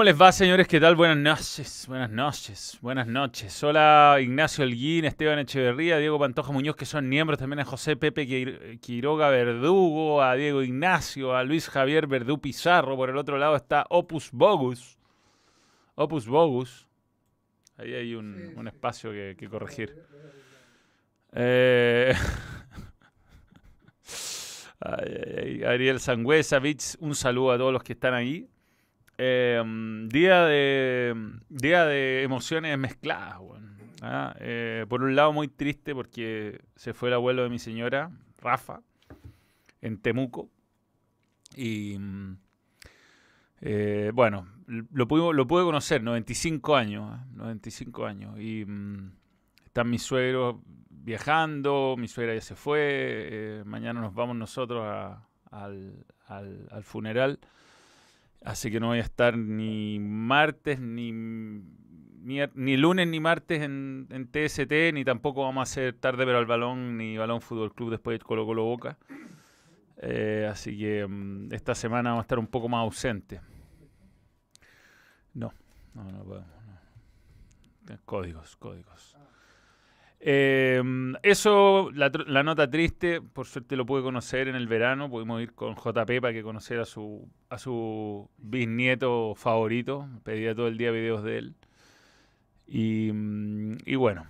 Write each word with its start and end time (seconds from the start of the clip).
¿Cómo 0.00 0.06
les 0.06 0.18
va, 0.18 0.32
señores? 0.32 0.66
¿Qué 0.66 0.80
tal? 0.80 0.96
Buenas 0.96 1.18
noches, 1.18 1.84
buenas 1.86 2.08
noches, 2.08 2.78
buenas 2.80 3.06
noches. 3.06 3.62
Hola, 3.62 4.16
Ignacio 4.18 4.64
Holguín, 4.64 5.04
Esteban 5.04 5.40
Echeverría, 5.40 5.98
Diego 5.98 6.18
Pantoja 6.18 6.50
Muñoz, 6.52 6.74
que 6.74 6.86
son 6.86 7.06
miembros, 7.06 7.38
también 7.38 7.60
a 7.60 7.66
José 7.66 7.96
Pepe 7.96 8.78
Quiroga 8.80 9.28
Verdugo, 9.28 10.22
a 10.22 10.36
Diego 10.36 10.62
Ignacio, 10.62 11.36
a 11.36 11.44
Luis 11.44 11.68
Javier 11.68 12.06
Verdú 12.06 12.40
Pizarro. 12.40 12.96
Por 12.96 13.10
el 13.10 13.18
otro 13.18 13.36
lado 13.36 13.54
está 13.56 13.84
Opus 13.90 14.30
Bogus. 14.32 14.98
Opus 15.96 16.26
Bogus. 16.26 16.88
Ahí 17.76 17.92
hay 17.92 18.14
un, 18.14 18.66
espacio 18.66 19.10
que, 19.10 19.48
corregir. 19.50 20.02
Eh... 21.34 22.14
Ariel 24.80 26.00
Sangüesa, 26.00 26.58
un 27.00 27.14
saludo 27.14 27.52
a 27.52 27.58
todos 27.58 27.74
los 27.74 27.82
que 27.82 27.92
están 27.92 28.14
ahí. 28.14 28.48
Em, 29.22 30.08
día, 30.08 30.46
de, 30.46 31.14
día 31.50 31.84
de 31.84 32.22
emociones 32.22 32.78
mezcladas. 32.78 33.38
¿ah? 34.00 34.34
Eh, 34.40 34.86
por 34.88 35.02
un 35.02 35.14
lado 35.14 35.30
muy 35.34 35.46
triste 35.46 35.94
porque 35.94 36.62
se 36.74 36.94
fue 36.94 37.10
el 37.10 37.16
abuelo 37.16 37.42
de 37.42 37.50
mi 37.50 37.58
señora, 37.58 38.10
Rafa, 38.38 38.80
en 39.82 39.98
Temuco. 39.98 40.48
Y 41.54 41.98
eh, 43.60 44.10
bueno, 44.14 44.48
lo, 44.66 45.06
pude, 45.06 45.34
lo 45.34 45.46
pude 45.46 45.64
conocer, 45.64 46.02
95 46.02 46.76
años, 46.76 47.20
95 47.34 48.06
¿ah? 48.06 48.08
años. 48.08 48.40
Y 48.40 48.64
mm, 48.64 49.12
están 49.66 49.90
mis 49.90 50.02
suegros 50.02 50.56
viajando, 50.88 51.94
mi 51.98 52.08
suegra 52.08 52.34
ya 52.34 52.40
se 52.40 52.54
fue, 52.54 52.78
eh, 52.80 53.62
mañana 53.66 54.00
nos 54.00 54.14
vamos 54.14 54.34
nosotros 54.34 54.82
al, 55.50 56.06
al 56.26 56.84
funeral. 56.84 57.38
Así 58.44 58.70
que 58.70 58.80
no 58.80 58.88
voy 58.88 58.98
a 58.98 59.02
estar 59.02 59.36
ni 59.36 59.98
martes, 59.98 60.80
ni, 60.80 61.12
ni, 61.12 62.76
lunes, 62.76 63.06
ni 63.06 63.20
martes 63.20 63.62
en, 63.62 64.28
TST, 64.32 64.94
ni 64.94 65.04
tampoco 65.04 65.42
vamos 65.42 65.60
a 65.60 65.70
hacer 65.70 65.94
tarde 65.94 66.24
pero 66.24 66.38
al 66.38 66.46
balón, 66.46 66.96
ni 66.96 67.16
balón 67.16 67.42
fútbol 67.42 67.74
club 67.74 67.90
después 67.90 68.18
de 68.18 68.24
Colo 68.24 68.46
Colo 68.46 68.64
Boca. 68.64 68.98
Eh, 69.98 70.48
así 70.50 70.78
que 70.78 71.06
mm, 71.06 71.52
esta 71.52 71.74
semana 71.74 72.10
vamos 72.10 72.22
a 72.22 72.24
estar 72.24 72.38
un 72.38 72.46
poco 72.46 72.68
más 72.68 72.80
ausentes. 72.80 73.40
No, 75.34 75.52
no, 75.94 76.04
no 76.04 76.24
podemos. 76.24 76.60
Códigos, 78.04 78.56
códigos. 78.56 79.16
Eh, 80.22 80.82
eso, 81.22 81.90
la, 81.94 82.42
nota 82.42 82.70
triste, 82.70 83.22
por 83.22 83.46
suerte 83.46 83.74
lo 83.74 83.86
pude 83.86 84.02
conocer 84.02 84.48
en 84.48 84.54
el 84.54 84.68
verano, 84.68 85.08
pudimos 85.08 85.40
ir 85.40 85.54
con 85.54 85.74
JP 85.76 86.20
para 86.20 86.32
que 86.34 86.42
conociera 86.42 86.82
a 86.82 86.86
su, 86.86 87.26
a 87.48 87.58
su 87.58 88.28
bisnieto 88.36 89.34
favorito, 89.34 90.06
pedía 90.22 90.54
todo 90.54 90.68
el 90.68 90.76
día 90.76 90.90
videos 90.90 91.24
de 91.24 91.38
él. 91.38 91.54
Y, 92.66 93.10
mm, 93.12 93.78
bueno, 93.98 94.26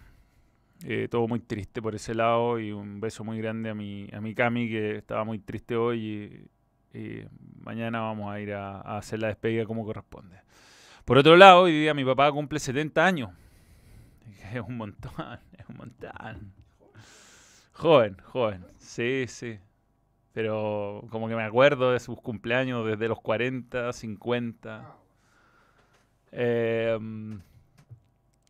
eh, 0.87 1.09
todo 1.11 1.27
muy 1.29 1.41
triste 1.41 1.83
por 1.83 1.95
ese 1.95 2.15
lado 2.15 2.59
y 2.61 2.73
un 2.73 3.01
beso 3.01 3.25
muy 3.25 3.39
grande 3.39 3.71
a 3.71 3.75
mi, 3.75 4.09
a 4.13 4.21
mi 4.21 4.35
Cami 4.35 4.69
que 4.69 4.97
estaba 4.97 5.25
muy 5.25 5.41
triste 5.41 5.77
hoy 5.77 6.49
y, 6.95 7.25
mañana 7.61 8.01
vamos 8.01 8.33
a 8.33 8.41
ir 8.41 8.53
a, 8.53 8.81
a 8.81 8.99
hacer 8.99 9.21
la 9.21 9.29
despedida 9.29 9.65
como 9.65 9.85
corresponde. 9.85 10.37
Por 11.05 11.19
otro 11.19 11.37
lado, 11.37 11.63
hoy 11.63 11.73
día 11.73 11.95
mi 11.95 12.05
papá 12.05 12.31
cumple 12.33 12.59
70 12.59 13.05
años. 13.05 13.31
Es 14.55 14.61
un 14.61 14.77
montón, 14.77 15.13
es 15.59 15.69
un 15.69 15.77
montón. 15.77 16.53
Joven, 17.73 18.17
joven. 18.25 18.65
Sí, 18.79 19.25
sí. 19.29 19.59
Pero 20.33 21.07
como 21.11 21.29
que 21.29 21.35
me 21.35 21.43
acuerdo 21.43 21.93
de 21.93 22.01
sus 22.01 22.21
cumpleaños 22.21 22.87
desde 22.87 23.09
los 23.09 23.21
40, 23.21 23.93
50. 23.93 24.97
Em, 26.33 27.41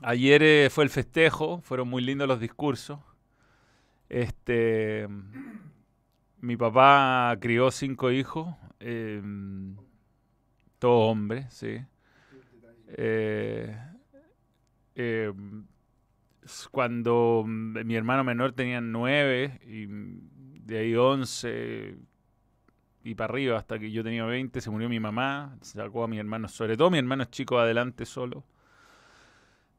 ayer 0.02 0.42
eh, 0.42 0.68
fue 0.70 0.84
el 0.84 0.90
festejo, 0.90 1.60
fueron 1.62 1.88
muy 1.88 2.02
lindos 2.02 2.28
los 2.28 2.40
discursos. 2.40 2.98
Este, 4.08 5.06
mi 6.40 6.56
papá 6.56 7.36
crió 7.40 7.70
cinco 7.70 8.10
hijos, 8.10 8.48
em, 8.80 9.76
todos 10.78 11.10
hombres, 11.10 11.52
sí. 11.52 11.80
Eh, 12.88 13.76
em, 14.96 15.64
cuando 16.70 17.44
mm, 17.46 17.84
mi 17.84 17.94
hermano 17.96 18.24
menor 18.24 18.52
tenía 18.52 18.80
nueve 18.80 19.60
y 19.66 19.86
de 19.86 20.78
ahí 20.78 20.94
once 20.94 21.96
y 23.02 23.14
para 23.14 23.32
arriba 23.32 23.58
hasta 23.58 23.78
que 23.78 23.90
yo 23.90 24.04
tenía 24.04 24.24
20 24.24 24.60
se 24.60 24.70
murió 24.70 24.88
mi 24.88 25.00
mamá, 25.00 25.56
sacó 25.62 26.04
a 26.04 26.08
mi 26.08 26.18
hermano, 26.18 26.48
sobre 26.48 26.76
todo 26.76 26.90
mi 26.90 26.98
hermano 26.98 27.22
es 27.22 27.30
chico 27.30 27.58
adelante 27.58 28.04
solo. 28.04 28.44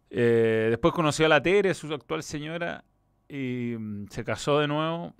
Eh, 0.10 0.68
después 0.70 0.94
conoció 0.94 1.26
a 1.26 1.30
la 1.30 1.42
Tere, 1.42 1.74
su 1.74 1.94
actual 1.94 2.24
señora, 2.24 2.84
y 3.30 3.76
mm, 3.78 4.08
se 4.10 4.24
casó 4.24 4.60
de 4.60 4.68
nuevo 4.68 5.16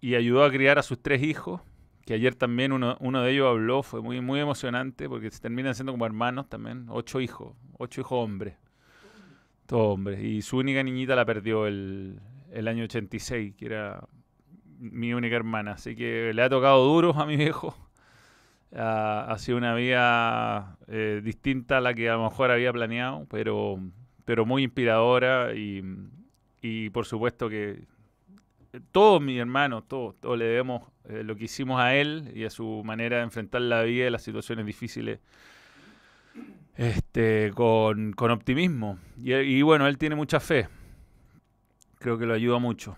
y, 0.00 0.14
ayudó 0.14 0.44
a 0.44 0.50
criar 0.50 0.78
a 0.78 0.82
sus 0.82 1.02
tres 1.02 1.22
hijos, 1.22 1.60
que 2.06 2.14
ayer 2.14 2.34
también 2.34 2.72
uno, 2.72 2.96
uno, 3.00 3.22
de 3.22 3.32
ellos 3.32 3.48
habló, 3.48 3.82
fue 3.82 4.00
muy, 4.00 4.20
muy 4.20 4.40
emocionante 4.40 5.08
porque 5.08 5.30
se 5.30 5.40
terminan 5.40 5.74
siendo 5.74 5.92
como 5.92 6.06
hermanos 6.06 6.48
también, 6.48 6.86
ocho 6.88 7.20
hijos, 7.20 7.56
ocho 7.78 8.00
hijos 8.00 8.12
hombres. 8.12 8.56
Todo 9.66 9.90
hombre. 9.90 10.22
Y 10.22 10.42
su 10.42 10.58
única 10.58 10.82
niñita 10.82 11.16
la 11.16 11.24
perdió 11.24 11.66
el, 11.66 12.20
el 12.52 12.68
año 12.68 12.84
86, 12.84 13.54
que 13.56 13.66
era 13.66 14.06
mi 14.78 15.12
única 15.14 15.36
hermana. 15.36 15.72
Así 15.72 15.96
que 15.96 16.32
le 16.34 16.42
ha 16.42 16.48
tocado 16.48 16.84
duro 16.84 17.14
a 17.14 17.26
mi 17.26 17.36
viejo. 17.36 17.76
ha 18.76 19.36
sido 19.38 19.58
una 19.58 19.74
vida 19.74 20.76
eh, 20.88 21.20
distinta 21.22 21.78
a 21.78 21.80
la 21.80 21.94
que 21.94 22.10
a 22.10 22.14
lo 22.14 22.24
mejor 22.24 22.50
había 22.50 22.72
planeado, 22.72 23.26
pero, 23.30 23.78
pero 24.24 24.44
muy 24.44 24.64
inspiradora 24.64 25.54
y, 25.54 25.82
y 26.60 26.90
por 26.90 27.06
supuesto 27.06 27.48
que 27.48 27.84
todos 28.90 29.20
mis 29.22 29.38
hermanos, 29.38 29.84
todos, 29.86 30.16
todos 30.20 30.38
le 30.38 30.46
debemos 30.46 30.82
eh, 31.08 31.22
lo 31.22 31.36
que 31.36 31.44
hicimos 31.44 31.80
a 31.80 31.94
él 31.94 32.32
y 32.34 32.44
a 32.44 32.50
su 32.50 32.82
manera 32.84 33.18
de 33.18 33.24
enfrentar 33.24 33.60
la 33.62 33.82
vida 33.82 34.06
y 34.06 34.10
las 34.10 34.22
situaciones 34.22 34.66
difíciles 34.66 35.20
este, 36.76 37.52
con, 37.54 38.12
con 38.12 38.30
optimismo. 38.30 38.98
Y, 39.22 39.62
bueno, 39.62 39.86
él 39.86 39.98
tiene 39.98 40.16
mucha 40.16 40.40
fe. 40.40 40.68
Creo 41.98 42.18
que 42.18 42.26
lo 42.26 42.34
ayuda 42.34 42.58
mucho. 42.58 42.96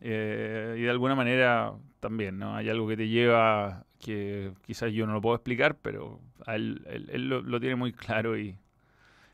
Eh, 0.00 0.76
y 0.78 0.82
de 0.82 0.90
alguna 0.90 1.14
manera 1.14 1.74
también, 2.00 2.38
¿no? 2.38 2.56
Hay 2.56 2.68
algo 2.68 2.88
que 2.88 2.96
te 2.96 3.08
lleva 3.08 3.84
que 3.98 4.52
quizás 4.66 4.92
yo 4.92 5.06
no 5.06 5.12
lo 5.12 5.20
puedo 5.20 5.36
explicar, 5.36 5.76
pero 5.76 6.20
él, 6.46 6.82
él, 7.10 7.28
lo, 7.28 7.60
tiene 7.60 7.76
muy 7.76 7.92
claro 7.92 8.38
y, 8.38 8.56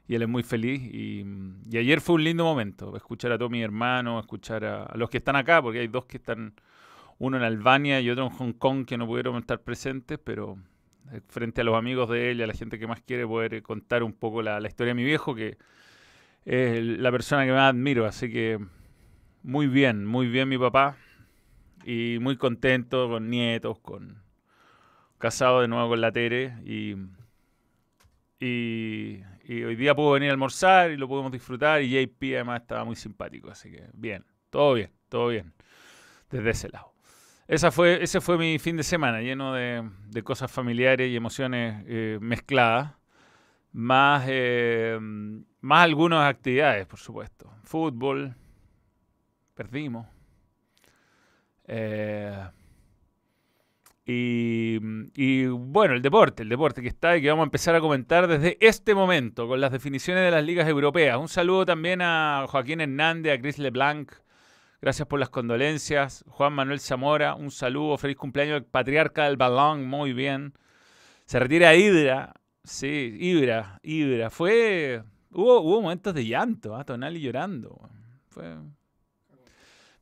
y 0.09 0.15
él 0.17 0.23
es 0.23 0.29
muy 0.29 0.43
feliz. 0.43 0.83
Y, 0.83 1.25
y, 1.71 1.79
ayer 1.79 2.01
fue 2.01 2.17
un 2.17 2.25
lindo 2.25 2.45
momento, 2.45 2.97
escuchar 2.97 3.31
a 3.33 3.39
todos 3.39 3.51
mis 3.51 3.63
hermanos, 3.63 4.25
escuchar 4.25 4.65
a, 4.65 4.83
a, 4.85 4.97
los 4.97 5.09
que 5.09 5.19
están 5.19 5.37
acá, 5.37 5.63
porque 5.63 5.79
hay 5.79 5.89
dos 5.89 6.07
que 6.07 6.17
están, 6.17 6.55
uno 7.19 7.37
en 7.37 7.45
Albania 7.45 8.01
y 8.01 8.11
otro 8.11 8.25
en 8.25 8.31
Hong 8.31 8.53
Kong, 8.55 8.85
que 8.85 8.99
no 8.99 9.07
pudieron 9.07 9.37
estar 9.37 9.61
presentes, 9.61 10.19
pero 10.19 10.59
frente 11.29 11.61
a 11.61 11.65
los 11.65 11.77
amigos 11.77 12.09
de 12.11 12.31
él 12.31 12.41
y 12.41 12.43
a 12.43 12.47
la 12.47 12.55
gente 12.55 12.79
que 12.79 12.87
más 12.87 13.01
quiere 13.01 13.27
poder 13.27 13.55
eh, 13.55 13.63
contar 13.63 14.03
un 14.03 14.13
poco 14.13 14.43
la, 14.43 14.61
historia 14.67 14.91
de 14.91 14.95
mi 14.95 15.05
viejo, 15.05 15.35
que 15.35 15.57
es 16.45 16.83
la 16.83 17.11
persona 17.11 17.45
que 17.45 17.53
más 17.53 17.71
admiro. 17.71 18.07
Así 18.07 18.31
que 18.31 18.59
muy 19.43 19.67
bien, 19.67 20.07
muy 20.07 20.29
bien 20.29 20.49
mi 20.49 20.59
papá. 20.59 20.97
Y 21.85 22.19
muy 22.21 22.37
contento 22.37 23.09
con 23.09 23.31
nietos, 23.31 23.79
con 23.79 24.21
casado 25.19 25.61
de 25.61 25.69
nuevo 25.69 25.91
con 25.91 26.01
la 26.01 26.11
Tere. 26.11 26.55
Y, 26.65 26.97
y, 28.41 29.23
y 29.45 29.63
hoy 29.63 29.77
día 29.77 29.95
pudo 29.95 30.13
venir 30.13 30.31
a 30.31 30.33
almorzar 30.33 30.91
y 30.91 30.97
lo 30.97 31.07
pudimos 31.07 31.31
disfrutar. 31.31 31.83
Y 31.83 31.91
JP 31.91 32.23
además 32.35 32.63
estaba 32.63 32.85
muy 32.85 32.97
simpático. 32.97 33.51
Así 33.51 33.71
que 33.71 33.85
bien, 33.93 34.25
todo 34.51 34.75
bien, 34.75 34.91
todo 35.09 35.29
bien. 35.29 35.53
Desde 36.29 36.51
ese 36.51 36.69
lado. 36.71 36.96
Esa 37.49 37.71
fue, 37.71 38.03
ese 38.03 38.21
fue 38.21 38.39
mi 38.39 38.59
fin 38.59 38.77
de 38.77 38.83
semana, 38.83 39.21
lleno 39.21 39.55
de, 39.55 39.89
cosas 40.25 40.51
familiares 40.51 41.09
y 41.09 41.17
emociones 41.17 41.85
eh, 41.87 42.19
mezcladas, 42.21 42.95
más, 43.73 44.25
eh, 44.29 44.99
más 45.61 45.85
algunas 45.85 46.29
actividades, 46.29 46.87
por 46.87 46.99
supuesto. 46.99 47.49
Fútbol, 47.63 48.35
perdimos. 49.55 50.09
Eh, 51.69 52.49
y, 54.05 54.79
y, 55.15 55.47
bueno, 55.47 55.95
el 55.95 56.03
deporte, 56.03 56.43
el 56.43 56.49
deporte 56.49 56.83
que 56.83 56.89
está 56.89 57.17
y 57.17 57.23
que 57.23 57.29
vamos 57.29 57.45
a 57.45 57.47
empezar 57.47 57.77
a 57.77 57.81
comentar 57.81 58.27
desde 58.27 58.57
este 58.61 58.95
momento 58.95 59.47
con 59.47 59.61
las 59.61 59.71
definiciones 59.71 60.25
de 60.25 60.31
las 60.33 60.45
ligas 60.45 60.69
europeas. 60.69 61.17
Un 61.19 61.29
saludo 61.29 61.65
también 61.65 62.03
a 62.03 62.47
Joaquín 62.49 62.81
Hernández, 62.81 63.39
a 63.39 63.41
Chris 63.41 63.59
LeBlanc, 63.59 64.13
Gracias 64.87 65.09
por 65.09 65.19
las 65.19 65.31
condolencias. 65.31 66.25
Juan 66.29 66.53
Manuel 66.53 66.79
Zamora, 66.79 67.35
un 67.35 67.51
saludo. 67.51 67.99
Feliz 67.99 68.17
cumpleaños 68.17 68.63
patriarca 68.71 69.25
del 69.25 69.37
balón. 69.37 69.85
Muy 69.85 70.13
bien. 70.13 70.53
Se 71.25 71.41
retira 71.41 71.75
Hidra. 71.75 72.35
Sí, 72.63 73.17
Hidra, 73.19 73.81
Hidra. 73.83 74.31
Fue. 74.31 75.03
Hubo, 75.33 75.61
hubo 75.63 75.83
momentos 75.83 76.15
de 76.15 76.25
llanto, 76.25 76.81
¿eh? 76.81 76.85
Tonali 76.85 77.21
llorando. 77.21 77.81
Fue. 78.29 78.59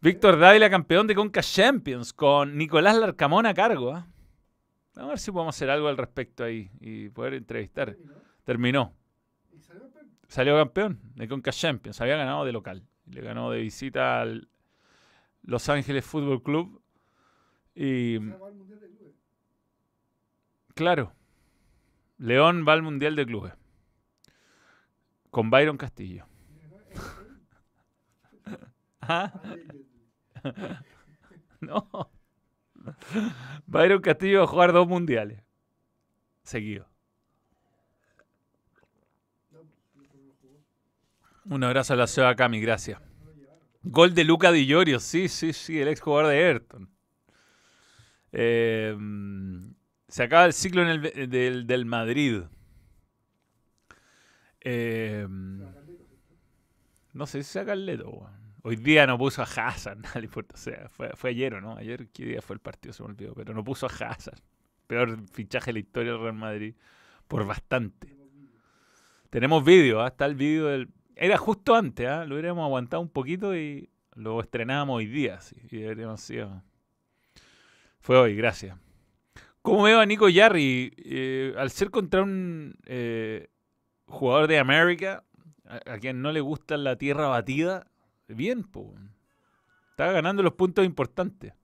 Víctor 0.02 0.38
Dávila, 0.38 0.69
campeón 0.69 1.06
de 1.06 1.14
Conca 1.14 1.40
Champions, 1.40 2.12
con 2.12 2.54
Nicolás 2.54 2.98
Larcamón 2.98 3.46
a 3.46 3.54
cargo. 3.54 3.96
¿eh? 3.96 4.04
Vamos 4.96 5.08
a 5.08 5.12
ver 5.12 5.19
si 5.19 5.32
podemos 5.32 5.56
hacer 5.56 5.70
algo 5.70 5.88
al 5.88 5.96
respecto 5.96 6.44
ahí 6.44 6.70
y 6.82 7.08
poder 7.08 7.32
entrevistar. 7.32 7.96
Terminó. 8.44 8.92
¿Y 9.50 9.62
salió 9.62 9.84
campeón? 9.84 10.10
Salió 10.28 10.56
campeón 10.58 11.00
de 11.14 11.26
Conca 11.26 11.52
Champions. 11.52 12.02
Había 12.02 12.19
ganado 12.19 12.44
de 12.44 12.52
local. 12.52 12.86
Le 13.06 13.22
ganó 13.22 13.50
de 13.50 13.60
visita 13.60 14.20
al 14.20 14.46
Los 15.44 15.69
Ángeles 15.69 16.05
Fútbol 16.05 16.43
Club. 16.43 16.82
Y 17.75 18.19
claro, 20.75 21.12
León 22.19 22.64
va 22.67 22.73
al 22.73 22.82
Mundial 22.82 23.17
de 23.17 23.26
Clubes. 23.26 23.52
Con 25.31 25.50
Byron 25.50 25.76
Castillo. 25.76 26.26
Ah, 29.06 29.31
no. 31.61 32.11
Byron 33.67 34.00
Castillo 34.00 34.38
va 34.38 34.44
a 34.44 34.46
jugar 34.46 34.73
dos 34.73 34.88
mundiales. 34.88 35.43
Seguido. 36.43 36.88
Un 41.44 41.62
abrazo 41.62 41.93
a 41.93 41.96
la 41.96 42.06
ciudad 42.06 42.35
Cami, 42.35 42.61
gracias. 42.61 42.99
No. 43.84 43.90
Gol 43.90 44.14
de 44.14 44.25
Luca 44.25 44.50
Di 44.50 44.66
Llorio, 44.66 44.98
sí, 45.00 45.28
sí, 45.28 45.52
sí, 45.52 45.81
el 45.81 45.88
ex 45.88 46.00
jugador 46.00 46.31
de 46.31 46.40
Everton. 46.40 46.90
Eh, 48.32 48.96
se 50.08 50.22
acaba 50.22 50.46
el 50.46 50.52
ciclo 50.52 50.84
del, 50.84 51.66
del 51.66 51.86
Madrid. 51.86 52.42
Eh, 54.60 55.26
no 57.12 57.26
sé 57.26 57.42
si 57.42 57.52
saca 57.52 57.75
el 57.75 57.86
leto. 57.86 58.28
Hoy 58.62 58.76
día 58.76 59.06
no 59.06 59.19
puso 59.19 59.42
a 59.42 59.44
Hazard, 59.44 59.98
le 60.16 60.25
importa. 60.25 60.54
O 60.54 60.58
sea, 60.58 60.88
fue, 60.88 61.31
ayer 61.31 61.54
o 61.54 61.60
no. 61.60 61.76
Ayer, 61.76 62.08
¿qué 62.08 62.25
día 62.25 62.42
fue 62.42 62.54
el 62.54 62.60
partido? 62.60 62.92
Se 62.92 63.02
me 63.02 63.10
olvidó. 63.10 63.34
Pero 63.34 63.54
no 63.54 63.62
puso 63.62 63.86
a 63.86 63.90
Hazard. 63.90 64.40
Peor 64.86 65.19
fichaje 65.31 65.66
de 65.66 65.72
la 65.75 65.78
historia 65.81 66.12
del 66.12 66.20
Real 66.22 66.34
Madrid. 66.34 66.75
Por 67.28 67.46
bastante. 67.46 68.16
Tenemos 69.31 69.64
vídeo. 69.64 69.82
Vídeo, 69.82 70.00
¿ah? 70.02 70.14
el 70.19 70.34
vídeo 70.34 70.66
del... 70.66 70.88
Era 71.16 71.38
justo 71.38 71.75
antes, 71.75 72.06
¿ah? 72.06 72.25
lo 72.25 72.34
hubiéramos 72.34 72.64
aguantado 72.64 73.00
un 73.00 73.08
poquito 73.08 73.56
y 73.56 73.88
lo 74.14 74.40
estrenábamos 74.40 74.96
hoy 74.96 75.06
día. 75.06 75.40
Sí, 75.40 75.56
y 75.70 75.78
deberíamos 75.78 76.20
sido- 76.20 76.62
Fue 78.00 78.19
hoy, 78.19 78.34
gracias. 78.37 78.76
¿Cómo 79.62 79.84
veo 79.84 80.00
a 80.00 80.06
Nico 80.06 80.28
Yarri? 80.28 80.93
Eh, 80.99 81.55
al 81.56 81.70
ser 81.70 81.90
contra 81.90 82.22
un 82.22 82.75
eh, 82.84 83.49
jugador 84.06 84.46
de 84.46 84.58
América, 84.58 85.25
a, 85.64 85.99
quien 85.99 86.20
no 86.20 86.32
le 86.32 86.40
gusta 86.40 86.76
la 86.76 86.96
tierra 86.96 87.28
batida, 87.28 87.87
bien, 88.28 88.64
po. 88.64 88.94
Está 89.90 90.12
ganando 90.12 90.43
los 90.43 90.52
puntos 90.52 90.84
importantes. 90.84 91.55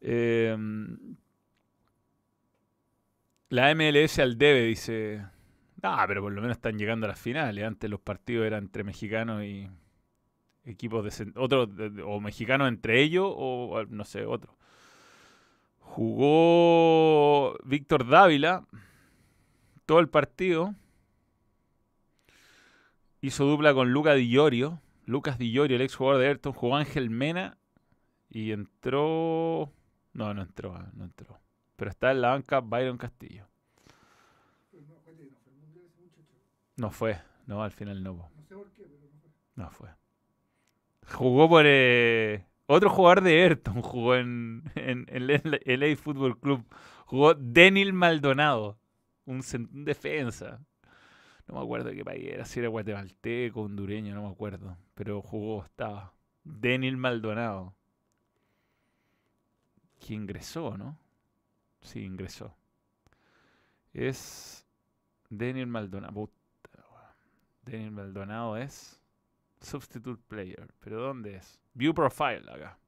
Eh, 0.00 0.56
la 3.50 3.74
MLS 3.74 4.18
al 4.18 4.38
debe, 4.38 4.62
dice... 4.62 5.24
Ah, 5.82 6.04
pero 6.08 6.22
por 6.22 6.32
lo 6.32 6.40
menos 6.40 6.56
están 6.56 6.78
llegando 6.78 7.06
a 7.06 7.10
las 7.10 7.20
finales. 7.20 7.64
Antes 7.64 7.90
los 7.90 8.00
partidos 8.00 8.46
eran 8.46 8.64
entre 8.64 8.84
mexicanos 8.84 9.44
y 9.44 9.68
equipos 10.64 11.04
de 11.04 11.32
otros 11.36 11.68
o 12.04 12.20
mexicanos 12.20 12.68
entre 12.68 13.02
ellos 13.02 13.26
o 13.28 13.84
no 13.88 14.04
sé, 14.04 14.24
otro. 14.26 14.56
Jugó 15.78 17.56
Víctor 17.64 18.08
Dávila 18.08 18.66
todo 19.84 20.00
el 20.00 20.08
partido. 20.08 20.74
Hizo 23.20 23.44
dupla 23.44 23.74
con 23.74 23.92
Luca 23.92 24.14
Di 24.14 24.28
Llorio. 24.28 24.80
Lucas 25.04 25.38
Di 25.38 25.52
Llorio, 25.52 25.76
el 25.76 25.82
ex 25.82 25.94
jugador 25.94 26.20
de 26.20 26.26
Everton, 26.26 26.52
jugó 26.52 26.76
Ángel 26.76 27.10
Mena 27.10 27.56
y 28.28 28.50
entró 28.50 29.72
no, 30.16 30.32
no 30.32 30.40
entró, 30.40 30.72
no 30.94 31.04
entró. 31.04 31.38
Pero 31.76 31.90
está 31.90 32.10
en 32.10 32.22
la 32.22 32.30
banca 32.30 32.60
Byron 32.60 32.96
Castillo. 32.96 33.46
Pero 34.70 34.82
no, 34.88 34.96
acuérdate, 34.96 35.26
no 35.30 35.36
fue 35.44 35.52
el 35.52 35.58
Mundial 35.58 35.84
ese 35.84 36.00
muchacho. 36.00 36.40
No 36.76 36.90
fue, 36.90 37.18
no, 37.46 37.62
al 37.62 37.72
final 37.72 38.02
no. 38.02 38.30
No 38.34 38.44
sé 38.44 38.54
por 38.54 38.70
qué, 38.72 38.84
pero 38.84 39.00
no 39.02 39.18
fue. 39.20 39.30
No 39.56 39.70
fue. 39.70 39.88
Jugó 41.16 41.48
por 41.48 41.64
eh, 41.66 42.46
otro 42.66 42.90
jugador 42.90 43.22
de 43.22 43.44
Everton, 43.44 43.80
jugó 43.82 44.16
en, 44.16 44.64
en, 44.74 45.06
en 45.08 45.30
el 45.30 45.80
LA 45.80 45.96
Football 45.96 46.38
Club. 46.38 46.64
Jugó 47.06 47.34
Denil 47.34 47.92
Maldonado, 47.92 48.78
un, 49.24 49.42
un 49.72 49.84
defensa. 49.84 50.60
No 51.46 51.54
me 51.54 51.60
acuerdo 51.60 51.90
de 51.90 51.96
qué 51.96 52.04
país 52.04 52.26
era, 52.26 52.44
si 52.44 52.58
era 52.58 52.68
guatemalteco, 52.68 53.62
hondureño, 53.62 54.14
no 54.14 54.22
me 54.22 54.30
acuerdo. 54.30 54.76
Pero 54.94 55.22
jugó, 55.22 55.64
estaba. 55.64 56.12
Denil 56.42 56.96
Maldonado. 56.96 57.74
Que 60.00 60.14
ingresó, 60.14 60.76
¿no? 60.76 60.98
Sí, 61.80 62.02
ingresó. 62.02 62.56
Es 63.92 64.66
Denil 65.30 65.68
Maldonado. 65.68 66.30
Denil 67.66 67.90
Maldonado 67.90 68.56
es 68.56 69.00
Substitute 69.60 70.22
Player. 70.28 70.68
¿Pero 70.80 71.00
dónde 71.00 71.36
es? 71.36 71.58
View 71.74 71.92
Profile 71.92 72.44
acá. 72.50 72.78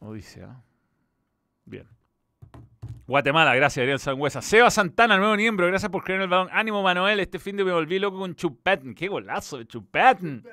¿ah? 0.00 0.62
Bien. 1.64 1.86
Guatemala, 3.06 3.54
gracias, 3.54 3.82
Adrián 3.82 3.98
Sangüesa. 3.98 4.40
Seba 4.40 4.70
Santana, 4.70 5.18
nuevo 5.18 5.36
miembro, 5.36 5.66
gracias 5.66 5.90
por 5.90 6.02
creer 6.02 6.20
en 6.20 6.22
el 6.24 6.28
balón. 6.28 6.48
Ánimo, 6.50 6.82
Manuel, 6.82 7.20
este 7.20 7.38
fin 7.38 7.56
de 7.56 7.64
me 7.64 7.72
volví 7.72 7.98
loco 7.98 8.18
con 8.18 8.34
Chupatin. 8.34 8.94
¡Qué 8.94 9.08
golazo 9.08 9.58
de 9.58 9.66
Chupatin! 9.66 10.44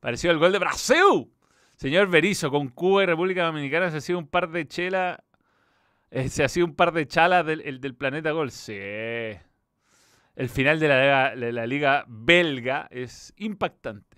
Pareció 0.00 0.30
el 0.30 0.38
gol 0.38 0.52
de 0.52 0.58
Brasil. 0.58 1.30
Señor 1.76 2.08
Berizo, 2.08 2.50
con 2.50 2.68
Cuba 2.68 3.02
y 3.02 3.06
República 3.06 3.44
Dominicana 3.44 3.90
se 3.90 3.98
hacía 3.98 4.16
un 4.16 4.26
par 4.26 4.50
de 4.50 4.66
chela. 4.66 5.22
eh, 6.10 6.28
se 6.28 6.44
hacía 6.44 6.64
un 6.64 6.74
par 6.74 6.92
de 6.92 7.06
chalas 7.06 7.44
del, 7.44 7.60
el 7.62 7.80
del 7.80 7.94
planeta 7.94 8.32
Gol. 8.32 8.50
Sí. 8.50 8.78
El 10.40 10.48
final 10.48 10.80
de 10.80 10.88
la, 10.88 11.66
liga- 11.66 12.04
belga 12.08 12.88
es 12.90 13.34
impactante. 13.36 14.16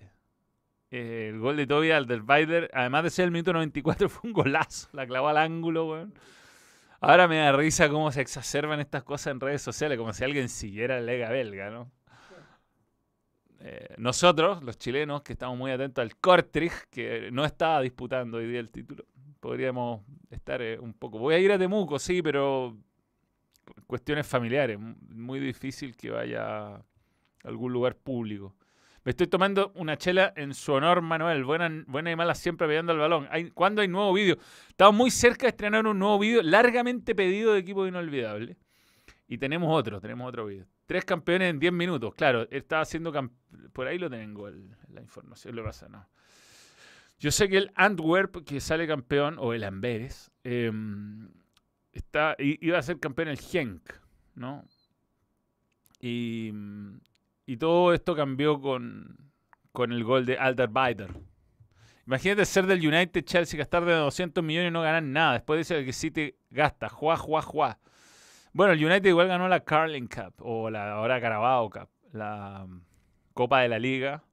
Eh, 0.89 1.29
el 1.33 1.39
gol 1.39 1.57
de 1.57 1.67
Toby 1.67 1.91
Alderweiler, 1.91 2.69
además 2.73 3.03
de 3.03 3.09
ser 3.09 3.25
el 3.25 3.31
minuto 3.31 3.51
94, 3.51 4.07
fue 4.09 4.29
un 4.29 4.33
golazo. 4.33 4.87
La 4.93 5.05
clavó 5.05 5.27
al 5.27 5.37
ángulo, 5.37 5.85
weón. 5.89 6.13
Ahora 7.01 7.27
me 7.27 7.37
da 7.39 7.51
risa 7.51 7.89
cómo 7.89 8.09
se 8.13 8.21
exacerban 8.21 8.79
estas 8.79 9.03
cosas 9.03 9.33
en 9.33 9.41
redes 9.41 9.61
sociales, 9.61 9.97
como 9.97 10.13
si 10.13 10.23
alguien 10.23 10.47
siguiera 10.47 11.01
la 11.01 11.11
liga 11.11 11.29
belga, 11.29 11.69
¿no? 11.69 11.91
Eh, 13.59 13.95
nosotros, 13.97 14.63
los 14.63 14.77
chilenos, 14.77 15.23
que 15.23 15.33
estamos 15.33 15.57
muy 15.57 15.71
atentos 15.71 16.01
al 16.01 16.15
Kortrijk, 16.15 16.89
que 16.89 17.29
no 17.31 17.43
estaba 17.43 17.81
disputando 17.81 18.37
hoy 18.37 18.47
día 18.47 18.61
el 18.61 18.69
título, 18.69 19.03
podríamos 19.41 20.01
estar 20.29 20.61
eh, 20.61 20.79
un 20.79 20.93
poco. 20.93 21.19
Voy 21.19 21.35
a 21.35 21.39
ir 21.39 21.51
a 21.51 21.57
Temuco, 21.59 21.99
sí, 21.99 22.21
pero 22.21 22.77
cuestiones 23.87 24.25
familiares. 24.27 24.77
Muy 24.79 25.39
difícil 25.39 25.95
que 25.95 26.09
vaya 26.11 26.75
a 26.75 26.85
algún 27.43 27.71
lugar 27.73 27.95
público. 27.95 28.55
Me 29.05 29.09
estoy 29.09 29.27
tomando 29.27 29.73
una 29.75 29.97
chela 29.97 30.31
en 30.37 30.53
su 30.53 30.71
honor, 30.71 31.01
Manuel. 31.01 31.43
Buena, 31.43 31.69
buena 31.87 32.09
y 32.11 32.15
mala 32.15 32.35
siempre 32.35 32.67
peleando 32.67 32.93
al 32.93 32.99
balón. 32.99 33.27
Hay, 33.31 33.51
¿Cuándo 33.51 33.81
hay 33.81 33.89
nuevo 33.89 34.13
vídeo? 34.13 34.37
Estamos 34.69 34.95
muy 34.95 35.11
cerca 35.11 35.45
de 35.45 35.49
estrenar 35.49 35.85
un 35.85 35.99
nuevo 35.99 36.17
vídeo 36.19 36.41
largamente 36.41 37.13
pedido 37.13 37.51
de 37.53 37.59
Equipo 37.59 37.85
Inolvidable. 37.85 38.55
Y 39.27 39.37
tenemos 39.37 39.69
otro, 39.77 39.99
tenemos 39.99 40.27
otro 40.29 40.45
vídeo. 40.45 40.67
Tres 40.85 41.03
campeones 41.03 41.49
en 41.49 41.59
10 41.59 41.73
minutos. 41.73 42.13
Claro, 42.15 42.47
estaba 42.49 42.81
haciendo... 42.83 43.11
Por 43.73 43.87
ahí 43.87 43.97
lo 43.97 44.09
tengo, 44.09 44.47
el- 44.47 44.69
la 44.89 45.01
información. 45.01 45.55
Lo 45.55 45.63
pasa, 45.63 45.89
no. 45.89 46.07
Yo 47.19 47.31
sé 47.31 47.49
que 47.49 47.57
el 47.57 47.71
Antwerp, 47.75 48.43
que 48.45 48.59
sale 48.61 48.87
campeón, 48.87 49.35
o 49.39 49.53
el 49.53 49.63
Amberes, 49.63 50.31
em, 50.43 51.29
está, 51.93 52.35
iba 52.39 52.77
a 52.77 52.83
ser 52.83 52.99
campeón 52.99 53.29
el 53.29 53.39
Genk, 53.39 53.93
¿no? 54.35 54.65
Y, 55.99 56.51
mm, 56.53 56.99
y 57.45 57.57
todo 57.57 57.93
esto 57.93 58.15
cambió 58.15 58.59
con, 58.59 59.31
con 59.71 59.91
el 59.91 60.03
gol 60.03 60.25
de 60.25 60.37
Alderweireld. 60.37 61.15
Imagínate 62.05 62.45
ser 62.45 62.65
del 62.65 62.85
United 62.85 63.23
Chelsea, 63.23 63.57
gastar 63.57 63.85
de 63.85 63.93
200 63.93 64.43
millones 64.43 64.69
y 64.69 64.73
no 64.73 64.81
ganar 64.81 65.03
nada. 65.03 65.33
Después 65.33 65.59
dice 65.59 65.85
que 65.85 66.11
te 66.11 66.35
gasta, 66.49 66.89
juá, 66.89 67.15
juá, 67.15 67.41
juá. 67.41 67.79
Bueno, 68.51 68.73
el 68.73 68.85
United 68.85 69.09
igual 69.09 69.29
ganó 69.29 69.47
la 69.47 69.61
Carling 69.61 70.07
Cup, 70.07 70.33
o 70.39 70.69
la 70.69 70.91
ahora 70.93 71.21
Carabao 71.21 71.69
Cup, 71.69 71.89
la 72.11 72.65
mm, 72.67 72.81
Copa 73.33 73.61
de 73.61 73.69
la 73.69 73.79
Liga. 73.79 74.23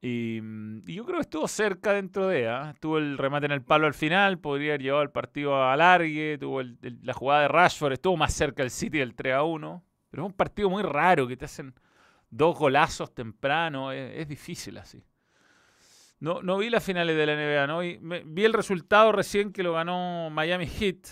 Y, 0.00 0.40
mm, 0.42 0.82
y 0.86 0.94
yo 0.94 1.04
creo 1.04 1.16
que 1.16 1.22
estuvo 1.22 1.48
cerca 1.48 1.92
dentro 1.92 2.28
de, 2.28 2.48
¿ah? 2.48 2.74
Tuvo 2.80 2.98
el 2.98 3.18
remate 3.18 3.46
en 3.46 3.52
el 3.52 3.62
palo 3.62 3.86
al 3.86 3.94
final, 3.94 4.38
podría 4.38 4.72
haber 4.72 4.82
llevado 4.82 5.02
el 5.02 5.10
partido 5.10 5.62
a 5.64 5.76
largue, 5.76 6.38
tuvo 6.38 6.62
la 6.62 7.12
jugada 7.14 7.42
de 7.42 7.48
Rashford, 7.48 7.94
estuvo 7.94 8.16
más 8.16 8.32
cerca 8.34 8.62
el 8.62 8.70
City 8.70 8.98
del 8.98 9.14
3 9.14 9.34
a 9.34 9.42
1. 9.42 9.84
Pero 10.10 10.22
es 10.22 10.26
un 10.26 10.36
partido 10.36 10.70
muy 10.70 10.82
raro, 10.82 11.26
que 11.26 11.36
te 11.36 11.44
hacen 11.44 11.74
dos 12.30 12.58
golazos 12.58 13.14
temprano, 13.14 13.92
es, 13.92 14.28
difícil 14.28 14.78
así. 14.78 15.04
No, 16.20 16.42
no 16.42 16.58
vi 16.58 16.70
las 16.70 16.82
finales 16.82 17.16
de 17.16 17.26
la 17.26 17.34
NBA, 17.34 17.66
no 17.66 17.78
vi 18.24 18.44
el 18.44 18.52
resultado 18.52 19.12
recién 19.12 19.52
que 19.52 19.62
lo 19.62 19.74
ganó 19.74 20.30
Miami 20.30 20.66
Heat. 20.66 21.06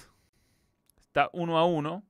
Está 0.99 1.29
1 1.33 1.59
a 1.59 1.65
1. 1.67 2.05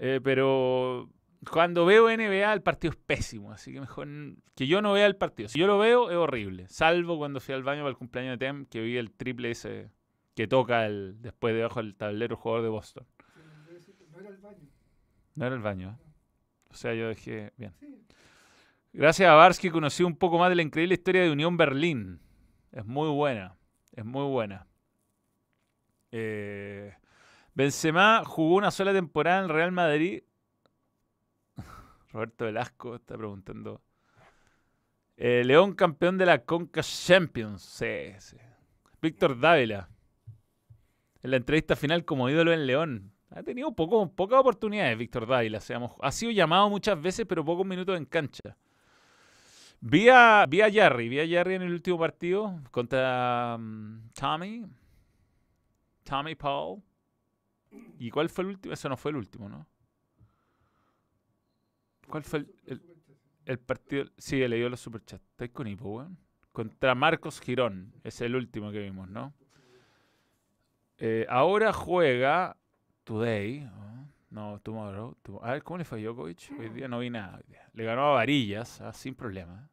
Eh, 0.00 0.20
pero 0.22 1.08
cuando 1.50 1.86
veo 1.86 2.08
NBA 2.08 2.52
el 2.52 2.62
partido 2.62 2.92
es 2.92 2.98
pésimo, 2.98 3.52
así 3.52 3.72
que 3.72 3.80
mejor 3.80 4.08
que 4.54 4.66
yo 4.66 4.82
no 4.82 4.92
vea 4.92 5.06
el 5.06 5.16
partido. 5.16 5.48
Si 5.48 5.58
yo 5.58 5.66
lo 5.66 5.78
veo 5.78 6.10
es 6.10 6.16
horrible, 6.16 6.66
salvo 6.68 7.18
cuando 7.18 7.40
fui 7.40 7.54
al 7.54 7.62
baño 7.62 7.82
para 7.82 7.90
el 7.90 7.96
cumpleaños 7.96 8.38
de 8.38 8.46
Tem, 8.46 8.66
que 8.66 8.80
vi 8.80 8.96
el 8.96 9.12
triple 9.12 9.50
ese 9.50 9.90
que 10.34 10.46
toca 10.46 10.86
el, 10.86 11.20
después 11.20 11.54
debajo 11.54 11.80
del 11.82 11.96
tablero 11.96 12.36
el 12.36 12.40
jugador 12.40 12.62
de 12.62 12.68
Boston. 12.68 13.06
No 14.12 14.20
era 14.20 14.28
el 14.30 14.36
baño. 14.38 14.68
No 15.34 15.46
era 15.46 15.54
el 15.54 15.62
baño. 15.62 15.90
¿eh? 15.90 16.08
O 16.70 16.74
sea, 16.74 16.94
yo 16.94 17.08
dejé. 17.08 17.52
Bien. 17.56 17.74
Gracias 18.92 19.28
a 19.28 19.34
Barsky 19.34 19.70
conocí 19.70 20.02
un 20.02 20.16
poco 20.16 20.38
más 20.38 20.48
de 20.48 20.56
la 20.56 20.62
increíble 20.62 20.94
historia 20.94 21.22
de 21.22 21.30
Unión 21.30 21.56
Berlín. 21.56 22.20
Es 22.72 22.84
muy 22.84 23.08
buena. 23.08 23.56
Es 23.92 24.04
muy 24.04 24.24
buena. 24.24 24.66
Eh, 26.12 26.94
Benzema 27.54 28.22
jugó 28.24 28.56
una 28.56 28.70
sola 28.70 28.92
temporada 28.92 29.38
en 29.38 29.44
el 29.44 29.50
Real 29.50 29.72
Madrid. 29.72 30.22
Roberto 32.18 32.46
Velasco 32.46 32.96
está 32.96 33.16
preguntando. 33.16 33.80
Eh, 35.16 35.42
León 35.44 35.74
campeón 35.74 36.18
de 36.18 36.26
la 36.26 36.44
Conca 36.44 36.82
Champions. 36.82 37.62
Sí, 37.62 38.10
sí. 38.18 38.36
Víctor 39.00 39.38
Dávila. 39.38 39.88
En 41.22 41.30
la 41.30 41.36
entrevista 41.36 41.76
final 41.76 42.04
como 42.04 42.28
ídolo 42.28 42.52
en 42.52 42.66
León. 42.66 43.12
Ha 43.30 43.44
tenido 43.44 43.70
poco, 43.72 44.10
pocas 44.12 44.40
oportunidades 44.40 44.98
Víctor 44.98 45.28
Dávila. 45.28 45.60
seamos- 45.60 45.92
ha 46.00 46.10
sido 46.10 46.32
llamado 46.32 46.68
muchas 46.68 47.00
veces, 47.00 47.24
pero 47.24 47.44
pocos 47.44 47.64
minutos 47.64 47.96
en 47.96 48.04
cancha. 48.04 48.56
Vi 49.80 50.08
a, 50.08 50.44
vi 50.48 50.60
a 50.60 50.72
Jarry, 50.72 51.20
en 51.20 51.62
el 51.62 51.72
último 51.72 51.98
partido 52.00 52.60
contra 52.72 53.56
mm, 53.60 54.10
Tommy. 54.12 54.66
Tommy 56.02 56.34
Paul. 56.34 56.82
¿Y 58.00 58.10
cuál 58.10 58.28
fue 58.28 58.42
el 58.42 58.50
último? 58.50 58.74
Eso 58.74 58.88
no 58.88 58.96
fue 58.96 59.12
el 59.12 59.18
último, 59.18 59.48
¿no? 59.48 59.68
¿Cuál 62.08 62.22
fue 62.24 62.40
el, 62.40 62.54
el- 62.66 62.82
el 63.44 63.58
partido? 63.58 64.04
Sí, 64.18 64.42
he 64.42 64.48
leído 64.48 64.68
los 64.68 64.80
superchats. 64.80 65.22
¿Estáis 65.30 65.50
con 65.52 65.66
hipo, 65.66 65.88
weón? 65.96 66.18
Contra 66.52 66.94
Marcos 66.94 67.40
Girón. 67.40 67.92
Es 68.04 68.20
el 68.20 68.34
último 68.34 68.70
que 68.72 68.80
vimos, 68.80 69.08
¿no? 69.08 69.32
Eh, 70.98 71.26
ahora 71.28 71.72
juega 71.72 72.56
Today. 73.04 73.60
¿no? 73.60 74.08
No, 74.30 74.60
tomorrow. 74.60 75.16
tomo- 75.22 75.40
A 75.42 75.52
ver, 75.52 75.62
¿cómo 75.62 75.78
le 75.78 75.84
a 75.84 75.96
Djokovic? 75.96 76.50
Hoy 76.58 76.68
día 76.70 76.88
no 76.88 76.98
vi 76.98 77.10
nada. 77.10 77.40
Le 77.72 77.84
ganó 77.84 78.10
a 78.10 78.14
Varillas, 78.14 78.80
ah, 78.80 78.92
sin 78.92 79.14
problema. 79.14 79.70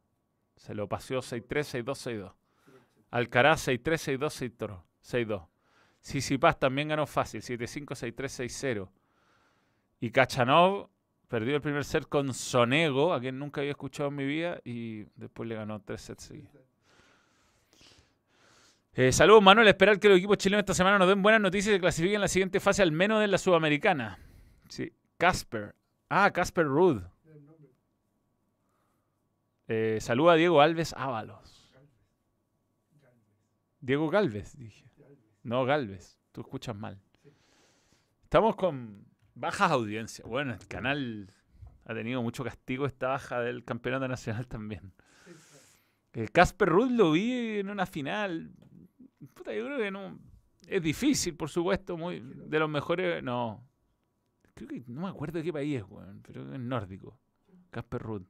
Se 0.55 0.73
lo 0.73 0.87
paseó 0.87 1.21
6-3, 1.21 1.67
6-2, 1.67 1.97
6-2. 1.99 2.33
Alcaraz 3.11 3.67
6-3, 3.67 4.01
6-2, 4.01 4.33
6-3, 4.33 4.81
6-2. 5.01 5.47
Sisipas 5.99 6.59
también 6.59 6.87
ganó 6.89 7.05
fácil, 7.07 7.41
7-5, 7.41 7.95
6-3, 7.95 8.31
6-0. 8.31 8.89
Y 9.99 10.11
Kachanov 10.11 10.89
perdió 11.27 11.55
el 11.55 11.61
primer 11.61 11.83
set 11.83 12.07
con 12.07 12.33
Sonego, 12.33 13.13
a 13.13 13.19
quien 13.19 13.39
nunca 13.39 13.61
había 13.61 13.71
escuchado 13.71 14.09
en 14.09 14.15
mi 14.15 14.25
vida, 14.25 14.59
y 14.63 15.03
después 15.15 15.47
le 15.49 15.55
ganó 15.55 15.81
3 15.81 15.99
sets 15.99 16.23
seguidos. 16.23 16.65
Eh, 18.93 19.11
saludos, 19.11 19.43
Manuel. 19.43 19.67
Esperar 19.67 19.99
que 19.99 20.07
los 20.07 20.17
equipos 20.17 20.37
chilenos 20.37 20.61
esta 20.61 20.73
semana 20.73 20.97
nos 20.97 21.09
den 21.09 21.21
buenas 21.21 21.41
noticias 21.41 21.71
y 21.71 21.75
se 21.75 21.81
clasifiquen 21.81 22.15
en 22.15 22.21
la 22.21 22.27
siguiente 22.29 22.61
fase, 22.61 22.81
al 22.81 22.93
menos 22.93 23.21
en 23.21 23.29
la 23.29 23.37
Sudamericana. 23.37 24.17
Sí. 24.69 24.91
Casper. 25.17 25.75
Ah, 26.09 26.31
Casper 26.31 26.65
nombre. 26.65 27.05
Eh, 29.67 29.97
saluda 29.99 30.33
a 30.33 30.35
Diego 30.35 30.61
Alves 30.61 30.93
Ábalos. 30.93 31.73
Diego 33.81 34.09
Galvez, 34.09 34.57
dije. 34.57 34.85
No, 35.43 35.65
Galvez. 35.65 36.17
Tú 36.31 36.41
escuchas 36.41 36.75
mal. 36.75 36.99
Estamos 38.23 38.55
con 38.55 39.05
bajas 39.35 39.71
audiencias. 39.71 40.27
Bueno, 40.27 40.53
el 40.53 40.67
canal 40.67 41.29
ha 41.85 41.93
tenido 41.93 42.23
mucho 42.23 42.43
castigo 42.43 42.85
esta 42.85 43.09
baja 43.09 43.41
del 43.41 43.63
campeonato 43.63 44.07
nacional 44.07 44.47
también. 44.47 44.93
Eh, 46.13 46.29
Casper 46.31 46.69
Ruud 46.69 46.91
lo 46.91 47.11
vi 47.11 47.59
en 47.59 47.69
una 47.69 47.85
final. 47.85 48.51
Puta, 49.33 49.53
yo 49.53 49.65
creo 49.65 49.77
que 49.77 49.91
no. 49.91 50.17
Es 50.65 50.81
difícil, 50.81 51.35
por 51.35 51.49
supuesto. 51.49 51.97
Muy, 51.97 52.21
de 52.21 52.59
los 52.59 52.69
mejores. 52.69 53.21
No. 53.21 53.67
Creo 54.53 54.69
que 54.69 54.83
no 54.87 55.01
me 55.01 55.09
acuerdo 55.09 55.39
de 55.39 55.43
qué 55.43 55.51
país 55.51 55.81
es, 55.81 55.83
weón. 55.87 56.21
Pero 56.25 56.53
es 56.53 56.59
nórdico. 56.59 57.19
Casper 57.69 58.01
habló 58.03 58.25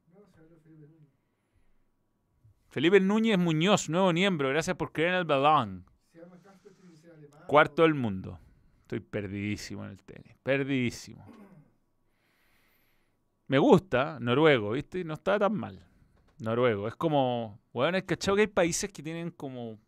Felipe 2.68 3.00
Núñez. 3.00 3.38
Muñoz, 3.38 3.88
nuevo 3.88 4.12
miembro. 4.12 4.48
Gracias 4.48 4.76
por 4.76 4.92
creer 4.92 5.10
en 5.10 5.18
el 5.20 5.24
balón. 5.24 5.86
Cuarto 7.46 7.82
del 7.82 7.94
mundo. 7.94 8.40
Estoy 8.86 9.00
perdidísimo 9.00 9.84
en 9.84 9.90
el 9.90 10.02
tenis. 10.04 10.36
Perdidísimo. 10.44 11.26
Me 13.48 13.58
gusta 13.58 14.18
Noruego, 14.20 14.70
¿viste? 14.70 15.02
No 15.02 15.14
está 15.14 15.40
tan 15.40 15.54
mal. 15.54 15.84
Noruego. 16.38 16.86
Es 16.86 16.94
como. 16.94 17.58
Bueno, 17.72 17.98
es 17.98 18.04
cachado 18.04 18.36
que 18.36 18.42
hay 18.42 18.46
países 18.46 18.90
que 18.92 19.02
tienen 19.02 19.32
como 19.32 19.80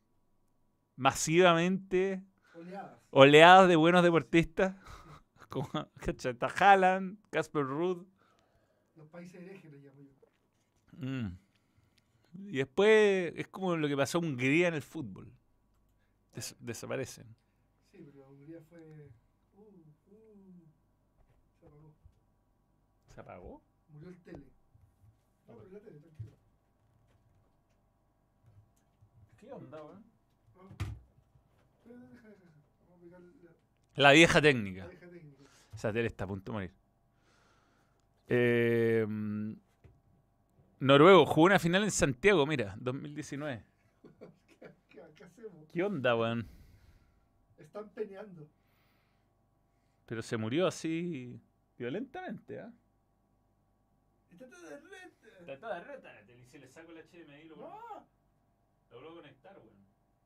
masivamente 0.97 2.25
Oleadas. 2.55 2.99
oleadas 3.11 3.69
de 3.69 3.77
buenos 3.77 4.03
deportistas. 4.03 4.75
Como, 5.49 5.67
¿cachai? 6.01 6.33
Está 6.33 6.49
Haaland, 6.49 7.19
Casper 7.31 7.65
Ruud. 7.65 8.05
Los 8.97 9.07
países 9.07 9.41
herejes 9.41 9.73
le 9.73 9.79
llamo 9.79 10.03
yo. 10.03 11.07
Mm. 11.07 11.39
Y 12.51 12.57
después 12.59 13.33
es 13.35 13.49
como 13.49 13.75
lo 13.77 13.89
que 13.89 13.97
pasó 13.97 14.19
a 14.19 14.21
Hungría 14.21 14.69
en 14.69 14.75
el 14.75 14.83
fútbol. 14.83 15.33
Des- 16.35 16.55
desaparecen. 16.59 17.35
Fue. 18.69 19.11
Uh, 19.55 19.61
uh, 20.11 20.67
se 21.61 21.67
apagó. 21.67 21.95
¿Se 23.15 23.21
apagó? 23.21 23.63
Murió 23.91 24.09
el 24.11 24.19
tele. 24.23 24.47
No, 25.47 25.57
pero 25.57 25.71
la 25.71 25.81
tele, 25.81 25.99
tranquilo. 26.01 26.33
¿Qué 29.39 29.53
onda, 29.53 29.83
weón? 29.83 30.05
No. 30.57 30.69
Pero 31.85 31.99
deja, 31.99 32.13
deja, 32.13 32.29
deja. 32.29 32.53
Vamos 32.89 32.99
a 32.99 33.01
pegar 33.03 33.21
la, 33.21 33.33
La 34.03 34.13
vieja 34.13 34.35
la 34.35 34.43
técnica. 34.43 34.87
vieja 34.89 35.09
técnica. 35.09 35.45
Esa 35.75 35.93
tele 35.93 36.09
está 36.09 36.25
a 36.25 36.29
punto 36.29 36.53
de 36.53 36.55
morir. 36.57 36.73
Eh, 38.27 39.07
Noruego 40.81 41.25
jugó 41.27 41.47
una 41.47 41.59
final 41.59 41.85
en 41.85 41.91
Santiago, 41.91 42.47
mira, 42.47 42.75
2019. 42.79 43.65
¿Qué, 44.47 44.57
qué, 44.89 45.01
qué 45.15 45.25
hacemos? 45.25 45.69
¿Qué 45.73 45.83
onda, 45.83 46.15
weón? 46.17 46.47
Están 47.59 47.91
peneando. 47.91 48.49
Pero 50.07 50.23
se 50.23 50.37
murió 50.37 50.67
así 50.67 51.41
violentamente, 51.77 52.61
¿ah? 52.61 52.73
Está 54.31 54.49
todo 54.49 54.63
de 54.69 54.77
reta. 54.81 55.29
Está 55.41 55.59
toda 55.59 55.81
reta. 55.81 56.13
Si 56.51 56.59
le 56.59 56.69
saco 56.69 56.93
el 56.93 56.99
HDMI 56.99 57.45
lo 57.45 57.57
No. 57.57 58.07
logro 58.91 59.15
conectar, 59.17 59.57
weón. 59.59 59.77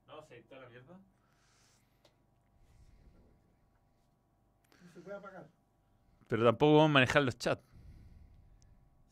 No, 0.07 0.21
se 0.23 0.41
toda 0.43 0.61
la 0.61 0.69
mierda. 0.69 0.99
No 4.81 4.91
se 4.93 5.01
puede 5.01 5.17
apagar. 5.17 5.49
Pero 6.27 6.43
tampoco 6.45 6.73
vamos 6.77 6.89
a 6.89 6.93
manejar 6.93 7.23
los 7.23 7.37
chats. 7.37 7.63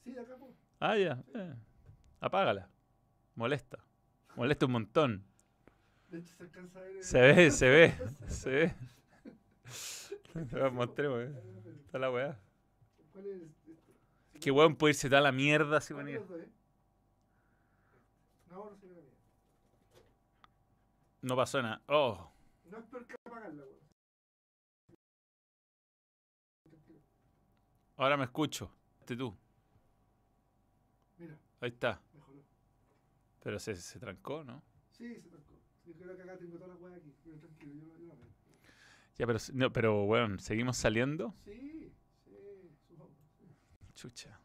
Sí, 0.04 0.12
de 0.12 0.22
acá, 0.22 0.36
pues. 0.38 0.52
Ah, 0.80 0.98
ya. 0.98 1.24
eh. 1.36 1.56
Apágala. 2.20 2.70
Molesta. 3.36 3.84
Molesta 4.36 4.66
un 4.66 4.72
montón. 4.72 5.26
De 6.12 6.20
hecho, 6.20 6.36
se 6.36 6.44
alcanza 6.44 6.80
a 6.80 6.84
ver. 6.84 7.04
Se 7.04 7.20
ve, 7.22 7.52
se 7.52 7.70
ve, 7.70 7.94
se 8.28 8.50
ve. 8.50 8.76
Mostremos, 10.72 11.20
eh. 11.22 11.34
Está 11.86 12.00
la 12.00 12.12
weá. 12.12 12.40
¿Cuál 13.12 13.26
es? 13.28 13.42
este? 13.42 14.40
Qué 14.40 14.52
weón 14.52 14.76
puede 14.76 14.92
irse 14.92 15.10
toda 15.10 15.22
la 15.22 15.32
mierda 15.32 15.78
así 15.78 15.94
¿Cuál 15.94 16.06
de 16.06 16.12
venir. 16.14 16.30
los 16.30 16.38
dos, 16.40 16.48
eh? 16.48 16.52
No, 18.50 18.70
no 18.70 18.76
se 18.78 18.88
ve. 18.88 19.10
No 21.22 21.36
pasó 21.36 21.62
nada. 21.62 21.82
Oh. 21.88 22.32
No 22.70 22.78
es 22.80 22.86
peor 22.86 23.08
que 23.08 23.16
apagarla, 23.26 23.64
weón. 23.64 23.82
Ahora 27.98 28.18
me 28.18 28.24
escucho. 28.26 28.72
Este 29.00 29.16
tú. 29.16 29.36
Mira, 31.18 31.38
Ahí 31.60 31.70
está. 31.70 32.02
mejoró. 32.14 32.40
Pero 33.44 33.60
se, 33.60 33.76
se 33.76 34.00
trancó, 34.00 34.44
¿no? 34.44 34.64
Sí, 34.92 35.16
se 35.22 35.30
trancó. 35.30 35.51
Yo 35.98 36.06
creo 36.06 36.16
que 36.18 36.24
acá 36.24 36.38
tengo 36.38 36.58
todas 36.58 36.70
las 36.74 36.82
weas 36.82 36.98
aquí. 36.98 37.14
Pero 37.24 37.38
tranquilo, 37.40 37.74
yo, 37.76 37.98
yo 38.00 38.08
la 38.08 38.16
veo. 38.16 38.28
Ya, 39.18 39.28
pero, 39.28 39.40
no, 39.54 39.74
pero 39.74 40.06
bueno, 40.06 40.40
seguimos 40.40 40.78
saliendo. 40.78 41.36
Sí, 41.46 41.94
sí, 42.26 42.72
supongo. 42.88 43.12
Chucha. 43.94 44.40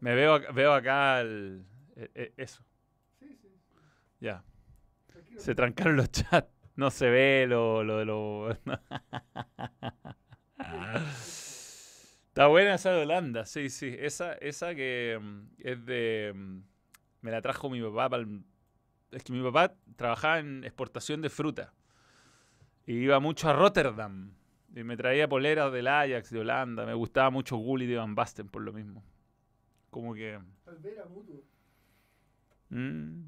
Me 0.00 0.14
veo, 0.14 0.40
veo 0.52 0.72
acá 0.72 1.20
el, 1.20 1.64
e- 1.96 2.10
e- 2.14 2.34
eso. 2.36 2.64
Sí, 3.18 3.36
sí. 3.40 3.48
Ya. 4.20 4.44
Tranquilo. 5.06 5.40
Se 5.40 5.54
trancaron 5.54 5.96
los 5.96 6.10
chats. 6.10 6.48
No 6.76 6.90
se 6.90 7.08
ve 7.08 7.46
lo, 7.48 7.82
lo 7.82 7.98
de 7.98 8.04
lo. 8.04 8.50
Está 12.28 12.48
buena 12.48 12.74
esa 12.74 12.90
de 12.92 13.02
Holanda, 13.02 13.46
sí, 13.46 13.70
sí. 13.70 13.94
Esa, 13.98 14.34
esa 14.34 14.74
que 14.74 15.18
mm, 15.20 15.40
es 15.58 15.86
de. 15.86 16.32
mm, 16.34 16.58
Me 17.22 17.30
la 17.30 17.40
trajo 17.40 17.70
mi 17.70 17.80
papá. 17.80 18.10
pa'l- 18.10 18.44
es 19.10 19.22
que 19.24 19.32
mi 19.32 19.42
papá 19.42 19.74
trabajaba 19.96 20.38
en 20.38 20.64
exportación 20.64 21.22
de 21.22 21.30
fruta. 21.30 21.72
Y 22.86 22.94
iba 22.94 23.18
mucho 23.20 23.48
a 23.48 23.52
Rotterdam. 23.52 24.32
Y 24.74 24.84
me 24.84 24.96
traía 24.96 25.28
poleras 25.28 25.72
del 25.72 25.88
Ajax 25.88 26.30
de 26.30 26.40
Holanda. 26.40 26.84
Me 26.84 26.94
gustaba 26.94 27.30
mucho 27.30 27.56
Gulli 27.56 27.86
de 27.86 27.96
Van 27.96 28.14
Basten 28.14 28.48
por 28.48 28.62
lo 28.62 28.72
mismo. 28.72 29.02
Como 29.90 30.14
que. 30.14 30.38
Mm. 32.68 33.22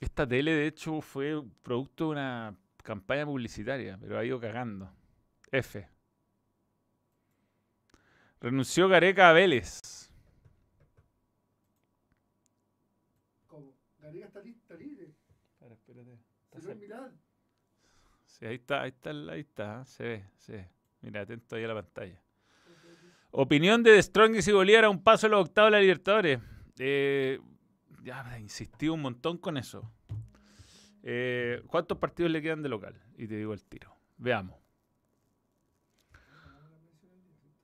Esta 0.00 0.26
tele, 0.26 0.52
de 0.52 0.66
hecho, 0.66 1.00
fue 1.00 1.42
producto 1.62 2.06
de 2.06 2.10
una 2.10 2.56
campaña 2.82 3.26
publicitaria, 3.26 3.98
pero 4.00 4.18
ha 4.18 4.24
ido 4.24 4.40
cagando. 4.40 4.90
F. 5.52 5.86
Renunció 8.40 8.88
Gareca 8.88 9.28
a 9.28 9.32
Vélez. 9.34 10.09
¿Cómo? 14.10 14.20
Gareca 14.20 14.26
está, 14.26 14.40
li- 14.40 14.56
está 14.60 14.74
libre. 14.74 15.14
Espérate. 15.52 16.18
Se 16.60 16.68
lo 16.68 16.74
mirar. 16.76 17.12
Sí, 18.26 18.46
ahí 18.46 18.54
está, 18.56 18.82
ahí 18.82 18.88
está, 18.90 19.10
ahí 19.10 19.40
está, 19.40 19.84
se 19.84 20.02
ve, 20.04 20.24
se 20.36 20.52
ve. 20.52 20.68
Mira, 21.02 21.20
atento 21.22 21.56
ahí 21.56 21.64
a 21.64 21.68
la 21.68 21.74
pantalla. 21.74 22.22
Opinión 23.32 23.82
de 23.82 24.00
Strongest 24.02 24.48
y 24.48 24.52
Bolívar 24.52 24.84
a 24.84 24.90
un 24.90 25.02
paso 25.02 25.26
a 25.26 25.30
los 25.30 25.40
octavos 25.46 25.68
de 25.70 25.76
la 25.76 25.80
Libertadores. 25.80 26.40
Eh, 26.78 27.38
ya 28.02 28.38
insistí 28.38 28.88
un 28.88 29.02
montón 29.02 29.38
con 29.38 29.56
eso. 29.56 29.90
Eh, 31.02 31.62
¿Cuántos 31.66 31.98
partidos 31.98 32.30
le 32.32 32.42
quedan 32.42 32.62
de 32.62 32.68
local? 32.68 32.94
Y 33.16 33.26
te 33.28 33.36
digo 33.36 33.52
el 33.52 33.64
tiro. 33.64 33.94
Veamos. 34.18 34.56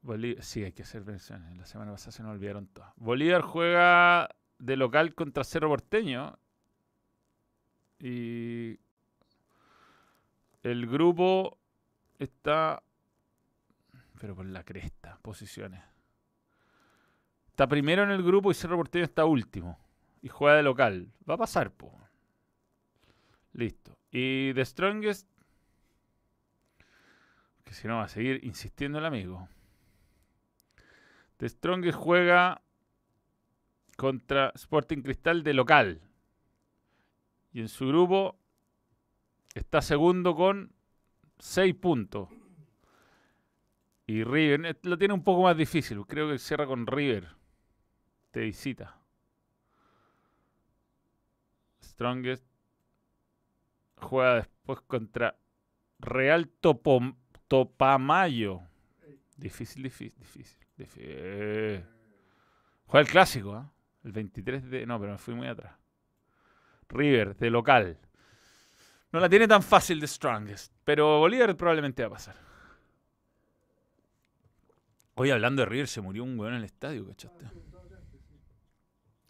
Bolí- 0.02 0.40
sí, 0.40 0.62
hay 0.62 0.72
que 0.72 0.82
hacer 0.82 1.02
versiones. 1.02 1.56
La 1.56 1.66
semana 1.66 1.90
pasada 1.92 2.12
se 2.12 2.22
nos 2.22 2.32
olvidaron 2.32 2.68
todas. 2.68 2.92
Bolívar 2.96 3.42
juega 3.42 4.28
de 4.58 4.76
local 4.76 5.14
contra 5.14 5.44
Cerro 5.44 5.68
Porteño. 5.68 6.38
Y 7.98 8.78
el 10.62 10.86
grupo 10.86 11.58
está. 12.18 12.82
Pero 14.20 14.34
por 14.34 14.46
la 14.46 14.64
cresta, 14.64 15.18
posiciones. 15.22 15.82
Está 17.48 17.66
primero 17.66 18.02
en 18.02 18.10
el 18.10 18.22
grupo 18.22 18.50
y 18.50 18.54
Cerro 18.54 18.76
Porteño 18.76 19.04
está 19.04 19.24
último. 19.24 19.78
Y 20.22 20.28
juega 20.28 20.56
de 20.56 20.62
local. 20.62 21.12
Va 21.28 21.34
a 21.34 21.38
pasar, 21.38 21.70
po. 21.70 21.92
Listo. 23.52 23.96
Y 24.10 24.52
The 24.54 24.64
Strongest. 24.64 25.28
Que 27.64 27.74
si 27.74 27.88
no 27.88 27.96
va 27.96 28.04
a 28.04 28.08
seguir 28.08 28.44
insistiendo 28.44 28.98
el 28.98 29.06
amigo. 29.06 29.48
The 31.38 31.48
Strongest 31.48 31.98
juega 31.98 32.62
contra 33.96 34.52
Sporting 34.54 35.02
Cristal 35.02 35.42
de 35.42 35.54
local. 35.54 36.00
Y 37.52 37.60
en 37.60 37.68
su 37.68 37.88
grupo 37.88 38.38
está 39.54 39.80
segundo 39.82 40.34
con 40.36 40.72
6 41.38 41.74
puntos. 41.74 42.28
Y 44.06 44.22
River 44.22 44.66
eh, 44.66 44.78
lo 44.82 44.96
tiene 44.98 45.14
un 45.14 45.24
poco 45.24 45.42
más 45.42 45.56
difícil. 45.56 46.06
Creo 46.06 46.28
que 46.30 46.38
cierra 46.38 46.66
con 46.66 46.86
River. 46.86 47.28
De 48.32 48.42
visita. 48.42 48.98
Strongest 51.82 52.44
juega 53.96 54.34
después 54.36 54.80
contra 54.82 55.36
Real 55.98 56.50
Topom- 56.60 57.16
Topamayo. 57.48 58.60
Difícil, 59.36 59.82
difícil, 59.82 60.14
difícil. 60.18 60.58
difí- 60.76 61.00
eh. 61.02 61.84
Juega 62.86 63.00
el 63.06 63.10
clásico, 63.10 63.54
¿ah? 63.54 63.72
El 64.06 64.12
23 64.12 64.70
de... 64.70 64.86
No, 64.86 64.98
pero 65.00 65.12
me 65.12 65.18
fui 65.18 65.34
muy 65.34 65.48
atrás. 65.48 65.74
River, 66.88 67.36
de 67.36 67.50
local. 67.50 67.98
No 69.10 69.18
la 69.18 69.28
tiene 69.28 69.48
tan 69.48 69.62
fácil 69.62 69.98
de 69.98 70.06
Strongest. 70.06 70.72
Pero 70.84 71.18
Bolívar 71.18 71.56
probablemente 71.56 72.02
va 72.02 72.06
a 72.08 72.10
pasar. 72.12 72.36
Hoy 75.16 75.30
hablando 75.30 75.62
de 75.62 75.66
River, 75.66 75.88
se 75.88 76.00
murió 76.00 76.22
un 76.24 76.38
weón 76.38 76.52
en 76.52 76.58
el 76.60 76.64
estadio, 76.64 77.06
¿cachaste? 77.06 77.44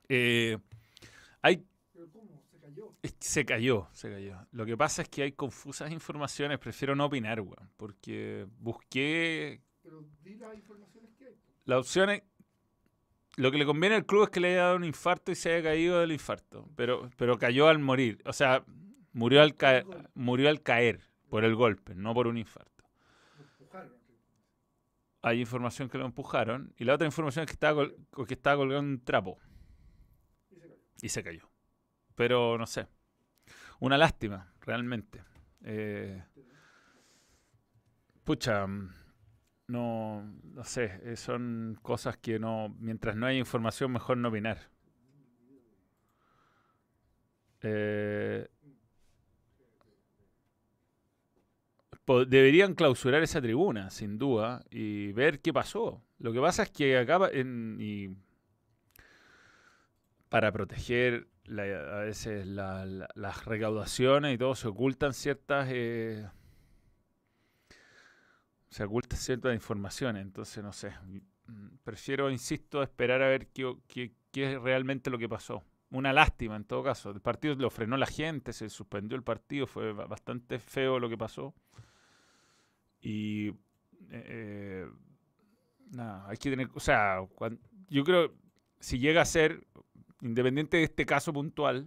Eh, 0.09 0.59
hay 1.43 1.65
Pero 1.93 2.11
¿cómo? 2.13 2.43
Se 2.51 2.59
cayó. 2.61 2.95
es- 3.03 3.15
Se 3.19 3.45
cayó, 3.47 3.89
se 3.93 4.11
cayó. 4.11 4.47
Lo 4.53 4.67
que 4.67 4.77
pasa 4.77 5.03
es 5.03 5.09
que 5.09 5.23
hay 5.23 5.33
confusas 5.33 5.91
informaciones. 5.91 6.59
Prefiero 6.59 6.95
no 6.95 7.07
opinar, 7.07 7.41
weón. 7.41 7.71
Porque 7.77 8.47
busqué 8.59 9.63
Pero 9.83 10.05
di 10.23 10.35
las 10.37 10.55
informaciones 10.55 11.13
que 11.17 11.27
hay. 11.29 11.37
la 11.65 11.79
opción. 11.79 12.11
es- 12.11 12.23
Lo 13.37 13.51
que 13.51 13.59
le 13.59 13.67
conviene 13.67 13.97
al 13.97 14.07
club 14.07 14.25
es 14.25 14.31
que 14.31 14.41
le 14.41 14.49
haya 14.53 14.63
dado 14.65 14.77
un 14.77 14.85
infarto 14.85 15.31
y 15.31 15.35
se 15.35 15.53
haya 15.53 15.63
caído 15.63 16.01
del 16.01 16.13
infarto. 16.13 16.69
Pero, 16.75 17.11
pero 17.17 17.39
cayó 17.39 17.69
al 17.69 17.79
morir. 17.79 18.23
O 18.25 18.33
sea, 18.33 18.65
murió 19.13 19.43
al, 19.43 19.55
caer, 19.55 19.87
murió 20.15 20.49
al 20.49 20.63
caer 20.63 21.01
por 21.29 21.45
el 21.45 21.55
golpe, 21.55 21.95
no 21.95 22.15
por 22.15 22.27
un 22.29 22.39
infarto. 22.39 22.85
Hay 25.23 25.41
información 25.41 25.89
que 25.89 25.99
lo 25.99 26.07
empujaron. 26.07 26.73
Y 26.79 26.85
la 26.85 26.95
otra 26.95 27.07
información 27.07 27.43
es 27.43 27.47
que 27.47 27.55
estaba, 27.55 27.75
col- 27.75 28.27
que 28.27 28.35
estaba 28.35 28.57
colgado 28.57 28.81
en 28.81 28.87
un 28.89 29.05
trapo. 29.05 29.39
Y 30.51 30.55
se 30.59 30.61
cayó. 30.61 30.77
y 31.03 31.09
se 31.09 31.23
cayó. 31.23 31.51
Pero 32.15 32.57
no 32.57 32.67
sé. 32.67 32.87
Una 33.81 33.99
lástima, 33.99 34.53
realmente. 34.61 35.23
Eh, 35.65 36.23
pucha, 38.25 38.67
mm, 38.67 38.91
no, 39.69 40.23
no 40.55 40.65
sé. 40.65 41.01
eh, 41.05 41.17
son 41.17 41.79
cosas 41.83 42.17
que 42.17 42.39
no. 42.39 42.75
Mientras 42.79 43.17
no 43.17 43.27
haya 43.27 43.39
información, 43.39 43.93
mejor 43.93 44.17
no 44.19 44.29
opinar. 44.29 44.59
Eh, 47.63 48.47
deberían 52.29 52.75
clausurar 52.75 53.23
esa 53.23 53.41
tribuna, 53.43 53.91
sin 53.91 54.19
duda, 54.19 54.65
y 54.71 55.13
ver 55.13 55.41
qué 55.41 55.53
pasó. 55.53 56.03
Lo 56.19 56.33
que 56.33 56.41
pasa 56.41 56.63
es 56.63 56.71
que 56.71 56.97
acaba 56.99 57.29
en, 57.31 57.77
y 57.81 58.09
para 60.29 60.53
proteger 60.53 61.29
la- 61.45 61.63
a 61.99 62.01
veces 62.01 62.47
la- 62.47 62.85
la- 62.87 63.09
las 63.15 63.45
recaudaciones 63.45 64.35
y 64.35 64.39
todo, 64.39 64.55
se 64.55 64.69
ocultan 64.69 65.13
ciertas 65.13 65.69
eh, 65.71 66.27
se 68.77 68.85
ocultan 68.85 69.19
ciertas 69.19 69.55
informaciones, 69.55 70.21
entonces 70.23 70.63
no 70.63 70.71
sé. 70.73 70.91
Mm, 71.47 71.77
Prefiero, 71.83 72.31
insisto, 72.31 72.83
esperar 72.83 73.23
a 73.23 73.29
ver 73.29 73.47
qué, 73.49 73.75
qué- 73.89 74.13
qué 74.33 74.53
es 74.55 74.61
realmente 74.61 75.09
lo 75.11 75.17
que 75.19 75.29
pasó. 75.31 75.63
Una 75.91 76.13
lástima 76.13 76.57
en 76.57 76.65
todo 76.65 76.83
caso. 76.83 77.11
El 77.11 77.21
partido 77.23 77.55
lo 77.55 77.71
frenó 77.71 77.97
la 77.97 78.07
gente, 78.07 78.53
se 78.53 78.69
suspendió 78.69 79.17
el 79.17 79.23
partido, 79.23 79.67
fue 79.67 79.93
ba- 79.93 80.07
bastante 80.07 80.59
feo 80.59 80.99
lo 80.99 81.09
que 81.09 81.17
pasó. 81.17 81.55
Y 83.01 83.53
eh, 84.11 84.87
nada, 85.91 86.29
hay 86.29 86.37
que 86.37 86.51
tener, 86.51 86.69
o 86.75 86.81
sea, 86.81 87.21
cuan- 87.35 87.61
yo 87.89 88.05
creo, 88.05 88.33
si 88.81 88.99
llega 88.99 89.23
a 89.23 89.25
ser, 89.25 89.67
independiente 90.23 90.79
de 90.79 90.85
este 90.85 91.07
caso 91.07 91.33
puntual, 91.33 91.87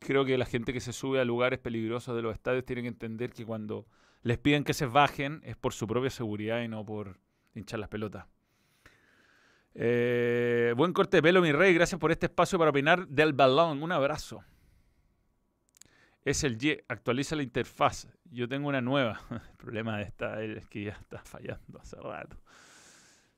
creo 0.00 0.24
que 0.24 0.38
la 0.38 0.46
gente 0.46 0.72
que 0.72 0.80
se 0.80 0.92
sube 0.92 1.20
a 1.20 1.24
lugares 1.24 1.58
peligrosos 1.58 2.16
de 2.16 2.22
los 2.22 2.34
estadios 2.34 2.64
tiene 2.64 2.82
que 2.82 2.88
entender 2.88 3.32
que 3.32 3.44
cuando 3.46 3.86
les 4.22 4.38
piden 4.38 4.64
que 4.64 4.74
se 4.74 4.86
bajen 4.86 5.40
es 5.44 5.56
por 5.56 5.72
su 5.72 5.86
propia 5.86 6.10
seguridad 6.10 6.62
y 6.62 6.68
no 6.68 6.84
por 6.84 7.18
hinchar 7.54 7.80
las 7.80 7.88
pelotas. 7.88 8.26
Eh, 9.74 10.74
buen 10.76 10.92
corte 10.92 11.18
de 11.18 11.22
pelo, 11.22 11.40
mi 11.40 11.52
rey. 11.52 11.72
Gracias 11.72 12.00
por 12.00 12.10
este 12.10 12.26
espacio 12.26 12.58
para 12.58 12.70
opinar 12.70 13.06
del 13.06 13.32
balón. 13.32 13.82
Un 13.82 13.92
abrazo. 13.92 14.42
Es 16.24 16.42
el 16.42 16.62
Y. 16.62 16.82
Actualiza 16.88 17.36
la 17.36 17.44
interfaz. 17.44 18.08
Yo 18.24 18.48
tengo 18.48 18.68
una 18.68 18.80
nueva. 18.80 19.20
El 19.30 19.56
problema 19.56 19.98
de 19.98 20.04
esta 20.04 20.42
es 20.42 20.68
que 20.68 20.84
ya 20.84 20.92
está 20.92 21.22
fallando 21.22 21.78
hace 21.80 21.96
rato. 21.96 22.36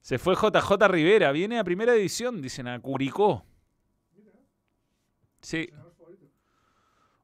Se 0.00 0.18
fue 0.18 0.34
JJ 0.34 0.88
Rivera. 0.88 1.30
Viene 1.30 1.58
a 1.58 1.64
primera 1.64 1.92
división, 1.92 2.40
dicen, 2.40 2.66
a 2.68 2.80
Curicó. 2.80 3.44
Sí. 5.42 5.70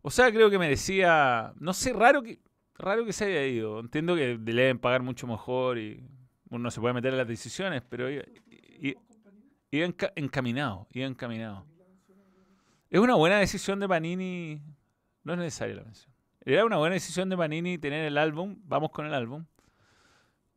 O 0.03 0.11
sea, 0.11 0.31
creo 0.31 0.51
que 0.51 0.59
merecía. 0.59 1.55
No 1.59 1.73
sé, 1.73 1.95
raro 1.95 2.23
que, 2.23 2.38
raro 2.79 3.05
que 3.05 3.12
se 3.12 3.25
haya 3.27 3.47
ido. 3.47 3.81
Entiendo 3.81 4.15
que 4.15 4.39
le 4.39 4.53
deben 4.62 4.79
pagar 4.79 5.03
mucho 5.03 5.27
mejor 5.27 5.79
y 5.79 6.03
uno 6.51 6.71
se 6.71 6.81
puede 6.81 6.95
meter 6.95 7.12
en 7.12 7.19
las 7.19 7.29
decisiones, 7.29 7.83
pero 7.89 8.11
iba, 8.11 8.25
iba 9.71 9.87
enca- 9.87 10.12
encaminado. 10.17 10.87
Iba. 10.93 11.65
Es 12.91 13.01
una 13.01 13.15
buena 13.15 13.39
decisión 13.39 13.81
de 13.81 13.89
Panini. 13.89 14.62
No 15.25 15.33
es 15.33 15.39
necesaria 15.39 15.75
la 15.75 15.83
mención. 15.85 16.12
Era 16.45 16.65
una 16.65 16.77
buena 16.77 16.95
decisión 16.95 17.29
de 17.29 17.37
Panini 17.37 17.79
tener 17.79 18.05
el 18.05 18.17
álbum. 18.17 18.57
Vamos 18.65 18.91
con 18.91 19.07
el 19.07 19.15
álbum. 19.15 19.45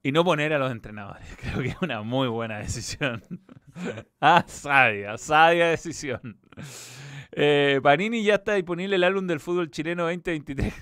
Y 0.03 0.11
no 0.11 0.23
poner 0.23 0.53
a 0.53 0.59
los 0.59 0.71
entrenadores. 0.71 1.25
Creo 1.41 1.59
que 1.61 1.69
es 1.69 1.81
una 1.81 2.01
muy 2.03 2.27
buena 2.27 2.59
decisión. 2.59 3.23
ah, 4.21 4.45
sabia, 4.47 5.17
sabia 5.17 5.67
decisión. 5.67 6.39
Eh, 7.31 7.79
Panini 7.81 8.23
ya 8.23 8.35
está 8.35 8.53
disponible 8.53 8.95
el 8.95 9.03
álbum 9.03 9.25
del 9.27 9.39
fútbol 9.39 9.71
chileno 9.71 10.03
2023. 10.03 10.73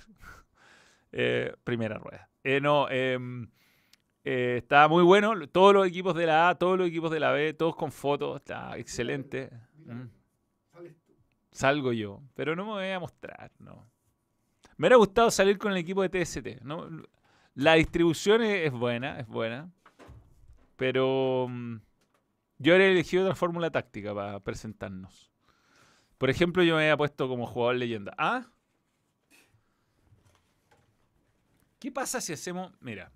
Eh, 1.19 1.51
primera 1.63 1.97
rueda. 1.97 2.30
Eh, 2.43 2.62
no, 2.62 2.88
em, 2.91 3.49
eh, 4.23 4.58
está 4.60 4.88
muy 4.88 5.01
bueno. 5.01 5.47
Todos 5.47 5.73
los 5.73 5.88
equipos 5.88 6.13
de 6.13 6.27
la 6.27 6.49
A, 6.49 6.56
todos 6.60 6.77
los 6.77 6.88
equipos 6.88 7.10
de 7.10 7.19
la 7.19 7.32
B, 7.32 7.56
todos 7.56 7.75
con 7.75 7.91
fotos. 7.91 8.36
Está 8.38 8.77
excelente. 8.77 9.49
Mm, 9.84 10.03
salgo 11.51 11.91
yo, 11.91 12.21
pero 12.36 12.56
no 12.56 12.65
me 12.65 12.71
voy 12.73 12.89
a 12.89 12.99
mostrar, 12.99 13.51
no. 13.58 13.89
Me 14.77 14.86
hubiera 14.86 14.97
gustado 14.97 15.32
salir 15.32 15.58
con 15.58 15.71
el 15.71 15.80
equipo 15.80 16.08
de 16.08 16.10
TST. 16.10 16.62
¿no? 16.62 16.88
La 17.56 17.73
distribución 17.73 18.43
es, 18.43 18.67
es 18.67 18.71
buena, 18.71 19.19
es 19.19 19.25
buena. 19.25 19.71
Pero 20.75 21.47
mm, 21.49 21.77
yo 22.60 22.73
habría 22.73 22.89
elegido 22.89 23.23
otra 23.23 23.34
fórmula 23.34 23.71
táctica 23.71 24.13
para 24.13 24.39
presentarnos. 24.41 25.32
Por 26.19 26.30
ejemplo, 26.30 26.62
yo 26.62 26.75
me 26.75 26.84
había 26.84 26.97
puesto 26.97 27.27
como 27.27 27.47
jugador 27.47 27.77
leyenda. 27.77 28.13
¿Ah? 28.19 28.45
¿Qué 31.79 31.91
pasa 31.91 32.21
si 32.21 32.33
hacemos... 32.33 32.73
Mira, 32.79 33.11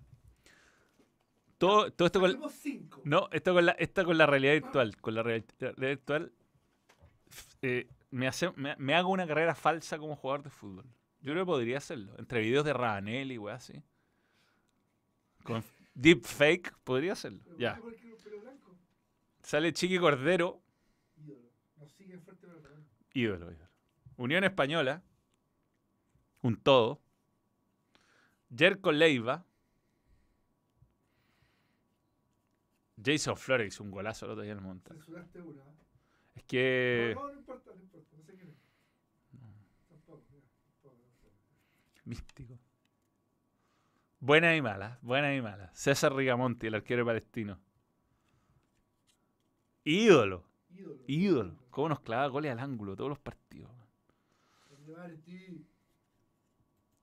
todo, 1.58 1.92
todo 1.92 2.06
esto 2.06 2.20
con, 2.20 2.40
no, 3.04 3.28
esto 3.32 3.54
con 3.54 3.66
la, 3.66 3.72
esto 3.72 4.04
con 4.04 4.18
la 4.18 4.26
realidad 4.26 4.52
virtual. 4.54 4.96
Con 5.00 5.14
la 5.14 5.22
real- 5.22 5.44
realidad 5.60 5.88
virtual 5.88 6.32
eh, 7.62 7.88
me, 8.10 8.26
hace, 8.26 8.50
me, 8.56 8.74
me 8.76 8.94
hago 8.94 9.10
una 9.10 9.26
carrera 9.26 9.54
falsa 9.54 9.98
como 9.98 10.16
jugador 10.16 10.42
de 10.42 10.50
fútbol. 10.50 10.84
Yo 11.20 11.32
creo 11.32 11.44
que 11.44 11.50
podría 11.50 11.78
hacerlo. 11.78 12.14
Entre 12.18 12.40
videos 12.40 12.64
de 12.64 12.72
Rabanel 12.72 13.30
y 13.30 13.38
weá 13.38 13.54
así. 13.54 13.80
Con 15.44 15.62
deep 15.94 16.22
fake 16.24 16.72
podría 16.84 17.12
hacerlo. 17.12 17.40
Pero 17.44 17.58
Ya. 17.58 17.80
Sale 19.42 19.72
Chiqui 19.72 19.98
Cordero, 19.98 20.60
Ídolo. 21.16 21.48
Nos 21.76 21.92
siguen 21.92 22.20
fuerte 22.22 22.46
pero 22.46 22.60
no. 22.60 22.84
ídolo, 23.12 23.50
ídolo. 23.52 23.68
Unión 24.16 24.44
Española, 24.44 25.02
un 26.42 26.56
todo. 26.56 27.00
Jerko 28.54 28.92
Leiva. 28.92 29.44
Jason 33.04 33.36
Flores 33.36 33.80
un 33.80 33.90
golazo 33.90 34.26
el 34.26 34.32
otro 34.32 34.42
día 34.42 34.52
en 34.52 34.58
el 34.58 34.64
monte. 34.64 34.90
Censuraste 34.90 35.40
una. 35.40 35.62
¿eh? 35.62 35.74
Es 36.34 36.42
que. 36.44 37.12
No, 37.14 37.22
no, 37.22 37.32
no 37.32 37.38
importa, 37.38 37.70
no 37.74 37.82
importa. 37.82 38.16
No 38.16 38.22
sé 38.24 38.34
quién 38.34 38.48
es. 38.48 38.56
Tampoco. 39.88 40.28
Místico. 42.04 42.58
Buena 44.20 44.54
y 44.54 44.62
mala, 44.62 44.98
buena 45.02 45.34
y 45.34 45.42
mala. 45.42 45.70
César 45.74 46.14
Rigamonti, 46.14 46.68
el 46.68 46.76
arquero 46.76 47.04
palestino. 47.04 47.58
Ídolo, 49.84 50.44
Ídolo. 50.70 51.02
ídolo. 51.08 51.58
¿Cómo 51.70 51.88
nos 51.88 52.00
clava 52.00 52.28
goles 52.28 52.52
al 52.52 52.60
ángulo 52.60 52.94
todos 52.94 53.08
los 53.10 53.18
partidos? 53.18 53.68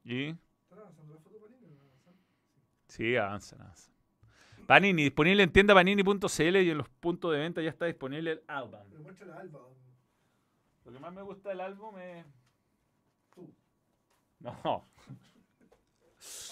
¿Y? 0.05 0.33
Sí, 2.87 3.15
avanzan, 3.15 3.61
avanzan. 3.61 3.93
Panini, 4.65 5.03
disponible 5.03 5.43
en 5.43 5.51
tienda 5.51 5.73
panini.cl 5.73 6.57
y 6.57 6.69
en 6.69 6.77
los 6.77 6.89
puntos 6.89 7.31
de 7.31 7.39
venta 7.39 7.61
ya 7.61 7.69
está 7.69 7.85
disponible 7.85 8.31
el 8.31 8.43
álbum. 8.47 8.79
Lo 10.85 10.91
que 10.91 10.99
más 10.99 11.13
me 11.13 11.21
gusta 11.21 11.49
del 11.49 11.61
álbum 11.61 11.97
es... 11.97 12.25
Tú. 13.33 13.53
No, 14.39 14.85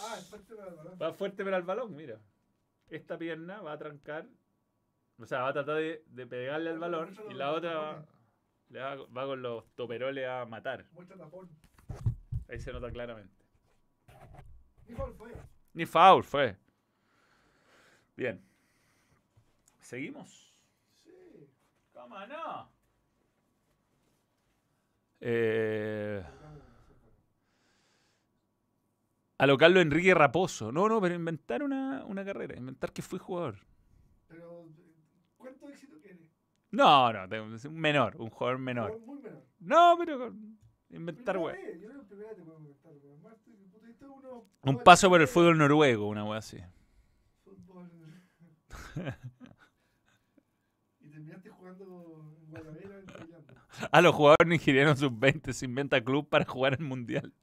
Ah, 0.01 0.17
es 0.17 0.47
de 0.47 0.55
la 0.55 0.63
Alba, 0.63 0.83
¿no? 0.83 0.97
va 0.97 1.13
fuerte 1.13 1.43
pero 1.43 1.55
al 1.55 1.63
balón, 1.63 1.95
mira. 1.95 2.19
Esta 2.89 3.17
pierna 3.17 3.61
va 3.61 3.73
a 3.73 3.77
trancar, 3.77 4.25
o 5.19 5.25
sea, 5.25 5.41
va 5.41 5.49
a 5.49 5.53
tratar 5.53 5.75
de, 5.75 6.03
de 6.07 6.25
pegarle 6.25 6.69
al 6.69 6.79
balón 6.79 7.13
y 7.29 7.33
la 7.33 7.51
otra 7.51 7.75
va, 7.77 8.05
le 8.69 8.79
va, 8.79 8.95
va 8.95 9.25
con 9.25 9.41
los 9.41 9.65
toperoles 9.75 10.25
a 10.27 10.45
matar. 10.45 10.85
Ahí 12.47 12.59
se 12.59 12.71
nota 12.71 12.89
claramente. 12.91 13.36
Ni 14.87 14.95
foul 14.95 15.13
fue. 15.13 15.31
Ni 15.73 15.85
foul 15.85 16.23
fue. 16.23 16.55
Bien. 18.15 18.41
¿Seguimos? 19.79 20.53
Sí. 21.03 21.11
¿Cómo 21.93 22.17
no? 22.27 22.69
Eh, 25.19 26.23
se 26.23 26.93
fue. 26.93 27.11
alocarlo 29.37 29.79
Enrique 29.81 30.13
Raposo. 30.13 30.71
No, 30.71 30.87
no, 30.87 31.01
pero 31.01 31.15
inventar 31.15 31.63
una, 31.63 32.03
una 32.05 32.23
carrera. 32.25 32.55
Inventar 32.57 32.91
que 32.91 33.01
fui 33.01 33.19
jugador. 33.19 33.57
Pero, 34.27 34.67
¿cuánto 35.37 35.69
éxito 35.69 35.97
tiene? 35.99 36.21
No, 36.71 37.11
no, 37.13 37.45
un 37.45 37.73
menor, 37.73 38.15
un 38.17 38.29
jugador 38.29 38.59
menor. 38.59 38.91
Jugador 38.91 39.07
Muy 39.07 39.21
menor. 39.21 39.43
No, 39.59 39.95
pero 39.97 40.19
con- 40.19 40.57
inventar, 40.89 41.37
uno- 41.37 41.51
Un 44.63 44.83
paso 44.83 45.09
por 45.09 45.21
el 45.21 45.27
fútbol 45.27 45.57
noruego, 45.57 46.07
una 46.07 46.23
wea 46.25 46.39
así. 46.39 46.57
Fútbol. 47.43 47.89
y 50.99 51.09
terminaste 51.09 51.49
jugando 51.49 52.35
en 52.43 52.49
Guadalajara, 52.51 52.99
en. 52.99 53.87
A 53.91 54.01
los 54.01 54.15
jugadores 54.15 54.47
nigerianos 54.47 54.99
sub-20 54.99 55.53
se 55.53 55.65
inventa 55.65 56.03
club 56.03 56.27
para 56.27 56.45
jugar 56.45 56.73
el 56.73 56.83
mundial. 56.85 57.33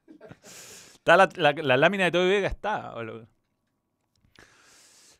Está 0.42 1.16
la, 1.16 1.28
la- 1.36 1.52
la 1.52 1.76
lámina 1.76 2.04
de 2.04 2.10
Toby 2.12 2.28
Vega 2.28 2.48
está. 2.48 2.92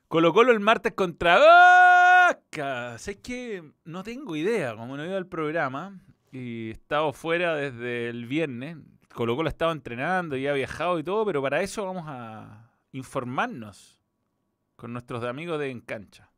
Colo 0.09 0.33
Colo 0.33 0.53
el 0.53 0.61
martes 0.61 0.93
contra 0.95 1.39
Boca. 1.39 2.99
Sé 2.99 3.21
que 3.21 3.73
no 3.85 4.03
tengo 4.03 4.35
idea, 4.37 4.75
como 4.77 4.97
no 4.97 5.03
he 5.05 5.09
ido 5.09 5.17
al 5.17 5.27
programa 5.29 6.01
y 6.35 6.71
estado 6.73 7.13
fuera 7.13 7.55
desde 7.55 8.09
el 8.09 8.27
viernes. 8.27 8.77
Colo 9.15 9.37
Colo 9.37 9.49
estaba 9.49 9.71
entrenando 9.71 10.37
y 10.37 10.49
ha 10.49 10.53
viajado 10.53 10.99
y 10.99 11.05
todo, 11.05 11.25
pero 11.25 11.41
para 11.41 11.63
eso 11.63 11.87
vamos 11.87 12.05
a 12.09 12.73
informarnos 12.91 14.01
con 14.75 14.93
nuestros 14.93 15.23
amigos 15.23 15.61
de 15.61 15.71
Encancha. 15.71 16.29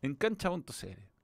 Encancha.cl. 0.00 0.62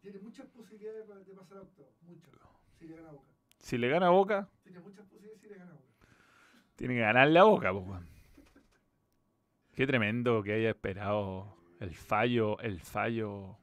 Tiene 0.02 0.18
muchas 0.20 0.46
posibilidades 0.48 1.08
de 1.08 1.34
pasar 1.34 1.58
a 1.58 1.62
octavo. 1.62 1.88
Muchas. 2.02 2.30
Si 2.78 2.86
le 2.86 2.96
gana 2.96 3.10
Boca. 3.10 3.32
Si 3.58 3.78
le 3.78 3.88
gana 3.88 4.10
Boca, 4.10 4.48
Tiene 4.62 4.80
muchas 4.80 5.06
posibilidades 5.06 5.40
si 5.40 5.48
le 5.48 5.56
gana 5.56 5.72
Boca. 5.72 6.06
Tiene 6.76 6.94
que 6.94 7.00
ganarle 7.00 7.38
a 7.38 7.44
Boca, 7.44 7.72
pues. 7.72 8.02
Qué 9.72 9.86
tremendo 9.86 10.42
que 10.42 10.52
haya 10.52 10.68
esperado 10.68 11.56
el 11.80 11.94
fallo, 11.94 12.58
el 12.60 12.80
fallo 12.80 13.56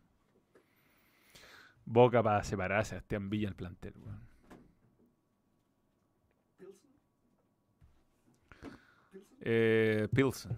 Boca 1.91 2.21
para 2.21 2.43
separar 2.43 2.81
a 2.81 2.85
Sebastián 2.85 3.31
Villa 3.31 3.47
el 3.47 3.55
plantel, 3.55 3.95
weón. 3.97 4.21
Eh, 9.41 10.07
Pilsen. 10.13 10.55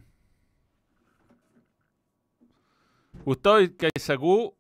Gustavo 3.24 3.60
Caizacú 3.78 4.54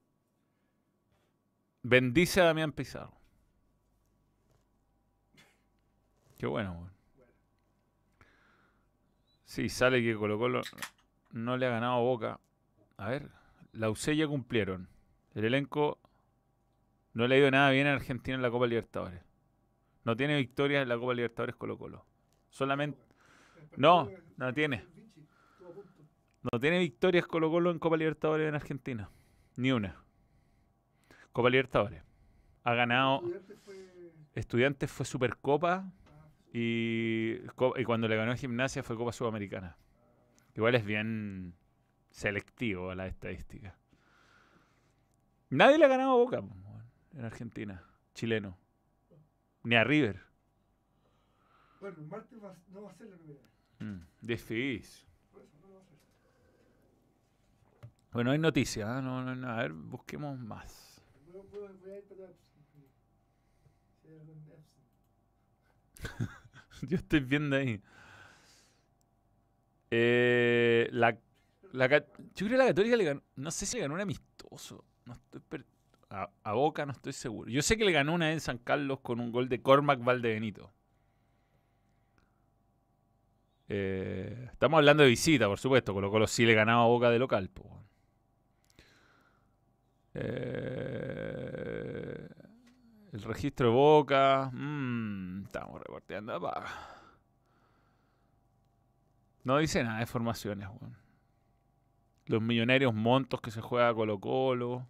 bendice 1.83 2.39
a 2.39 2.45
Damián 2.45 2.71
Pizarro. 2.71 3.17
Qué 6.37 6.47
bueno, 6.47 6.71
weón. 6.71 6.91
Sí, 9.43 9.67
sale 9.67 10.01
que 10.01 10.15
Colo 10.15 10.39
Colo 10.39 10.61
no 11.31 11.57
le 11.57 11.65
ha 11.65 11.69
ganado 11.69 12.01
Boca. 12.01 12.39
A 12.95 13.09
ver, 13.09 13.29
la 13.73 13.89
UC 13.89 14.13
ya 14.13 14.25
cumplieron. 14.25 14.87
El 15.35 15.43
elenco 15.43 15.99
no 17.13 17.27
le 17.27 17.35
ha 17.35 17.37
ido 17.39 17.51
nada 17.51 17.69
bien 17.71 17.87
a 17.87 17.93
Argentina 17.93 18.35
en 18.35 18.41
la 18.41 18.51
Copa 18.51 18.67
Libertadores. 18.67 19.21
No 20.03 20.15
tiene 20.17 20.37
victorias 20.37 20.83
en 20.83 20.89
la 20.89 20.97
Copa 20.97 21.13
Libertadores 21.13 21.55
Colo 21.55 21.77
Colo. 21.77 22.05
Solamente 22.49 22.99
No, 23.77 24.09
no 24.37 24.53
tiene. 24.53 24.85
No 26.51 26.59
tiene 26.59 26.79
victorias 26.79 27.27
Colo 27.27 27.49
Colo 27.51 27.69
en 27.71 27.79
Copa 27.79 27.97
Libertadores 27.97 28.47
en 28.49 28.55
Argentina. 28.55 29.09
Ni 29.57 29.71
una. 29.71 29.95
Copa 31.31 31.49
Libertadores. 31.49 32.01
Ha 32.63 32.73
ganado. 32.73 33.21
Estudiantes 34.33 34.89
fue- 34.89 35.05
Supercopa 35.05 35.91
y, 36.53 37.37
y 37.77 37.83
cuando 37.85 38.07
le 38.07 38.15
ganó 38.15 38.35
Gimnasia 38.35 38.81
fue 38.83 38.95
Copa 38.97 39.11
Sudamericana. 39.11 39.77
Igual 40.55 40.75
es 40.75 40.83
bien 40.85 41.53
selectivo 42.09 42.89
a 42.91 42.95
la 42.95 43.07
estadística. 43.07 43.77
Nadie 45.49 45.77
le 45.77 45.85
ha 45.85 45.89
ganado 45.89 46.17
Boca 46.17 46.41
en 47.13 47.25
Argentina. 47.25 47.83
Chileno. 48.13 48.57
Ni 49.63 49.75
a 49.75 49.83
River. 49.83 50.21
Bueno, 51.79 51.97
el 51.99 52.07
martes 52.07 52.43
va- 52.43 52.55
no 52.69 52.83
va 52.83 52.91
a 52.91 52.95
ser 52.95 53.07
la 53.07 53.17
primera. 53.17 53.41
Mm, 53.79 54.05
difícil. 54.21 55.07
Bueno, 58.11 58.31
hay 58.31 58.37
noticias. 58.39 58.87
¿ah? 58.87 59.01
No, 59.01 59.23
no, 59.23 59.35
no, 59.35 59.49
A 59.49 59.57
ver, 59.57 59.71
busquemos 59.73 60.37
más. 60.37 61.01
Yo 66.87 66.97
estoy 66.97 67.19
viendo 67.21 67.55
ahí. 67.55 67.81
Eh, 69.91 70.87
la, 70.91 71.17
la, 71.73 71.87
yo 71.89 71.97
creo 72.35 72.49
que 72.49 72.57
la 72.57 72.65
Católica 72.67 72.95
le 72.95 73.03
ganó. 73.03 73.21
No 73.35 73.51
sé 73.51 73.65
si 73.65 73.77
le 73.77 73.81
ganó 73.83 73.95
un 73.95 74.01
amistoso. 74.01 74.83
No 75.05 75.13
estoy 75.13 75.41
per- 75.41 75.65
a, 76.11 76.53
Boca 76.53 76.85
no 76.85 76.91
estoy 76.91 77.13
seguro. 77.13 77.49
Yo 77.49 77.61
sé 77.61 77.77
que 77.77 77.85
le 77.85 77.91
ganó 77.91 78.13
una 78.13 78.31
en 78.31 78.41
San 78.41 78.57
Carlos 78.57 78.99
con 79.01 79.19
un 79.19 79.31
gol 79.31 79.47
de 79.49 79.61
Cormac 79.61 80.03
Valdebenito. 80.03 80.71
Eh, 83.69 84.49
estamos 84.51 84.79
hablando 84.79 85.03
de 85.03 85.09
visita, 85.09 85.47
por 85.47 85.59
supuesto. 85.59 85.93
Colo 85.93 86.11
Colo 86.11 86.27
sí 86.27 86.45
le 86.45 86.53
ganaba 86.53 86.83
a 86.83 86.87
Boca 86.87 87.09
de 87.09 87.19
local. 87.19 87.49
Eh, 90.13 91.07
el 93.13 93.21
registro 93.23 93.67
de 93.67 93.73
Boca. 93.73 94.51
mm, 94.53 95.43
estamos 95.45 95.79
reporteando. 95.81 96.41
pa. 96.41 96.65
No 99.45 99.57
dice 99.57 99.83
nada 99.83 99.99
de 99.99 100.05
formaciones. 100.05 100.67
Los 102.25 102.41
millonarios 102.41 102.93
montos 102.93 103.39
que 103.39 103.51
se 103.51 103.61
juega 103.61 103.93
Colo 103.93 104.19
Colo. 104.19 104.87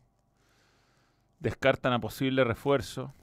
Descartan 1.41 1.91
a 1.91 1.99
posible 1.99 2.43
refuerzo. 2.43 3.15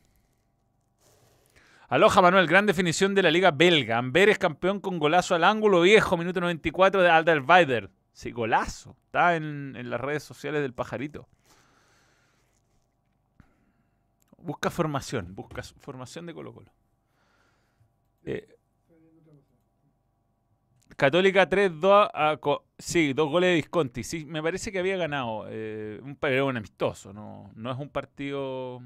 Aloja 1.88 2.20
Manuel, 2.20 2.48
gran 2.48 2.66
definición 2.66 3.14
de 3.14 3.22
la 3.22 3.30
liga 3.30 3.52
belga. 3.52 3.96
Amberes 3.96 4.38
campeón 4.38 4.80
con 4.80 4.98
golazo 4.98 5.36
al 5.36 5.44
ángulo 5.44 5.80
viejo, 5.82 6.16
minuto 6.16 6.40
94 6.40 7.00
de 7.00 7.10
Alderweider. 7.10 7.90
Sí, 8.12 8.32
golazo. 8.32 8.96
Está 9.06 9.36
en, 9.36 9.76
en 9.76 9.88
las 9.88 10.00
redes 10.00 10.24
sociales 10.24 10.60
del 10.62 10.74
pajarito. 10.74 11.28
Busca 14.36 14.68
formación, 14.70 15.36
busca 15.36 15.62
formación 15.62 16.26
de 16.26 16.34
Colo 16.34 16.52
Colo. 16.52 16.72
Eh, 18.24 18.48
Estoy 18.80 18.98
viendo 18.98 19.20
otra 19.20 19.34
cosa. 19.34 20.87
Católica 20.98 21.48
3-2 21.48 22.10
a 22.12 22.40
Sí, 22.76 23.12
dos 23.12 23.30
goles 23.30 23.50
de 23.50 23.54
Visconti. 23.54 24.02
Sí, 24.02 24.24
me 24.26 24.42
parece 24.42 24.72
que 24.72 24.80
había 24.80 24.96
ganado. 24.96 25.46
eh, 25.48 26.00
un, 26.02 26.18
un 26.20 26.56
amistoso, 26.56 27.12
no, 27.12 27.52
no 27.54 27.70
es 27.70 27.78
un 27.78 27.88
partido. 27.88 28.82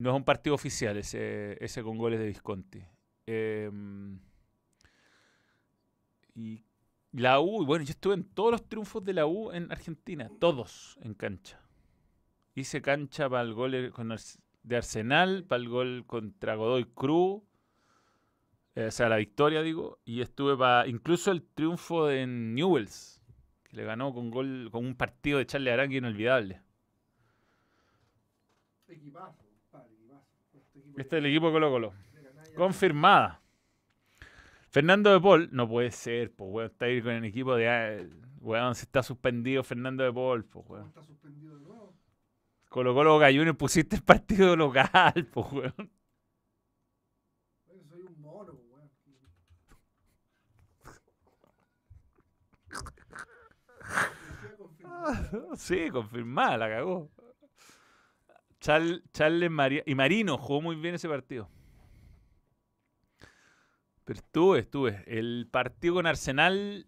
No 0.00 0.10
es 0.10 0.16
un 0.16 0.24
partido 0.24 0.56
oficial 0.56 0.96
ese, 0.96 1.56
ese 1.64 1.84
con 1.84 1.98
goles 1.98 2.18
de 2.18 2.26
Visconti. 2.26 2.82
Em, 3.26 4.18
y 6.34 6.64
la 7.12 7.38
U, 7.38 7.64
bueno, 7.64 7.84
yo 7.84 7.90
estuve 7.90 8.14
en 8.14 8.24
todos 8.24 8.50
los 8.50 8.68
triunfos 8.68 9.04
de 9.04 9.12
la 9.12 9.24
U 9.26 9.52
en 9.52 9.70
Argentina, 9.70 10.28
todos 10.40 10.98
en 11.00 11.14
cancha. 11.14 11.60
Hice 12.56 12.82
cancha 12.82 13.30
para 13.30 13.42
el 13.42 13.54
gol 13.54 13.70
de 13.70 14.76
Arsenal, 14.76 15.44
para 15.44 15.62
el 15.62 15.68
gol 15.68 16.06
contra 16.06 16.56
Godoy 16.56 16.86
Cruz, 16.86 17.42
eh, 18.78 18.86
o 18.86 18.90
sea, 18.90 19.08
la 19.08 19.16
victoria, 19.16 19.62
digo, 19.62 19.98
y 20.04 20.20
estuve 20.20 20.56
para 20.56 20.86
incluso 20.86 21.30
el 21.32 21.42
triunfo 21.42 22.06
de 22.06 22.26
Newells, 22.26 23.20
que 23.64 23.76
le 23.76 23.84
ganó 23.84 24.12
con 24.14 24.30
gol 24.30 24.68
con 24.70 24.86
un 24.86 24.94
partido 24.94 25.38
de 25.38 25.46
Charlie 25.46 25.70
Arangui 25.70 25.98
inolvidable. 25.98 26.62
Equipazo, 28.86 29.44
compadre, 29.44 29.92
equipazo. 29.94 30.26
Este 30.54 30.78
equipo 30.78 31.00
Este 31.00 31.16
es 31.16 31.20
el 31.20 31.26
equipo 31.26 31.52
Colo 31.52 31.70
Colo. 31.70 31.92
Confirmada. 32.56 33.40
Fernando 34.70 35.12
de 35.12 35.20
Paul, 35.20 35.48
no 35.52 35.68
puede 35.68 35.90
ser, 35.90 36.32
pues, 36.32 36.50
weón, 36.50 36.70
está 36.70 36.84
ahí 36.86 37.00
con 37.02 37.12
el 37.12 37.24
equipo 37.24 37.54
de... 37.56 38.08
Weón, 38.40 38.74
se 38.74 38.82
está 38.84 39.02
suspendido 39.02 39.64
Fernando 39.64 40.04
de 40.04 40.12
Paul, 40.12 40.44
pues, 40.44 40.64
¿Cómo 40.64 40.76
weón. 40.76 40.88
está 40.88 41.02
suspendido 41.04 41.56
de 41.58 41.64
nuevo? 41.64 41.94
Colo 42.68 42.94
Colo 42.94 43.18
Gallunes 43.18 43.56
pusiste 43.56 43.96
el 43.96 44.02
partido 44.02 44.54
local, 44.56 45.26
pues, 45.32 45.52
weón. 45.52 45.90
Oye, 47.66 47.84
soy 47.84 48.02
un 48.02 48.20
mono, 48.20 48.52
weón. 48.70 48.90
Decía 54.30 54.56
confirmado. 54.56 54.97
Sí, 55.56 55.90
confirmada, 55.90 56.56
la 56.58 56.68
cagó. 56.68 57.10
Chal- 58.60 59.02
Charles 59.12 59.50
María 59.50 59.82
y 59.86 59.94
Marino 59.94 60.36
jugó 60.38 60.60
muy 60.60 60.76
bien 60.76 60.94
ese 60.94 61.08
partido. 61.08 61.48
Pero 64.04 64.18
estuve, 64.20 64.58
estuve. 64.60 65.04
El 65.06 65.48
partido 65.50 65.94
con 65.94 66.06
Arsenal, 66.06 66.86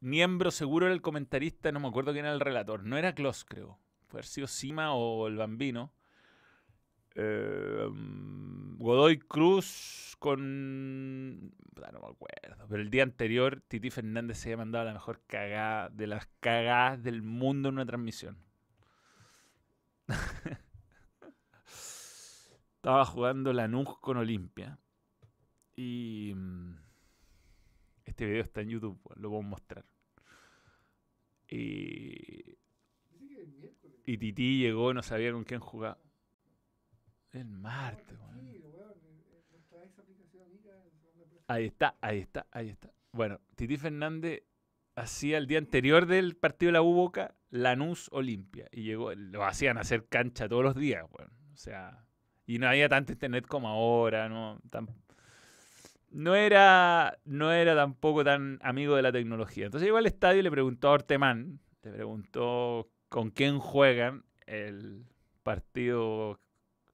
miembro 0.00 0.50
seguro 0.50 0.86
era 0.86 0.94
el 0.94 1.02
comentarista, 1.02 1.72
no 1.72 1.80
me 1.80 1.88
acuerdo 1.88 2.12
quién 2.12 2.24
era 2.24 2.34
el 2.34 2.40
relator. 2.40 2.84
No 2.84 2.96
era 2.96 3.14
Klos, 3.14 3.44
creo. 3.44 3.78
Puede 4.08 4.20
haber 4.20 4.26
sido 4.26 4.46
Sima 4.46 4.94
o 4.94 5.26
el 5.26 5.36
Bambino. 5.36 5.92
Eh, 7.16 7.88
mm, 7.90 8.78
Godoy 8.78 9.18
Cruz 9.18 10.16
con. 10.18 11.40
No 11.40 12.00
me 12.00 12.08
acuerdo. 12.08 12.66
Pero 12.68 12.82
el 12.82 12.90
día 12.90 13.02
anterior, 13.02 13.62
Titi 13.68 13.90
Fernández 13.90 14.38
se 14.38 14.48
había 14.50 14.58
mandado 14.58 14.84
la 14.84 14.92
mejor 14.92 15.22
cagada 15.26 15.88
de 15.90 16.06
las 16.06 16.26
cagadas 16.40 17.02
del 17.02 17.22
mundo 17.22 17.68
en 17.70 17.76
una 17.76 17.86
transmisión. 17.86 18.36
Estaba 22.76 23.04
jugando 23.04 23.52
Lanús 23.52 23.98
con 23.98 24.16
Olimpia. 24.16 24.78
Y. 25.76 26.32
mm, 26.34 26.74
Este 28.04 28.26
video 28.26 28.42
está 28.42 28.60
en 28.62 28.68
YouTube, 28.70 28.98
lo 29.16 29.30
puedo 29.30 29.42
mostrar. 29.42 29.84
Y. 31.48 32.56
Y 34.04 34.18
Titi 34.18 34.58
llegó, 34.60 34.94
no 34.94 35.02
sabía 35.02 35.32
con 35.32 35.44
quién 35.44 35.60
jugar. 35.60 35.98
El 37.32 37.48
martes, 37.48 38.16
weón. 38.18 38.48
Eh, 38.48 38.60
eh. 38.60 38.86
Ahí 41.48 41.66
está, 41.66 41.96
ahí 42.00 42.18
está, 42.18 42.46
ahí 42.50 42.68
está. 42.70 42.90
Bueno, 43.12 43.40
Titi 43.54 43.76
Fernández 43.76 44.42
hacía 44.96 45.38
el 45.38 45.46
día 45.46 45.58
anterior 45.58 46.06
del 46.06 46.36
partido 46.36 46.68
de 46.68 46.72
la 46.72 46.82
U 46.82 46.92
Boca, 46.92 47.34
Lanús 47.50 48.08
Olimpia. 48.12 48.68
Y 48.72 48.82
llegó, 48.82 49.14
lo 49.14 49.44
hacían 49.44 49.78
hacer 49.78 50.06
cancha 50.08 50.48
todos 50.48 50.64
los 50.64 50.74
días, 50.74 51.04
weón. 51.10 51.30
O 51.52 51.56
sea, 51.56 52.04
y 52.46 52.58
no 52.58 52.68
había 52.68 52.88
tanto 52.88 53.12
internet 53.12 53.46
como 53.46 53.68
ahora, 53.68 54.28
no, 54.28 54.60
no 56.10 56.34
era, 56.34 57.18
no 57.24 57.52
era 57.52 57.74
tampoco 57.74 58.24
tan 58.24 58.58
amigo 58.62 58.96
de 58.96 59.02
la 59.02 59.12
tecnología. 59.12 59.66
Entonces 59.66 59.86
llegó 59.86 59.98
al 59.98 60.06
estadio 60.06 60.40
y 60.40 60.42
le 60.42 60.50
preguntó 60.50 60.88
a 60.88 60.92
Ortemán, 60.92 61.60
le 61.82 61.92
preguntó 61.92 62.90
con 63.08 63.30
quién 63.30 63.58
juegan 63.58 64.24
el 64.46 65.04
partido. 65.42 66.40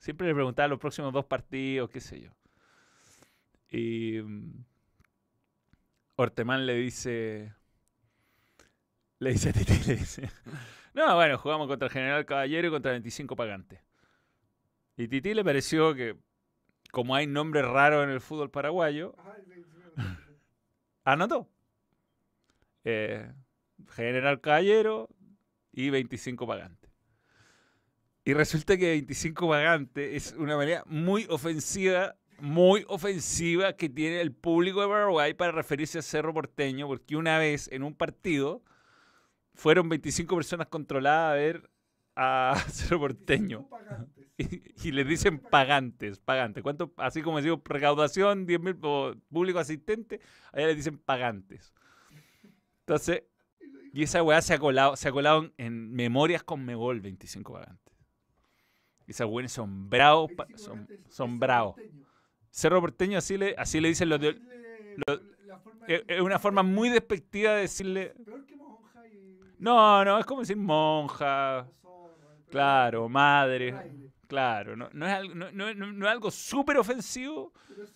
Siempre 0.03 0.27
le 0.27 0.35
preguntaba 0.35 0.67
los 0.67 0.81
próximos 0.81 1.13
dos 1.13 1.25
partidos, 1.27 1.89
qué 1.89 2.01
sé 2.01 2.21
yo. 2.23 2.33
Y 3.71 4.21
mm, 4.21 4.65
Ortemán 6.17 6.67
le 6.67 6.75
dice. 6.75 7.55
Le 9.21 9.31
dice 9.31 9.51
a 9.51 9.53
Titi, 9.53 9.75
le 9.87 9.95
dice. 9.97 10.29
No, 10.95 11.15
bueno, 11.15 11.39
jugamos 11.39 11.69
contra 11.69 11.87
el 11.87 11.93
General 11.93 12.27
Caballero 12.27 12.67
y 12.69 12.71
contra 12.73 12.91
25 12.91 13.35
Pagantes. 13.37 13.81
Y 14.97 15.07
Titi 15.09 15.33
le 15.35 15.43
pareció 15.45 15.95
que, 15.95 16.17
como 16.91 17.15
hay 17.15 17.27
nombres 17.29 17.65
raros 17.65 18.03
en 18.05 18.11
el 18.11 18.21
fútbol 18.21 18.51
paraguayo, 18.51 19.15
se- 19.97 20.03
anotó. 21.05 21.49
Eh, 22.85 23.33
General 23.93 24.41
Caballero 24.41 25.09
y 25.71 25.89
25 25.91 26.45
Pagantes. 26.47 26.82
Y 28.25 28.35
resulta 28.35 28.77
que 28.77 28.91
25 28.91 29.49
Pagantes 29.49 30.15
es 30.15 30.39
una 30.39 30.57
manera 30.57 30.85
muy 30.87 31.27
ofensiva, 31.29 32.15
muy 32.39 32.85
ofensiva 32.89 33.73
que 33.73 33.89
tiene 33.89 34.21
el 34.21 34.33
público 34.33 34.81
de 34.81 34.87
Paraguay 34.87 35.35
para 35.35 35.51
referirse 35.51 35.99
a 35.99 36.03
Cerro 36.03 36.33
Porteño, 36.33 36.87
porque 36.87 37.17
una 37.17 37.39
vez 37.39 37.69
en 37.73 37.83
un 37.83 37.95
partido 37.95 38.63
fueron 39.55 39.89
25 39.89 40.37
personas 40.37 40.69
controladas 40.69 41.33
a 41.33 41.35
ver 41.35 41.71
a 42.15 42.65
Cerro 42.71 43.01
Porteño. 43.01 43.69
Y, 44.39 44.89
y 44.89 44.93
les 44.93 45.07
dicen 45.07 45.39
pagantes, 45.39 46.19
pagantes. 46.19 46.63
¿Cuánto? 46.63 46.93
Así 46.97 47.21
como 47.21 47.37
decimos 47.37 47.61
recaudación, 47.65 48.47
10.000 48.47 48.79
o 48.83 49.15
público 49.31 49.59
asistente, 49.59 50.21
allá 50.53 50.69
les 50.69 50.77
dicen 50.77 50.99
pagantes. 50.99 51.73
Entonces, 52.81 53.25
y 53.93 54.03
esa 54.03 54.23
weá 54.23 54.41
se 54.41 54.55
ha 54.55 54.59
colado, 54.59 54.97
se 54.97 55.09
ha 55.09 55.13
colado 55.13 55.45
en, 55.45 55.53
en 55.59 55.93
memorias 55.93 56.43
con 56.43 56.65
Megol 56.65 57.03
25 57.03 57.53
pagantes. 57.53 57.92
Esas 59.07 59.27
weones 59.29 59.53
son 59.53 59.89
bravos, 59.91 60.31
pa- 60.33 60.45
25 60.47 60.59
son, 60.59 60.89
son 61.09 61.29
Cerro 61.31 61.39
bravos. 61.39 61.75
Porteño. 61.75 62.07
Cerro 62.51 62.81
Porteño 62.81 63.19
así 63.19 63.37
le, 63.39 63.55
así 63.59 63.81
le 63.81 63.89
dicen 63.89 64.09
los 64.09 64.21
de... 64.21 64.29
Es 64.29 64.37
de- 65.87 66.05
es 66.07 66.21
una 66.21 66.39
forma 66.39 66.63
muy 66.63 66.89
despectiva 66.89 67.53
de 67.55 67.63
decirle... 67.63 68.13
No, 69.59 70.05
no, 70.05 70.19
es 70.19 70.27
como 70.27 70.41
decir 70.41 70.57
monja, 70.57 71.67
claro, 72.51 73.09
madre, 73.09 73.75
claro. 74.27 74.75
No, 74.77 74.89
no 74.93 75.07
es 75.07 75.13
algo, 75.13 75.35
no, 75.35 75.51
no- 75.53 76.07
es 76.07 76.13
algo 76.13 76.31
súper 76.31 76.79
ofensivo, 76.79 77.53
Pero 77.69 77.85
es. 77.85 77.93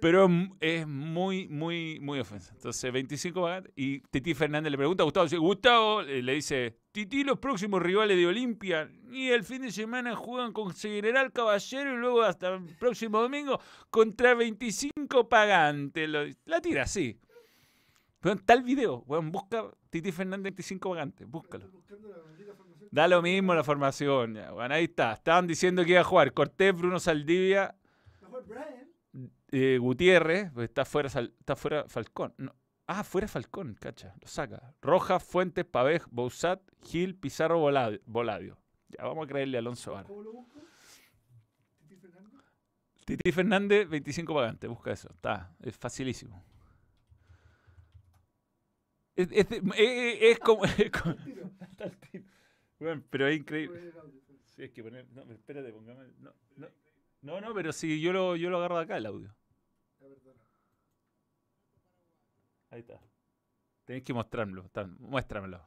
Pero 0.00 0.28
es 0.60 0.86
muy, 0.86 1.48
muy, 1.48 1.98
muy 2.00 2.20
ofensivo. 2.20 2.56
Entonces, 2.56 2.92
25 2.92 3.40
pagantes. 3.42 3.72
Y 3.76 4.00
Titi 4.10 4.34
Fernández 4.34 4.70
le 4.70 4.76
pregunta 4.78 5.02
a 5.02 5.04
Gustavo, 5.04 5.28
Gustavo 5.40 6.00
eh, 6.02 6.22
le 6.22 6.34
dice, 6.34 6.76
Titi, 6.92 7.24
los 7.24 7.38
próximos 7.38 7.82
rivales 7.82 8.16
de 8.16 8.26
Olimpia, 8.26 8.90
y 9.10 9.28
el 9.30 9.44
fin 9.44 9.62
de 9.62 9.72
semana 9.72 10.14
juegan 10.14 10.52
con 10.52 10.74
General 10.74 11.32
Caballero 11.32 11.94
y 11.94 11.96
luego 11.96 12.22
hasta 12.22 12.54
el 12.54 12.64
próximo 12.78 13.20
domingo 13.20 13.60
contra 13.90 14.34
25 14.34 15.28
pagantes. 15.28 16.08
Lo- 16.08 16.24
la 16.44 16.60
tira 16.60 16.82
así. 16.82 17.18
Pero 18.20 18.36
el 18.46 18.62
video, 18.62 19.04
weón, 19.06 19.30
busca 19.30 19.70
Titi 19.90 20.10
Fernández 20.10 20.44
25 20.44 20.88
pagantes, 20.90 21.28
búscalo. 21.28 21.70
Da 22.90 23.06
lo 23.08 23.20
mismo 23.22 23.54
la 23.54 23.64
formación, 23.64 24.36
weón, 24.36 24.72
ahí 24.72 24.84
está. 24.84 25.12
Estaban 25.14 25.46
diciendo 25.46 25.84
que 25.84 25.90
iba 25.92 26.00
a 26.00 26.04
jugar 26.04 26.32
Cortés, 26.32 26.74
Bruno 26.74 26.98
Saldivia, 27.00 27.74
Brian. 28.46 28.83
Eh, 29.54 29.78
Gutiérrez, 29.78 30.50
pues 30.52 30.68
está 30.68 30.84
fuera, 30.84 31.08
está 31.08 31.56
fuera 31.56 31.84
Falcón. 31.88 32.34
No. 32.38 32.54
Ah, 32.86 33.02
fuera 33.04 33.26
Falcón, 33.28 33.74
cacha, 33.80 34.14
lo 34.20 34.26
saca. 34.28 34.74
Rojas, 34.82 35.22
Fuentes, 35.24 35.64
Pavej, 35.64 36.02
Bouzat, 36.10 36.60
Gil, 36.82 37.14
Pizarro, 37.16 37.58
Volad- 37.60 38.00
Voladio. 38.04 38.58
Ya 38.88 39.04
vamos 39.04 39.24
a 39.24 39.28
creerle 39.28 39.56
a 39.56 39.60
Alonso 39.60 39.92
Vara. 39.92 40.06
¿Cómo 40.06 40.22
lo 40.22 40.32
busco? 40.32 40.60
Titi 41.86 41.96
Fernández. 41.96 42.42
Titi 43.06 43.32
Fernández, 43.32 43.88
25 43.88 44.34
pagantes, 44.34 44.68
busca 44.68 44.92
eso. 44.92 45.08
Está, 45.10 45.54
es 45.62 45.76
facilísimo. 45.76 46.44
Es, 49.16 49.28
es- 49.30 49.50
es- 49.50 49.62
es- 49.76 50.18
es 50.22 50.38
como. 50.40 50.64
es 50.64 50.90
como-. 50.90 51.16
Bueno, 52.80 53.02
pero 53.08 53.28
es 53.28 53.38
increíble. 53.38 53.92
Sí, 54.56 54.64
es 54.64 54.70
que 54.72 54.82
poner. 54.82 55.08
No, 55.12 55.22
espérate, 55.32 55.72
pongamos. 55.72 56.04
No, 56.18 56.34
no, 56.56 56.68
no, 57.22 57.40
no, 57.40 57.54
pero 57.54 57.72
si 57.72 57.98
yo 58.00 58.12
lo, 58.12 58.36
yo 58.36 58.50
lo 58.50 58.58
agarro 58.58 58.76
de 58.76 58.82
acá 58.84 58.96
el 58.98 59.06
audio. 59.06 59.34
La 60.00 60.08
verdad. 60.08 60.32
Ahí 62.74 62.80
está. 62.80 62.98
Tenés 63.84 64.02
que 64.02 64.12
mostrármelo. 64.12 64.68
ta- 64.70 64.88
Muéstramelo. 64.98 65.64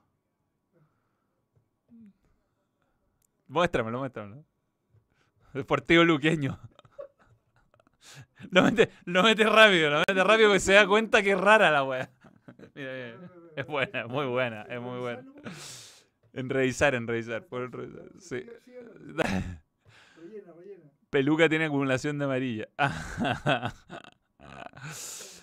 Muéstramelo, 3.47 3.99
muéstramelo. 3.99 4.43
Deportivo 5.53 6.03
luqueño. 6.03 6.59
Lo 8.51 8.63
mete, 8.63 8.91
lo 9.05 9.23
mete 9.23 9.45
rápido, 9.45 9.89
lo 9.89 9.99
mete 9.99 10.21
rápido 10.23 10.49
porque 10.49 10.59
se 10.59 10.73
da 10.73 10.85
cuenta 10.85 11.23
que 11.23 11.31
es 11.31 11.39
rara 11.39 11.71
la 11.71 11.83
wea. 11.85 12.09
Mira, 12.75 12.91
mira. 12.93 13.31
Es 13.55 13.65
buena, 13.65 14.05
muy 14.07 14.25
buena, 14.25 14.63
es 14.63 14.81
muy 14.81 14.99
buena. 14.99 15.23
En 16.33 16.49
revisar, 16.49 16.93
en 16.93 17.07
revisar. 17.07 17.45
por 17.45 17.71
revisar, 17.71 18.09
Sí. 18.19 18.45
Rellena, 18.75 19.63
rellena. 20.53 20.91
Peluca 21.09 21.47
tiene 21.49 21.65
acumulación 21.65 22.19
de 22.19 22.25
amarilla. 22.25 22.67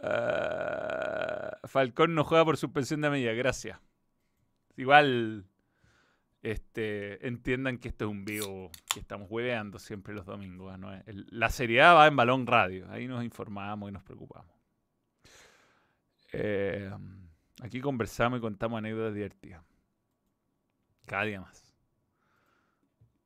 Ah, 0.00 1.58
Falcón 1.64 2.14
no 2.14 2.24
juega 2.24 2.44
por 2.44 2.56
suspensión 2.56 3.00
de 3.00 3.08
amarilla, 3.08 3.32
gracias. 3.32 3.78
Igual, 4.76 5.44
este, 6.42 7.26
entiendan 7.26 7.78
que 7.78 7.88
esto 7.88 8.04
es 8.04 8.10
un 8.10 8.24
vivo 8.24 8.70
que 8.92 9.00
estamos 9.00 9.28
hueveando 9.30 9.78
siempre 9.78 10.14
los 10.14 10.24
domingos. 10.24 10.78
¿no? 10.78 10.90
la 11.06 11.50
seriedad 11.50 11.96
va 11.96 12.06
en 12.06 12.16
balón 12.16 12.46
radio, 12.46 12.90
ahí 12.90 13.06
nos 13.08 13.24
informamos 13.24 13.88
y 13.88 13.92
nos 13.92 14.02
preocupamos. 14.02 14.54
Eh, 16.32 16.90
aquí 17.62 17.80
conversamos 17.80 18.38
y 18.38 18.40
contamos 18.40 18.78
anécdotas 18.78 19.14
divertidas. 19.14 19.64
Cada 21.06 21.24
día 21.24 21.40
más. 21.40 21.64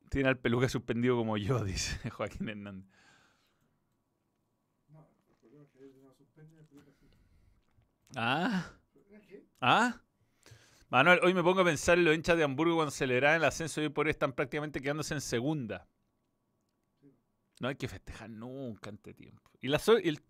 Tiene 0.09 0.29
al 0.29 0.39
peluca 0.39 0.69
suspendido 0.69 1.17
como 1.17 1.37
yo, 1.37 1.65
dice 1.65 2.11
Joaquín 2.11 2.49
Hernández. 2.49 2.87
No, 4.89 5.09
el 5.29 5.37
problema 5.37 5.65
es 5.65 5.71
que 5.71 5.85
él 5.85 6.03
no 6.03 6.13
suspende 6.15 6.55
la 6.57 6.63
pelota 6.63 6.91
así. 6.91 7.07
Ah. 8.17 8.71
¿El 8.95 9.01
problema 9.03 9.25
es 9.25 9.29
que 9.31 9.47
¿Ah? 9.61 10.01
Manuel, 10.89 11.21
hoy 11.23 11.33
me 11.35 11.43
pongo 11.43 11.61
a 11.63 11.65
pensar 11.65 11.99
en 11.99 12.05
los 12.05 12.15
hinchas 12.15 12.37
de 12.37 12.45
Hamburgo 12.45 12.75
cuando 12.77 12.91
celebraban 12.91 13.39
el 13.39 13.45
ascenso 13.45 13.81
y 13.81 13.85
hoy 13.85 13.91
por 13.91 14.07
hoy 14.07 14.11
están 14.11 14.33
prácticamente 14.35 14.81
quedándose 14.81 15.15
en 15.15 15.21
segunda. 15.23 15.89
No 17.61 17.69
hay 17.69 17.77
que 17.77 17.89
festejar 17.89 18.29
nunca 18.29 18.91
ante 18.91 19.15
tiempo. 19.15 19.51
Y 19.61 19.69
la 19.69 19.79
soy, 19.79 20.07
el- 20.09 20.21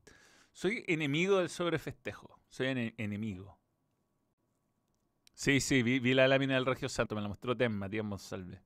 soy 0.52 0.84
enemigo 0.86 1.38
del 1.38 1.48
sobrefestejo. 1.48 2.38
Soy 2.48 2.66
ene- 2.68 2.94
enemigo. 2.98 3.58
Sí, 5.34 5.60
sí, 5.60 5.82
vi, 5.82 5.98
vi 5.98 6.14
la 6.14 6.28
lámina 6.28 6.54
del 6.54 6.66
Regio 6.66 6.88
Santo, 6.88 7.14
me 7.16 7.22
la 7.22 7.28
mostró 7.28 7.56
Tem, 7.56 7.72
Matías 7.72 8.04
Monsalve. 8.04 8.62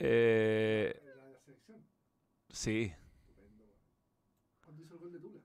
Eh, 0.00 1.00
la 1.04 1.24
de 1.24 1.32
la 1.32 1.38
selección. 1.38 1.86
sí. 2.50 2.92
Estupendo. 3.28 3.64
Cuando 4.64 4.82
hizo 4.82 4.94
el 4.94 5.00
gol 5.00 5.12
de 5.12 5.18
Tula. 5.20 5.40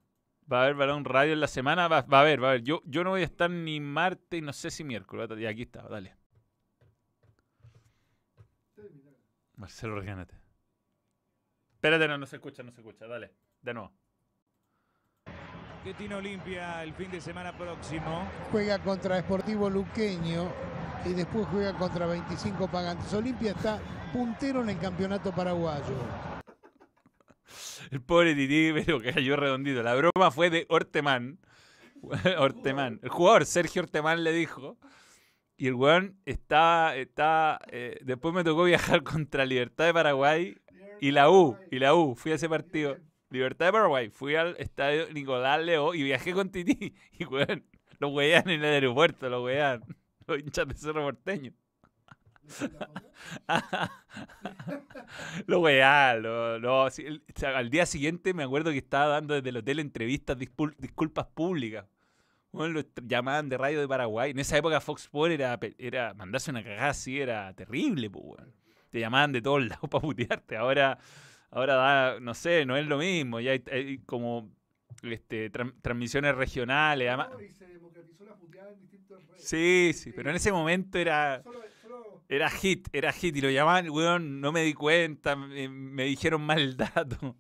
Va 0.51 0.59
a 0.59 0.63
haber 0.63 0.75
balón 0.75 1.05
radio 1.05 1.33
en 1.33 1.39
la 1.39 1.47
semana. 1.47 1.87
Va, 1.87 2.01
va 2.01 2.19
a 2.19 2.21
haber, 2.21 2.41
va 2.43 2.47
a 2.47 2.51
haber. 2.51 2.63
Yo, 2.63 2.81
yo 2.85 3.03
no 3.03 3.11
voy 3.11 3.21
a 3.21 3.25
estar 3.25 3.49
ni 3.49 3.79
martes 3.79 4.39
y 4.39 4.41
no 4.41 4.53
sé 4.53 4.71
si 4.71 4.83
miércoles. 4.83 5.29
Y 5.37 5.45
aquí 5.45 5.63
está, 5.63 5.83
dale. 5.83 6.15
Marcelo, 9.55 9.95
orgánate. 9.95 10.35
Espérate, 11.75 12.07
no, 12.07 12.17
no 12.17 12.25
se 12.25 12.37
escucha, 12.37 12.63
no 12.63 12.71
se 12.71 12.81
escucha. 12.81 13.07
Dale, 13.07 13.31
de 13.61 13.73
nuevo. 13.73 13.91
tiene 15.97 16.15
Olimpia 16.15 16.83
el 16.83 16.93
fin 16.93 17.11
de 17.11 17.21
semana 17.21 17.55
próximo. 17.57 18.27
juega 18.51 18.79
contra 18.79 19.19
Sportivo 19.19 19.69
Luqueño 19.69 20.51
y 21.05 21.13
después 21.13 21.45
juega 21.47 21.73
contra 21.77 22.05
25 22.07 22.67
Pagantes. 22.69 23.13
Olimpia 23.13 23.51
está 23.51 23.79
puntero 24.11 24.61
en 24.61 24.69
el 24.69 24.79
campeonato 24.79 25.31
paraguayo. 25.33 26.42
El 27.91 28.01
pobre 28.01 28.35
Titi, 28.35 28.71
pero 28.85 28.99
cayó 29.01 29.35
redondito. 29.35 29.83
La 29.83 29.95
broma 29.95 30.31
fue 30.31 30.49
de 30.49 30.65
Ortemán. 30.69 31.39
Ortemán. 32.37 32.99
El 33.03 33.09
jugador, 33.09 33.45
Sergio 33.45 33.81
Ortemán, 33.83 34.23
le 34.23 34.33
dijo. 34.33 34.77
Y 35.57 35.67
el 35.67 35.75
weón 35.75 36.17
está. 36.25 36.95
está 36.95 37.59
eh, 37.67 37.99
después 38.03 38.33
me 38.33 38.43
tocó 38.43 38.63
viajar 38.63 39.03
contra 39.03 39.45
Libertad 39.45 39.85
de 39.85 39.93
Paraguay 39.93 40.57
y 40.99 41.11
la 41.11 41.29
U. 41.29 41.57
Y 41.71 41.79
la 41.79 41.95
U. 41.95 42.15
Fui 42.15 42.31
a 42.31 42.35
ese 42.35 42.49
partido. 42.49 42.97
Libertad 43.29 43.67
de 43.67 43.71
Paraguay. 43.71 44.09
Fui 44.09 44.35
al 44.35 44.55
estadio 44.57 45.11
Nicolás 45.11 45.63
Leo 45.63 45.93
y 45.93 46.03
viajé 46.03 46.33
con 46.33 46.49
Titi. 46.49 46.95
Y 47.17 47.25
weón, 47.25 47.65
lo 47.99 48.09
weían 48.09 48.49
en 48.49 48.63
el 48.63 48.73
aeropuerto, 48.73 49.29
lo 49.29 49.43
weían. 49.43 49.83
Los 50.27 50.39
hinchas 50.39 50.67
de 50.67 50.75
Cerro 50.75 51.03
Porteño. 51.03 51.53
Lo 55.47 55.59
weá, 55.59 56.15
lo, 56.15 56.87
al 57.55 57.69
día 57.69 57.85
siguiente 57.85 58.33
me 58.33 58.43
acuerdo 58.43 58.71
que 58.71 58.77
estaba 58.77 59.07
dando 59.07 59.33
desde 59.35 59.49
el 59.49 59.57
hotel 59.57 59.79
entrevistas, 59.79 60.37
disculpas 60.37 61.27
públicas. 61.27 61.85
Bueno, 62.51 62.73
lo 62.81 62.81
llamaban 63.07 63.49
de 63.49 63.57
radio 63.57 63.79
de 63.81 63.87
Paraguay. 63.87 64.31
En 64.31 64.39
esa 64.39 64.57
época 64.57 64.79
Fox 64.79 65.03
Sports 65.03 65.33
era, 65.33 65.59
era 65.77 66.13
mandarse 66.13 66.51
una 66.51 66.63
cagada 66.63 66.89
así, 66.89 67.19
era 67.19 67.53
terrible, 67.53 68.09
pues, 68.09 68.23
weón. 68.25 68.53
Te 68.91 68.99
llamaban 68.99 69.31
de 69.31 69.41
todos 69.41 69.63
lados 69.67 69.89
para 69.89 70.01
putearte. 70.01 70.55
Ahora, 70.55 70.99
ahora 71.49 71.73
da, 71.75 72.19
no 72.19 72.33
sé, 72.35 72.65
no 72.65 72.77
es 72.77 72.85
lo 72.85 72.97
mismo. 72.99 73.39
Ya 73.39 73.51
hay, 73.53 73.63
hay 73.71 73.97
como 73.99 74.51
este, 75.01 75.51
tran- 75.51 75.73
transmisiones 75.81 76.35
regionales. 76.35 77.07
además- 77.07 77.29
No, 77.31 77.41
y 77.41 77.49
se 77.49 77.65
democratizó 77.67 78.23
la 78.25 78.35
puteada 78.35 78.71
en 78.71 78.79
distintos 78.81 79.25
redes. 79.27 79.43
sí, 79.47 79.91
sí, 79.95 80.11
pero 80.15 80.29
en 80.29 80.35
ese 80.35 80.51
momento 80.51 80.99
era... 80.99 81.41
Solo 81.41 81.59
Era 82.33 82.49
hit, 82.49 82.87
era 82.91 83.11
hit. 83.11 83.35
Y 83.35 83.41
lo 83.41 83.51
llamaban, 83.51 83.91
weón, 83.91 84.41
no 84.41 84.51
me 84.51 84.63
di 84.63 84.73
cuenta, 84.73 85.35
me, 85.35 85.69
me 85.69 86.05
dijeron 86.05 86.41
mal 86.41 86.57
el 86.57 86.75
dato. 86.75 87.37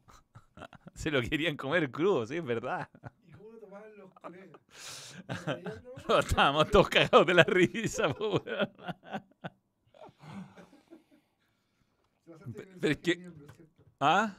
Se 0.93 1.09
lo 1.09 1.19
querían 1.19 1.57
comer 1.57 1.89
crudo, 1.89 2.27
sí, 2.27 2.37
es 2.37 2.45
verdad. 2.45 2.87
¿Y 3.25 3.31
cómo 3.31 3.53
lo 3.53 3.59
tomaban 3.59 3.97
los 3.97 4.13
colegas? 4.13 4.61
¿Se 4.69 5.15
reían, 5.45 5.83
no? 6.07 6.19
Estábamos 6.19 6.69
todos 6.69 6.89
cagados 6.89 7.25
de 7.25 7.33
la 7.33 7.43
risa, 7.43 8.13
po, 8.13 8.39
weón. 8.39 8.69
Pero 12.79 12.93
es 12.93 12.97
que-. 12.97 13.31
¿Ah? 13.99 14.37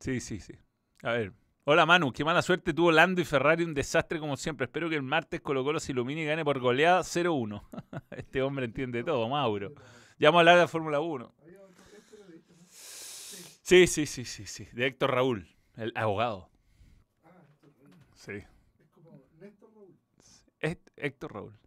Sí, 0.00 0.18
sí, 0.20 0.40
sí. 0.40 0.54
A 1.02 1.12
ver. 1.12 1.34
Hola 1.68 1.84
Manu, 1.84 2.12
qué 2.12 2.24
mala 2.24 2.42
suerte 2.42 2.72
tuvo 2.72 2.92
Lando 2.92 3.20
y 3.20 3.24
Ferrari, 3.24 3.64
un 3.64 3.74
desastre 3.74 4.20
como 4.20 4.36
siempre. 4.36 4.66
Espero 4.66 4.88
que 4.88 4.94
el 4.94 5.02
martes 5.02 5.40
Colo 5.40 5.64
Colo 5.64 5.80
se 5.80 5.90
ilumine 5.90 6.22
y 6.22 6.24
gane 6.24 6.44
por 6.44 6.60
goleada 6.60 7.00
0-1. 7.00 7.60
Este 8.10 8.40
hombre 8.40 8.66
entiende 8.66 9.02
todo, 9.02 9.28
Mauro. 9.28 9.72
Ya 10.16 10.28
vamos 10.28 10.38
a 10.38 10.40
hablar 10.42 10.54
de 10.54 10.60
la 10.62 10.68
Fórmula 10.68 11.00
1. 11.00 11.34
Había 11.42 11.62
otro 11.62 11.84
esto 11.84 12.16
lo 12.18 12.28
leíste, 12.28 12.54
¿no? 12.54 12.64
Sí. 12.68 13.86
Sí, 13.86 14.06
sí, 14.06 14.24
sí, 14.24 14.46
sí. 14.46 14.68
De 14.72 14.86
Héctor 14.86 15.10
Raúl, 15.10 15.48
el 15.76 15.92
abogado. 15.96 16.48
Sí. 18.14 18.44
Es 20.60 20.78
Héctor 20.94 21.34
Raúl. 21.34 21.58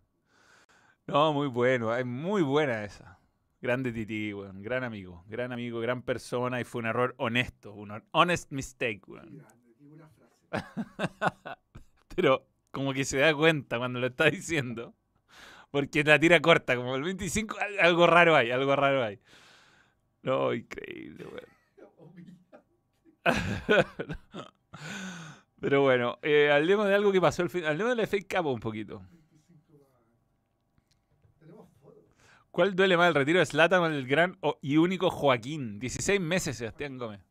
No, 1.08 1.34
muy 1.34 1.48
bueno, 1.48 1.94
es 1.94 2.06
muy 2.06 2.42
buena 2.42 2.86
esa. 2.86 3.20
Grande 3.62 3.92
Titi, 3.92 4.34
weón. 4.34 4.62
Gran 4.62 4.86
amigo, 4.86 5.26
gran 5.28 5.52
amigo, 5.52 5.82
gran 5.82 6.04
persona 6.04 6.62
y 6.62 6.64
fue 6.64 6.80
un 6.80 6.88
error 6.88 7.16
honesto, 7.18 7.74
un 7.74 8.02
honest 8.12 8.52
mistake, 8.52 9.02
weón. 9.06 9.38
grande, 9.38 9.74
qué 9.78 9.86
buena 9.86 10.08
frase. 10.10 10.39
Pero 12.16 12.46
como 12.72 12.94
que 12.94 13.06
se 13.06 13.18
da 13.20 13.34
cuenta 13.34 13.78
cuando 13.78 14.00
lo 14.00 14.08
está 14.08 14.26
diciendo. 14.30 14.94
Porque 15.72 16.04
la 16.04 16.20
tira 16.20 16.40
corta, 16.42 16.76
como 16.76 16.96
el 16.96 17.04
25, 17.04 17.58
al- 17.60 17.80
algo 17.80 18.08
raro 18.08 18.36
hay, 18.36 18.52
algo 18.52 18.76
raro 18.76 19.04
hay. 19.04 19.20
No, 20.24 20.54
increíble, 20.54 21.26
weón. 21.26 21.50
Pero 25.60 25.82
bueno, 25.82 26.18
eh, 26.22 26.52
hablemos 26.52 26.88
de 26.88 26.96
algo 26.96 27.12
que 27.12 27.22
pasó 27.22 27.44
el 27.44 27.50
fin. 27.50 27.66
Hablemos 27.66 27.92
de 27.92 27.96
la 27.98 28.04
FA 28.04 28.18
Cup 28.42 28.48
un 28.48 28.60
poquito. 28.60 29.00
25 29.12 29.74
va. 29.94 30.00
Tenemos 31.40 31.68
fotos. 31.82 32.04
¿Cuál 32.52 32.76
duele 32.76 32.96
más 32.98 33.10
el 33.10 33.16
retiro 33.16 33.40
de 33.40 33.46
Zlatan 33.46 33.82
o 33.82 33.88
el 33.88 34.08
gran 34.08 34.38
y 34.62 34.78
único 34.78 35.10
Joaquín? 35.10 35.80
16 35.80 36.20
meses, 36.22 36.58
Sebastián 36.58 36.98
Gómez. 36.98 37.22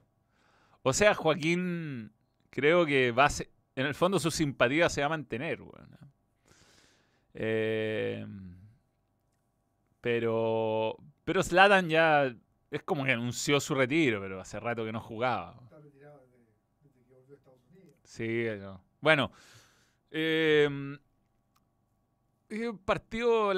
O 0.82 0.92
sea, 0.92 1.14
Joaquín 1.14 2.12
creo 2.50 2.84
que 2.86 3.12
va 3.12 3.26
a 3.26 3.30
se- 3.30 3.50
en 3.76 3.86
el 3.86 3.94
fondo 3.94 4.18
su 4.18 4.30
simpatía 4.30 4.88
se 4.88 5.00
va 5.00 5.06
a 5.06 5.10
mantener. 5.10 5.60
weón. 5.62 5.96
Eh, 7.34 8.26
pero 10.00 10.96
pero 11.24 11.42
Zlatan 11.42 11.88
ya 11.88 12.34
es 12.70 12.82
como 12.82 13.04
que 13.04 13.12
anunció 13.12 13.60
su 13.60 13.74
retiro, 13.74 14.20
pero 14.20 14.40
hace 14.40 14.58
rato 14.60 14.84
que 14.84 14.92
no 14.92 15.00
jugaba. 15.00 15.58
Está 15.64 15.78
retirado 15.78 16.20
desde, 16.20 16.38
que 17.06 17.14
volvió 17.14 17.34
a 17.34 17.38
Estados 17.38 17.60
Unidos. 17.70 17.94
Sí, 18.04 18.44
no. 18.60 18.82
bueno. 19.00 19.30
eh, 20.10 20.96
es 22.48 22.66
un 22.68 22.78
partido 22.78 23.52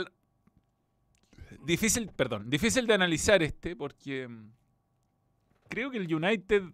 difícil, 1.64 2.08
perdón, 2.14 2.50
difícil 2.50 2.86
de 2.88 2.94
analizar 2.94 3.40
este 3.42 3.76
porque 3.76 4.26
mm, 4.26 4.50
creo 5.68 5.90
que 5.90 5.98
el 5.98 6.12
United 6.12 6.64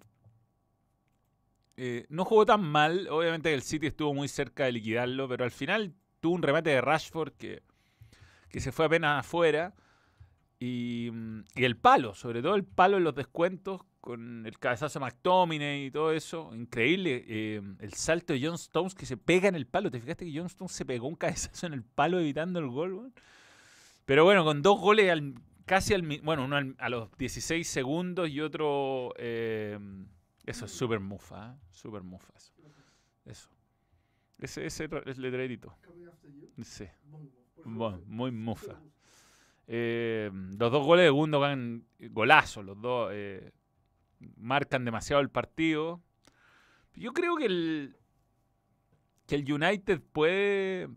eh, 1.76 2.06
no 2.08 2.24
jugó 2.24 2.46
tan 2.46 2.62
mal. 2.62 3.08
Obviamente 3.10 3.52
el 3.54 3.62
City 3.62 3.86
estuvo 3.88 4.14
muy 4.14 4.28
cerca 4.28 4.64
de 4.64 4.72
liquidarlo, 4.72 5.28
pero 5.28 5.44
al 5.44 5.50
final 5.50 5.94
tuvo 6.20 6.34
un 6.34 6.42
remate 6.42 6.70
de 6.70 6.80
Rashford 6.80 7.32
que, 7.34 7.62
que 8.48 8.60
se 8.60 8.72
fue 8.72 8.86
apenas 8.86 9.20
afuera. 9.20 9.74
Y, 10.58 11.10
mm, 11.12 11.40
el 11.56 11.76
palo, 11.76 12.14
sobre 12.14 12.42
todo 12.42 12.54
el 12.54 12.64
palo 12.64 12.96
en 12.96 13.04
los 13.04 13.14
descuentos, 13.14 13.82
con 14.00 14.46
el 14.46 14.58
cabezazo 14.58 14.98
de 15.00 15.04
McTominay 15.06 15.86
y 15.86 15.90
todo 15.90 16.12
eso. 16.12 16.50
Increíble. 16.54 17.24
eh, 17.28 17.62
el 17.80 17.92
salto 17.94 18.32
de 18.32 18.40
John 18.44 18.54
Stones 18.54 18.94
que 18.94 19.04
se 19.06 19.16
pega 19.16 19.48
en 19.48 19.54
el 19.56 19.66
palo. 19.66 19.90
¿Te 19.90 20.00
fijaste 20.00 20.24
que 20.24 20.36
John 20.36 20.46
Stones 20.46 20.72
se 20.72 20.84
pegó 20.86 21.08
un 21.08 21.16
cabezazo 21.16 21.66
en 21.66 21.74
el 21.74 21.82
palo 21.82 22.18
evitando 22.20 22.58
el 22.60 22.68
gol? 22.68 23.12
Pero 24.04 24.24
bueno, 24.24 24.44
con 24.44 24.62
dos 24.62 24.80
goles 24.80 25.10
al- 25.10 25.34
casi 25.66 25.94
al... 25.94 26.02
Bueno, 26.22 26.44
uno 26.44 26.74
a 26.78 26.88
los 26.88 27.10
16 27.18 27.68
segundos 27.68 28.28
y 28.30 28.40
otro... 28.40 29.12
eh, 29.18 29.78
eso 30.46 30.64
es 30.64 30.70
super 30.72 31.00
mufa, 31.00 31.52
¿eh? 31.52 31.58
Super 31.70 32.02
mufa 32.02 32.32
eso. 32.36 32.52
Eso. 33.24 33.50
Ese, 34.38 34.66
ese 34.66 34.88
es 35.06 35.18
letrerito. 35.18 35.74
Sí. 36.62 36.84
Muy, 37.64 37.94
muy, 38.06 38.30
mufa. 38.30 38.80
Eh, 39.66 40.30
los 40.32 40.70
dos 40.70 40.84
goles 40.86 41.04
de 41.04 41.10
Gundogan, 41.10 41.84
golazos, 42.10 42.64
los 42.64 42.80
dos 42.80 43.10
eh, 43.12 43.52
marcan 44.36 44.84
demasiado 44.84 45.20
el 45.20 45.30
partido. 45.30 46.00
Yo 46.94 47.12
creo 47.12 47.36
que 47.36 47.46
el, 47.46 47.96
que 49.26 49.34
el 49.34 49.52
United 49.52 50.00
puede, 50.12 50.88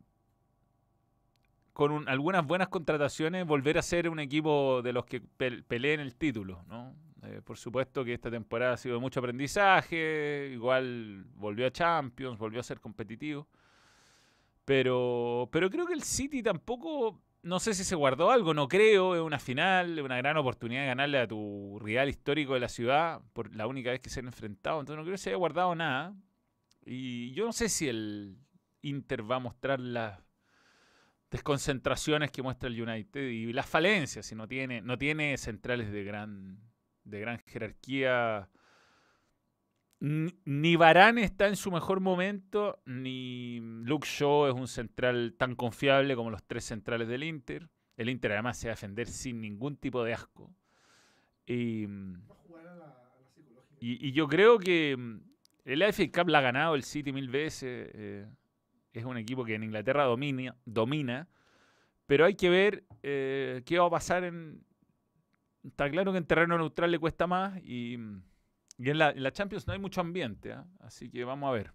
con 1.74 1.92
un- 1.92 2.08
algunas 2.10 2.46
buenas 2.46 2.68
contrataciones, 2.70 3.46
volver 3.48 3.78
a 3.78 3.82
ser 3.82 4.10
un 4.10 4.20
equipo 4.20 4.82
de 4.82 4.94
los 4.94 5.06
que 5.06 5.24
pel- 5.24 5.64
peleen 5.64 6.00
el 6.00 6.16
título. 6.16 6.64
¿no? 6.68 6.94
Eh, 7.24 7.42
por 7.44 7.58
supuesto 7.58 8.06
que 8.06 8.14
esta 8.14 8.32
temporada 8.32 8.74
ha 8.74 8.78
sido 8.78 8.96
de 8.96 9.02
mucho 9.02 9.20
aprendizaje, 9.20 10.50
igual 10.54 11.26
volvió 11.36 11.68
a 11.68 11.72
Champions, 11.72 12.38
volvió 12.38 12.60
a 12.60 12.64
ser 12.64 12.80
competitivo. 12.80 13.48
Pero, 14.66 15.50
pero 15.52 15.70
creo 15.70 15.86
que 15.86 15.94
el 15.94 16.04
City 16.04 16.44
tampoco, 16.44 17.22
no 17.42 17.60
sé 17.60 17.74
si 17.74 17.84
se 17.84 17.96
guardó 17.96 18.32
algo, 18.32 18.54
no 18.54 18.68
creo, 18.68 19.16
es 19.16 19.22
una 19.22 19.40
final, 19.40 19.98
es 19.98 20.06
una 20.06 20.18
gran 20.18 20.38
oportunidad 20.38 20.82
de 20.82 20.88
ganarle 20.88 21.20
a 21.20 21.28
tu 21.28 21.80
rival 21.82 22.10
histórico 22.10 22.54
de 22.54 22.60
la 22.60 22.70
ciudad 22.70 23.22
por 23.34 23.54
la 23.56 23.68
única 23.68 23.90
vez 23.92 24.00
que 24.00 24.10
se 24.10 24.20
han 24.20 24.28
enfrentado, 24.28 24.80
entonces 24.80 24.98
no 24.98 25.04
creo 25.04 25.14
que 25.14 25.18
se 25.18 25.32
haya 25.32 25.38
guardado 25.38 25.74
nada. 25.76 26.16
Y 26.86 27.34
yo 27.34 27.46
no 27.46 27.52
sé 27.52 27.68
si 27.70 27.90
el 27.90 28.38
Inter 28.82 29.30
va 29.30 29.38
a 29.38 29.40
mostrar 29.40 29.80
las 29.80 30.20
desconcentraciones 31.32 32.32
que 32.32 32.42
muestra 32.42 32.70
el 32.70 32.82
United 32.82 33.22
y 33.22 33.52
las 33.54 33.68
falencias, 33.68 34.26
si 34.26 34.36
no 34.36 34.48
tiene, 34.48 34.82
no 34.82 34.98
tiene 34.98 35.38
centrales 35.38 35.92
de 35.92 36.04
gran, 36.04 36.60
de 37.04 37.20
gran 37.20 37.40
jerarquía. 37.40 38.50
Ni- 40.02 40.34
Ni 40.46 40.76
Varane 40.76 41.24
está 41.24 41.48
en 41.48 41.56
su 41.58 41.72
mejor 41.72 42.00
momento, 42.00 42.82
ni 42.86 43.60
Luke 43.84 44.08
Shaw 44.08 44.48
es 44.48 44.54
un 44.54 44.68
central 44.68 45.36
tan 45.38 45.56
confiable 45.56 46.16
como 46.16 46.30
los 46.32 46.44
tres 46.44 46.64
centrales 46.64 47.08
del 47.08 47.24
Inter. 47.24 47.70
El 47.98 48.10
Inter 48.10 48.32
además 48.34 48.58
se 48.58 48.68
va 48.68 48.74
a 48.74 48.76
defender 48.76 49.08
sin 49.08 49.42
ningún 49.42 49.76
tipo 49.76 50.04
de 50.04 50.14
asco. 50.14 50.54
Y, 51.46 51.84
y- 53.82 54.08
y 54.08 54.12
yo 54.14 54.28
creo 54.28 54.58
que 54.58 54.96
mm, 54.98 55.20
el 55.66 55.82
FA 55.82 56.04
Cup 56.12 56.30
la 56.30 56.38
ha 56.40 56.42
ganado 56.42 56.76
el 56.76 56.84
City 56.84 57.12
mil 57.12 57.30
veces. 57.30 57.90
eh, 57.94 58.26
es 58.94 59.06
un 59.06 59.18
equipo 59.18 59.44
que 59.46 59.54
en 59.56 59.64
Inglaterra 59.64 60.04
domina, 60.06 60.56
domina 60.66 61.28
pero 62.08 62.26
hay 62.26 62.34
que 62.34 62.50
ver 62.50 62.84
eh, 63.04 63.62
qué 63.68 63.78
va 63.78 63.86
a 63.86 63.90
pasar 63.92 64.24
en... 64.24 64.64
Está 65.64 65.90
claro 65.90 66.12
que 66.12 66.18
en 66.18 66.26
terreno 66.26 66.58
neutral 66.58 66.92
le 66.92 67.00
cuesta 67.00 67.28
más 67.28 67.58
y, 67.64 67.98
y 68.78 68.90
en, 68.90 68.98
la, 68.98 69.12
en 69.12 69.24
la 69.24 69.32
Champions 69.32 69.68
no 69.68 69.74
hay 69.74 69.80
mucho 69.80 70.02
ambiente, 70.02 70.54
¿ah? 70.54 70.66
así 70.80 71.10
que 71.10 71.24
vamos 71.24 71.50
a 71.50 71.52
ver. 71.52 71.74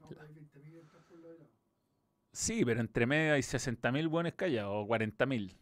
No, 0.00 0.08
pero 0.08 0.22
hay 0.22 0.28
20.000 0.28 0.80
entras 0.80 1.04
por 1.04 1.18
lado 1.18 1.34
y 1.34 1.38
lado. 1.38 1.50
Sí, 2.32 2.64
pero 2.64 2.80
entre 2.80 3.06
medio 3.06 3.34
hay 3.34 3.40
60.000 3.40 4.08
buenos 4.08 4.34
callados 4.34 4.72
o 4.74 4.86
40.000. 4.86 5.56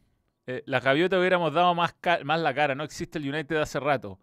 Eh, 0.47 0.63
la 0.67 0.81
gaviota 0.81 1.19
hubiéramos 1.19 1.53
dado 1.53 1.75
más, 1.75 1.95
más 2.25 2.41
la 2.41 2.55
cara, 2.55 2.75
no 2.75 2.85
existe 2.85 3.19
el 3.19 3.29
United 3.29 3.57
de 3.57 3.63
hace 3.63 3.81
rato. 3.81 4.21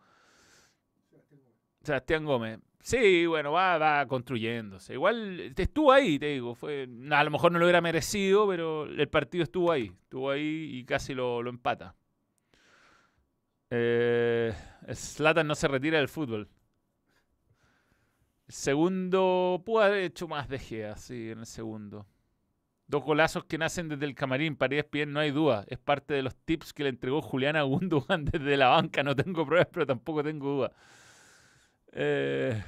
Sebastián 1.81 2.25
Gómez. 2.25 2.59
Sí, 2.81 3.25
bueno, 3.25 3.51
va, 3.51 3.77
va 3.77 4.05
construyéndose. 4.07 4.93
Igual 4.93 5.53
estuvo 5.55 5.91
ahí, 5.91 6.19
te 6.19 6.27
digo. 6.27 6.53
Fue, 6.53 6.87
a 7.11 7.23
lo 7.23 7.31
mejor 7.31 7.51
no 7.51 7.57
lo 7.57 7.65
hubiera 7.65 7.81
merecido, 7.81 8.47
pero 8.47 8.85
el 8.85 9.07
partido 9.07 9.43
estuvo 9.43 9.71
ahí. 9.71 9.91
Estuvo 10.03 10.29
ahí 10.29 10.69
y 10.71 10.85
casi 10.85 11.15
lo, 11.15 11.41
lo 11.41 11.49
empata. 11.49 11.95
Eh, 13.69 14.53
no 15.45 15.55
se 15.55 15.67
retira 15.67 15.97
del 15.97 16.07
fútbol. 16.07 16.49
El 18.47 18.53
segundo 18.53 19.63
pudo 19.65 19.81
haber 19.81 20.03
hecho 20.03 20.27
más 20.27 20.47
de 20.47 20.59
Gea, 20.59 20.95
sí, 20.97 21.31
en 21.31 21.39
el 21.39 21.45
segundo. 21.45 22.05
Dos 22.87 23.03
golazos 23.03 23.45
que 23.45 23.57
nacen 23.57 23.89
desde 23.89 24.05
el 24.05 24.13
camarín, 24.13 24.55
Paredes 24.55 24.85
bien, 24.91 25.11
no 25.11 25.19
hay 25.19 25.31
duda. 25.31 25.65
Es 25.67 25.79
parte 25.79 26.13
de 26.13 26.21
los 26.21 26.35
tips 26.35 26.71
que 26.71 26.83
le 26.83 26.89
entregó 26.89 27.21
Juliana 27.21 27.63
Gundogan 27.63 28.25
desde 28.31 28.57
la 28.57 28.67
banca. 28.67 29.01
No 29.01 29.15
tengo 29.15 29.45
pruebas, 29.45 29.69
pero 29.71 29.87
tampoco 29.87 30.23
tengo 30.23 30.47
duda. 30.49 30.71
Eh, 31.93 32.63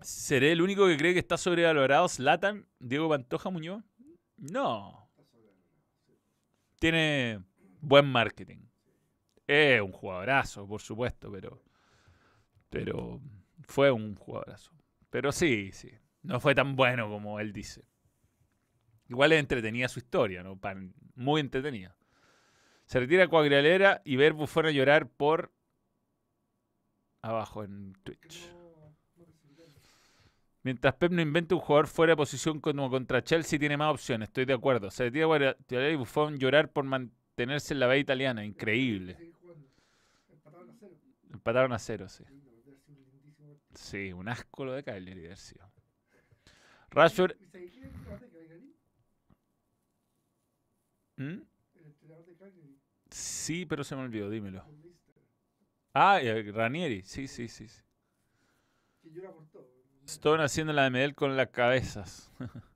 ¿Seré 0.00 0.50
el 0.52 0.62
único 0.62 0.88
que 0.88 0.96
cree 0.96 1.12
que 1.12 1.20
está 1.20 1.36
sobrevalorado 1.36 2.08
Zlatan, 2.08 2.66
Diego 2.80 3.08
Pantoja 3.08 3.50
Muñoz? 3.50 3.84
No. 4.36 5.08
Tiene 6.80 7.44
buen 7.82 8.06
marketing. 8.06 8.64
Es 9.46 9.82
un 9.82 9.92
jugadorazo, 9.92 10.66
por 10.66 10.80
supuesto, 10.80 11.30
pero. 11.30 11.62
Pero 12.70 13.20
fue 13.64 13.90
un 13.90 14.14
jugadorazo. 14.14 14.72
Pero 15.10 15.30
sí, 15.30 15.72
sí. 15.72 15.90
No 16.22 16.40
fue 16.40 16.54
tan 16.54 16.74
bueno 16.74 17.10
como 17.10 17.38
él 17.38 17.52
dice. 17.52 17.84
Igual 19.08 19.32
es 19.32 19.40
entretenida 19.40 19.88
su 19.88 19.98
historia, 19.98 20.42
¿no? 20.42 20.58
Muy 21.16 21.40
entretenida. 21.40 21.94
Se 22.86 22.98
retira 22.98 23.28
Cuagliarella 23.28 24.00
y 24.04 24.16
ver 24.16 24.32
Buffon 24.32 24.66
a 24.66 24.70
llorar 24.70 25.08
por. 25.08 25.52
Abajo 27.20 27.62
en 27.62 27.92
Twitch. 28.02 28.50
Mientras 30.64 30.94
Pep 30.94 31.12
no 31.12 31.20
invente 31.20 31.54
un 31.54 31.60
jugador 31.60 31.88
fuera 31.88 32.12
de 32.12 32.16
posición 32.16 32.60
como 32.60 32.88
contra 32.88 33.22
Chelsea, 33.22 33.58
tiene 33.58 33.76
más 33.76 33.92
opciones. 33.92 34.28
Estoy 34.28 34.44
de 34.44 34.54
acuerdo. 34.54 34.90
Se 34.90 35.04
retira 35.04 35.26
Guardiola 35.26 35.90
y 35.90 35.96
Buffon 35.96 36.38
llorar 36.38 36.70
por 36.70 36.84
mantenerse 37.42 37.74
en 37.74 37.80
la 37.80 37.86
B 37.86 37.98
italiana. 37.98 38.44
Increíble. 38.44 39.32
Empataron 40.30 40.70
a 40.70 40.74
cero. 40.78 40.96
Empataron 41.32 41.72
a 41.72 41.78
cero, 41.78 42.08
sí. 42.08 42.24
Sí, 43.74 44.12
un 44.12 44.28
asco 44.28 44.64
lo 44.64 44.72
de 44.72 44.82
y 44.82 45.24
haber 45.26 45.38
sido. 45.38 45.70
Rashford. 46.90 47.32
¿Y 47.40 47.46
sabes 47.46 47.70
quién 47.70 47.84
es 47.84 47.90
el 47.90 47.96
entrenador 47.96 48.20
de 48.20 48.28
Cagliari? 48.30 48.76
¿Mm? 51.16 51.42
Cagliari. 52.38 52.78
Sí, 53.10 53.66
pero 53.66 53.82
se 53.82 53.96
me 53.96 54.02
olvidó, 54.02 54.30
dímelo. 54.30 54.64
Ah, 55.94 56.20
eh, 56.20 56.50
Ranieri. 56.52 57.02
Sí, 57.02 57.28
sí, 57.28 57.48
sí. 57.48 57.68
sí. 57.68 57.82
Stone 60.06 60.44
haciendo 60.44 60.72
la 60.72 60.84
de 60.84 60.90
Medel 60.90 61.14
con 61.14 61.36
las 61.36 61.48
cabezas. 61.48 62.30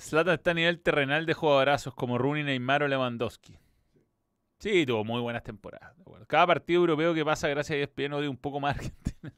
Zlatan 0.00 0.34
está 0.34 0.50
a 0.50 0.54
nivel 0.54 0.80
terrenal 0.80 1.24
de 1.24 1.34
jugadorazos 1.34 1.94
como 1.94 2.18
Rooney, 2.18 2.44
Neymar 2.44 2.82
o 2.82 2.88
Lewandowski. 2.88 3.58
Sí, 4.64 4.86
tuvo 4.86 5.04
muy 5.04 5.20
buenas 5.20 5.42
temporadas. 5.42 5.94
de. 5.98 6.26
Cada 6.26 6.46
partido 6.46 6.80
europeo 6.80 7.12
que 7.12 7.22
pasa 7.22 7.48
gracias 7.48 7.76
a 7.76 7.82
ESPN 7.82 8.14
odia 8.14 8.30
un 8.30 8.38
poco 8.38 8.60
más 8.60 8.76
Argentina. 8.76 9.34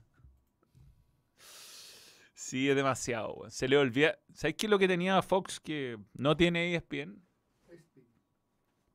Sí, 2.33 2.71
es 2.71 2.77
demasiado. 2.77 3.35
weón. 3.35 3.51
Se 3.51 3.67
le 3.67 3.77
olvida. 3.77 4.21
¿Sabes 4.33 4.55
qué 4.55 4.67
es 4.67 4.71
lo 4.71 4.79
que 4.79 4.87
tenía 4.87 5.21
Fox 5.23 5.59
que 5.59 5.99
no 6.15 6.37
tiene 6.37 6.77
ESPN? 6.77 7.21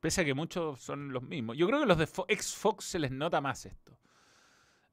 Pese 0.00 0.22
a 0.22 0.24
que 0.24 0.32
muchos 0.32 0.80
son 0.80 1.12
los 1.12 1.22
mismos. 1.22 1.58
Yo 1.58 1.66
creo 1.66 1.80
que 1.80 1.86
los 1.86 1.98
de 1.98 2.06
Fo- 2.06 2.24
ex 2.28 2.54
Fox 2.54 2.86
se 2.86 2.98
les 2.98 3.10
nota 3.10 3.42
más 3.42 3.66
esto. 3.66 3.98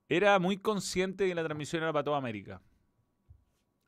Era 0.09 0.39
muy 0.39 0.57
consciente 0.57 1.23
de 1.23 1.29
que 1.29 1.35
la 1.35 1.45
transmisión 1.45 1.83
era 1.83 1.93
para 1.93 2.03
toda 2.03 2.17
América. 2.17 2.61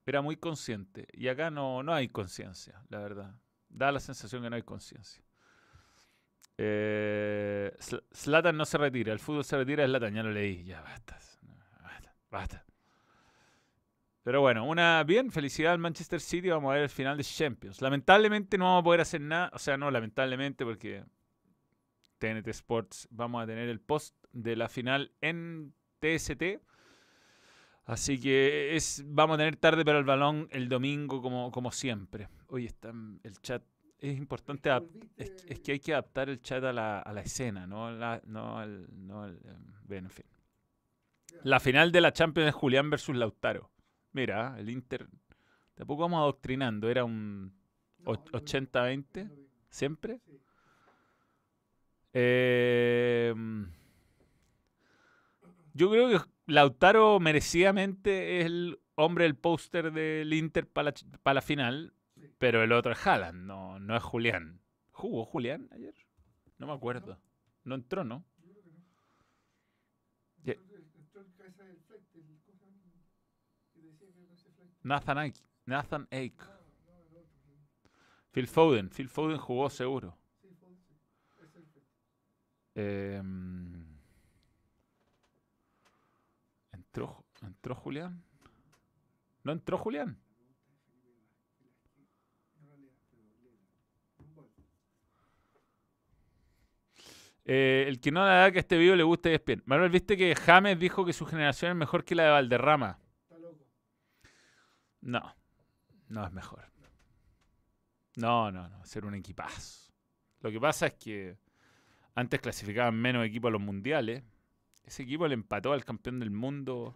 Era 0.05 0.21
muy 0.21 0.37
consciente. 0.37 1.05
Y 1.11 1.27
acá 1.27 1.51
no, 1.51 1.83
no 1.83 1.93
hay 1.93 2.07
conciencia, 2.07 2.81
la 2.87 2.99
verdad. 2.99 3.35
Da 3.67 3.91
la 3.91 3.99
sensación 3.99 4.41
que 4.41 4.49
no 4.49 4.55
hay 4.55 4.63
conciencia. 4.63 5.21
Eh, 6.63 7.73
Zl- 7.79 8.03
Zlatan 8.13 8.55
no 8.55 8.65
se 8.65 8.77
retira. 8.77 9.11
El 9.11 9.19
fútbol 9.19 9.43
se 9.43 9.57
retira. 9.57 9.83
Zlatan 9.85 10.13
ya 10.13 10.21
lo 10.21 10.31
leí. 10.31 10.63
Ya 10.63 10.81
basta. 10.81 11.17
Basta. 11.81 12.15
Basta. 12.29 12.65
Pero 14.23 14.41
bueno, 14.41 14.65
una 14.65 15.03
bien, 15.03 15.31
felicidad 15.31 15.71
al 15.73 15.79
Manchester 15.79 16.21
City. 16.21 16.49
Vamos 16.49 16.69
a 16.69 16.75
ver 16.75 16.83
el 16.83 16.89
final 16.89 17.17
de 17.17 17.23
Champions. 17.23 17.81
Lamentablemente 17.81 18.57
no 18.59 18.65
vamos 18.65 18.81
a 18.81 18.83
poder 18.83 19.01
hacer 19.01 19.21
nada. 19.21 19.49
O 19.53 19.59
sea, 19.59 19.77
no, 19.77 19.89
lamentablemente, 19.89 20.63
porque 20.63 21.03
TNT 22.19 22.47
Sports 22.49 23.07
vamos 23.09 23.41
a 23.43 23.47
tener 23.47 23.67
el 23.67 23.79
post 23.79 24.15
de 24.31 24.55
la 24.55 24.69
final 24.69 25.11
en 25.21 25.73
TST. 25.99 26.61
Así 27.85 28.19
que 28.21 28.75
es, 28.75 29.03
vamos 29.07 29.33
a 29.33 29.37
tener 29.39 29.55
tarde 29.55 29.83
para 29.83 29.97
el 29.97 30.05
balón 30.05 30.47
el 30.51 30.69
domingo, 30.69 31.23
como, 31.23 31.51
como 31.51 31.71
siempre. 31.71 32.29
Oye, 32.47 32.67
está 32.67 32.93
el 33.23 33.41
chat. 33.41 33.63
Es 34.01 34.17
importante. 34.17 34.69
Es, 35.15 35.31
es 35.47 35.59
que 35.59 35.73
hay 35.73 35.79
que 35.79 35.93
adaptar 35.93 36.27
el 36.29 36.41
chat 36.41 36.63
a 36.63 36.73
la, 36.73 36.99
a 36.99 37.13
la 37.13 37.21
escena, 37.21 37.65
no, 37.67 37.89
la, 37.91 38.19
no 38.25 38.57
al. 38.57 38.87
No 39.05 39.21
al, 39.23 39.39
em, 39.45 39.65
bueno, 39.87 40.07
en 40.07 40.11
fin. 40.11 40.25
La 41.43 41.59
final 41.61 41.91
de 41.93 42.01
la 42.01 42.11
Champions 42.11 42.49
es 42.49 42.55
Julián 42.55 42.89
versus 42.89 43.15
Lautaro. 43.15 43.71
Mira, 44.11 44.55
el 44.59 44.69
Inter. 44.69 45.07
Tampoco 45.75 46.01
vamos 46.01 46.17
adoctrinando. 46.19 46.89
Era 46.89 47.05
un 47.05 47.53
No, 47.99 48.11
och- 48.11 48.25
es 48.25 48.31
lo 48.33 48.39
mismo, 48.41 48.69
80-20. 48.71 49.21
es 49.21 49.29
lo 49.29 49.35
mismo, 49.35 49.47
¿Siempre? 49.69 50.19
Eh, 52.13 53.33
yo 55.73 55.89
creo 55.91 56.09
que 56.09 56.17
Lautaro 56.47 57.19
merecidamente 57.19 58.39
es 58.39 58.45
el 58.47 58.79
hombre 58.95 59.23
del 59.23 59.35
póster 59.35 59.93
del 59.93 60.33
Inter 60.33 60.67
para 60.67 60.85
la, 60.85 60.93
ch- 60.93 61.19
pa' 61.23 61.33
la 61.33 61.41
final. 61.41 61.93
Pero 62.41 62.63
el 62.63 62.71
otro 62.71 62.91
es 62.91 63.07
Haaland, 63.07 63.45
no, 63.45 63.79
no 63.79 63.95
es 63.95 64.01
Julián. 64.01 64.59
¿Jugó 64.91 65.25
Julián 65.25 65.69
ayer? 65.71 65.93
No 66.57 66.65
me 66.65 66.73
acuerdo. 66.73 67.21
No 67.63 67.75
entró, 67.75 68.03
¿no? 68.03 68.25
Nathan 74.83 75.17
Ake. 75.19 75.39
Nathan 75.65 76.07
Ake. 76.09 76.33
No, 76.39 77.03
no, 77.11 77.21
Phil 78.31 78.47
Foden. 78.47 78.89
Phil 78.89 79.07
Foden 79.07 79.37
jugó 79.37 79.69
seguro. 79.69 80.17
Sí, 80.41 80.49
sí. 80.55 81.81
Em, 82.73 83.85
¿entró, 86.71 87.23
¿Entró 87.43 87.75
Julián? 87.75 88.23
¿No 89.43 89.51
entró 89.51 89.77
Julián? 89.77 90.17
No 92.59 92.67
la 92.67 92.77
lea, 92.77 92.93
pero 93.09 93.23
léela. 93.41 93.67
Un 94.19 94.33
gol. 94.35 94.49
Eh, 97.45 97.85
el 97.87 97.99
que 97.99 98.11
no 98.11 98.23
da 98.23 98.51
que 98.51 98.59
este 98.59 98.77
video 98.77 98.95
le 98.95 99.03
guste 99.03 99.33
es 99.33 99.43
bien. 99.43 99.63
Manuel, 99.65 99.89
¿viste 99.89 100.15
que 100.15 100.35
James 100.35 100.79
dijo 100.79 101.05
que 101.05 101.13
su 101.13 101.25
generación 101.25 101.71
es 101.71 101.77
mejor 101.77 102.05
que 102.05 102.15
la 102.15 102.23
de 102.23 102.29
Valderrama? 102.29 102.99
Está 103.23 103.37
loco. 103.39 103.67
No, 105.01 105.35
no 106.07 106.25
es 106.25 106.31
mejor. 106.31 106.71
No, 108.17 108.51
no, 108.51 108.67
no, 108.67 108.85
ser 108.85 109.05
un 109.05 109.15
equipazo. 109.15 109.91
Lo 110.41 110.51
que 110.51 110.59
pasa 110.59 110.87
es 110.87 110.93
que 110.95 111.37
antes 112.15 112.41
clasificaban 112.41 112.95
menos 112.95 113.25
equipos 113.25 113.49
a 113.49 113.51
los 113.53 113.61
mundiales. 113.61 114.23
Ese 114.83 115.03
equipo 115.03 115.27
le 115.27 115.35
empató 115.35 115.73
al 115.73 115.85
campeón 115.85 116.19
del 116.19 116.31
mundo. 116.31 116.95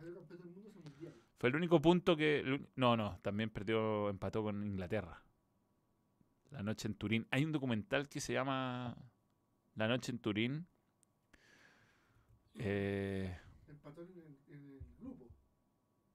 Fue 1.37 1.49
el 1.49 1.55
único 1.55 1.81
punto 1.81 2.15
que. 2.15 2.61
No, 2.75 2.97
no, 2.97 3.19
también 3.21 3.49
perdió, 3.49 4.09
empató 4.09 4.43
con 4.43 4.65
Inglaterra. 4.65 5.23
La 6.51 6.63
noche 6.63 6.87
en 6.87 6.95
Turín. 6.95 7.27
Hay 7.31 7.45
un 7.45 7.51
documental 7.51 8.09
que 8.09 8.19
se 8.19 8.33
llama 8.33 8.95
La 9.75 9.87
noche 9.87 10.11
en 10.11 10.19
Turín. 10.19 10.67
Eh, 12.55 13.37
Empató 13.67 14.01
en 14.03 14.09
el, 14.17 14.37
en 14.47 14.65
el 14.71 14.79
grupo. 14.99 15.27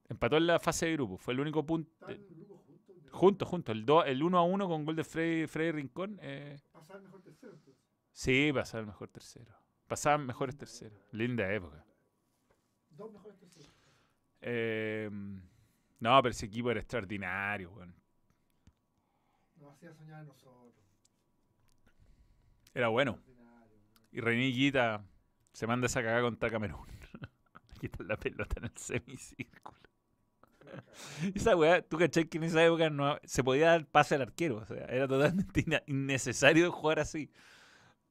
empató 0.08 0.36
en 0.38 0.46
la 0.46 0.58
fase 0.58 0.86
de 0.86 0.92
grupo. 0.94 1.18
Fue 1.18 1.34
el 1.34 1.40
único 1.40 1.64
punto. 1.64 1.90
Juntos. 2.06 3.10
Juntos, 3.12 3.48
juntos. 3.48 3.74
El, 3.74 3.84
do- 3.84 4.04
el 4.04 4.22
1 4.22 4.38
a 4.38 4.42
1 4.44 4.68
con 4.68 4.84
gol 4.84 4.96
de 4.96 5.04
Freddy, 5.04 5.46
Freddy 5.46 5.72
Rincón. 5.72 6.18
Eh, 6.22 6.56
Pasar 6.72 7.00
mejor 7.02 7.20
tercero. 7.22 7.52
entonces. 7.52 7.76
sí, 8.12 8.50
pasaba 8.54 8.80
el 8.80 8.86
mejor 8.86 9.08
tercero. 9.08 9.54
Pasaban 9.86 10.24
mejores 10.26 10.56
terceros. 10.56 10.98
Linda 11.12 11.52
época. 11.52 11.84
Dos 12.90 13.12
mejores 13.12 13.36
terceros. 13.38 13.70
Eh, 14.40 15.10
no, 15.10 16.22
pero 16.22 16.30
ese 16.30 16.46
equipo 16.46 16.70
era 16.70 16.80
extraordinario, 16.80 17.70
weón. 17.72 17.94
Nos 19.56 19.74
hacía 19.74 19.92
soñar 19.92 20.20
a 20.20 20.24
nosotros. 20.24 20.72
Era 22.72 22.88
bueno. 22.88 23.18
Y 24.12 24.20
Reiniguita 24.20 25.04
se 25.52 25.66
manda 25.66 25.86
esa 25.86 26.02
cagada 26.02 26.22
contra 26.22 26.50
Camerún. 26.50 26.86
Aquí 27.76 27.86
está 27.86 28.04
la 28.04 28.16
pelota 28.16 28.54
en 28.58 28.64
el 28.64 28.76
semicírculo. 28.76 29.78
Esa 31.34 31.56
weá, 31.56 31.82
tú 31.82 31.98
cachai 31.98 32.26
que 32.26 32.38
en 32.38 32.44
esa 32.44 32.64
época 32.64 32.90
no 32.90 33.18
se 33.24 33.42
podía 33.42 33.70
dar 33.70 33.86
pase 33.86 34.14
al 34.14 34.22
arquero. 34.22 34.58
O 34.58 34.66
sea, 34.66 34.84
era 34.86 35.08
totalmente 35.08 35.64
innecesario 35.86 36.70
jugar 36.70 37.00
así. 37.00 37.30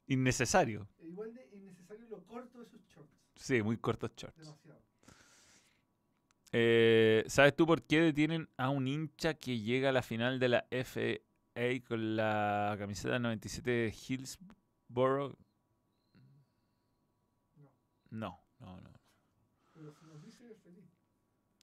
Innecesario. 0.07 0.87
E 0.99 1.07
Igual 1.07 1.33
de 1.33 1.47
innecesario 1.53 2.07
lo 2.09 2.25
corto 2.25 2.59
de 2.59 2.65
sus 2.65 2.81
shorts. 2.87 3.15
Sí, 3.35 3.61
muy 3.61 3.77
cortos 3.77 4.11
shorts. 4.15 4.37
Demasiado. 4.37 4.79
Eh, 6.51 7.23
¿Sabes 7.27 7.55
tú 7.55 7.67
por 7.67 7.83
qué 7.83 8.01
detienen 8.01 8.49
a 8.57 8.69
un 8.69 8.87
hincha 8.87 9.35
que 9.35 9.59
llega 9.59 9.89
a 9.89 9.91
la 9.91 10.01
final 10.01 10.39
de 10.39 10.49
la 10.49 10.65
FA 10.71 11.21
con 11.87 12.15
la 12.15 12.75
camiseta 12.79 13.19
97 13.19 13.69
de 13.69 13.93
Hillsborough? 13.93 15.37
No, 18.09 18.41
no, 18.59 18.79
no. 18.81 18.89
Pero 19.73 19.93
si 19.93 20.05
nos 20.05 20.21
dice 20.21 20.55
feliz. 20.63 20.85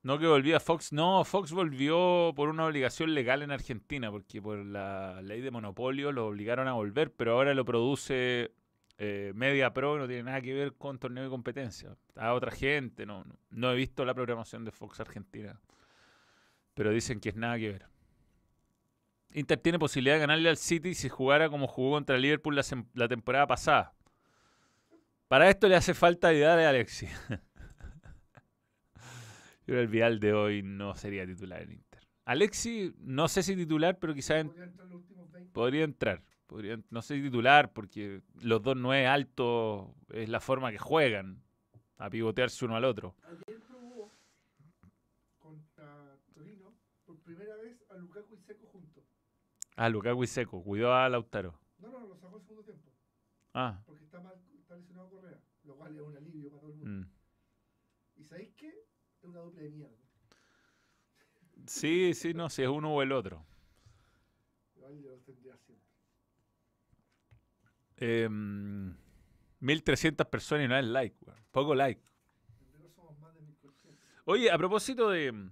No 0.02 0.18
que 0.18 0.26
volvía 0.26 0.60
Fox. 0.60 0.92
No, 0.92 1.24
Fox 1.24 1.52
volvió 1.52 2.32
por 2.36 2.48
una 2.48 2.66
obligación 2.66 3.14
legal 3.14 3.42
en 3.42 3.50
Argentina, 3.50 4.10
porque 4.10 4.40
por 4.40 4.58
la 4.58 5.20
ley 5.22 5.40
de 5.40 5.50
monopolio 5.50 6.12
lo 6.12 6.26
obligaron 6.26 6.68
a 6.68 6.74
volver, 6.74 7.12
pero 7.12 7.32
ahora 7.32 7.54
lo 7.54 7.64
produce 7.64 8.52
eh, 8.98 9.32
Media 9.34 9.72
Pro, 9.72 9.98
no 9.98 10.06
tiene 10.06 10.22
nada 10.22 10.40
que 10.40 10.54
ver 10.54 10.74
con 10.74 10.98
torneo 10.98 11.24
de 11.24 11.30
competencia. 11.30 11.96
A 12.14 12.32
otra 12.34 12.50
gente, 12.50 13.04
no, 13.04 13.24
no, 13.24 13.36
no 13.50 13.72
he 13.72 13.74
visto 13.74 14.04
la 14.04 14.14
programación 14.14 14.64
de 14.64 14.70
Fox 14.70 15.00
Argentina, 15.00 15.60
pero 16.74 16.90
dicen 16.90 17.20
que 17.20 17.30
es 17.30 17.36
nada 17.36 17.58
que 17.58 17.72
ver. 17.72 17.86
Inter 19.32 19.58
tiene 19.58 19.78
posibilidad 19.78 20.14
de 20.14 20.20
ganarle 20.20 20.48
al 20.48 20.56
City 20.56 20.94
si 20.94 21.08
jugara 21.08 21.50
como 21.50 21.66
jugó 21.66 21.92
contra 21.92 22.16
Liverpool 22.16 22.56
la, 22.56 22.64
la 22.94 23.08
temporada 23.08 23.46
pasada. 23.46 23.92
Para 25.28 25.48
esto 25.50 25.68
le 25.68 25.74
hace 25.76 25.94
falta 25.94 26.28
ayudar 26.28 26.58
a 26.58 26.68
Alexis. 26.68 27.10
Yo 29.66 29.78
el 29.80 29.88
Vidal 29.88 30.20
de 30.20 30.32
hoy 30.32 30.62
no 30.62 30.94
sería 30.94 31.26
titular 31.26 31.62
en 31.62 31.72
Inter. 31.72 32.06
Alexi, 32.24 32.94
no 32.98 33.26
sé 33.28 33.42
si 33.42 33.56
titular, 33.56 33.98
pero 33.98 34.14
quizás 34.14 34.36
en- 34.38 34.48
Podría 34.48 34.64
entrar 34.64 34.88
los 34.88 35.00
últimos 35.00 35.32
20. 35.32 35.52
podría 36.46 36.78
no 36.90 37.02
sé 37.02 37.16
si 37.16 37.22
titular, 37.22 37.72
porque 37.72 38.22
los 38.40 38.62
dos 38.62 38.76
no 38.76 38.94
es 38.94 39.08
alto, 39.08 39.94
es 40.10 40.28
la 40.28 40.38
forma 40.40 40.70
que 40.70 40.78
juegan, 40.78 41.42
a 41.98 42.08
pivotearse 42.10 42.64
uno 42.64 42.76
al 42.76 42.84
otro. 42.84 43.16
Ayer 43.24 43.60
probó 43.66 44.12
contra 45.38 46.16
Torino 46.32 46.72
por 47.04 47.18
primera 47.20 47.56
vez 47.56 47.82
a 47.90 47.96
Lukaku 47.96 48.34
y 48.36 48.38
Seco 48.38 48.66
juntos. 48.68 49.02
Ah, 49.76 49.88
Lukaku 49.88 50.22
y 50.22 50.26
Seco, 50.28 50.62
cuidó 50.62 50.94
a 50.94 51.08
Lautaro. 51.08 51.58
No, 51.78 51.90
no, 51.90 52.06
lo 52.06 52.14
sacó 52.16 52.36
en 52.38 52.42
segundo 52.44 52.64
tiempo. 52.64 52.88
Ah, 53.54 53.82
Porque 53.86 54.04
está 54.04 54.20
mal, 54.20 54.34
está 54.66 54.76
lesionado 54.76 55.08
Correa. 55.10 55.38
Lo 55.64 55.76
cual 55.76 55.94
es 55.96 56.02
un 56.02 56.16
alivio 56.16 56.50
para 56.50 56.60
todo 56.60 56.70
el 56.72 56.76
mundo. 56.78 57.06
mm. 57.08 58.20
¿Y 58.20 58.24
sabéis 58.24 58.50
qué? 58.56 58.68
Es 58.68 59.24
una 59.24 59.38
doble 59.40 59.62
de 59.62 59.70
mierda. 59.70 59.96
sí, 61.66 62.14
sí, 62.14 62.34
no, 62.34 62.48
si 62.50 62.62
es 62.62 62.68
uno 62.68 62.92
o 62.94 63.02
el 63.02 63.12
otro. 63.12 63.44
Igual 64.76 64.98
yo 65.02 65.10
lo 65.10 65.18
tendría 65.18 65.56
siempre. 65.58 65.86
Em, 67.98 68.94
1300 69.60 70.26
personas 70.26 70.64
y 70.66 70.68
no 70.68 70.76
es 70.78 70.84
like, 70.84 71.16
weón. 71.24 71.38
Poco 71.50 71.74
like. 71.74 72.00
En 72.60 72.72
verdad 72.72 72.90
somos 72.94 73.18
más 73.20 73.34
de 73.34 73.40
1400. 73.42 74.04
Oye, 74.24 74.50
a 74.50 74.58
propósito 74.58 75.10
de. 75.10 75.48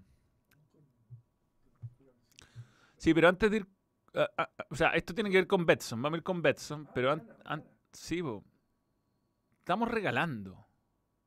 Sí, 2.97 3.12
pero 3.15 3.29
antes 3.29 3.51
de 3.51 3.57
ir. 3.59 3.67
ah, 4.15 4.31
ah, 4.39 4.51
ah, 4.59 4.67
o 4.71 4.77
sea, 4.77 4.91
esto 4.91 5.15
tiene 5.15 5.31
que 5.31 5.37
ver 5.37 5.47
con 5.47 5.65
Betson. 5.67 6.01
Vamos 6.01 6.17
a 6.17 6.19
ir 6.19 6.23
con 6.23 6.41
Betson. 6.43 6.89
Pero 6.95 7.12
an- 7.12 7.19
gana, 7.27 7.35
an- 7.45 7.61
gana. 7.61 7.73
sí, 7.93 8.23
po. 8.23 8.43
Estamos 9.65 9.91
regalando. 9.91 10.67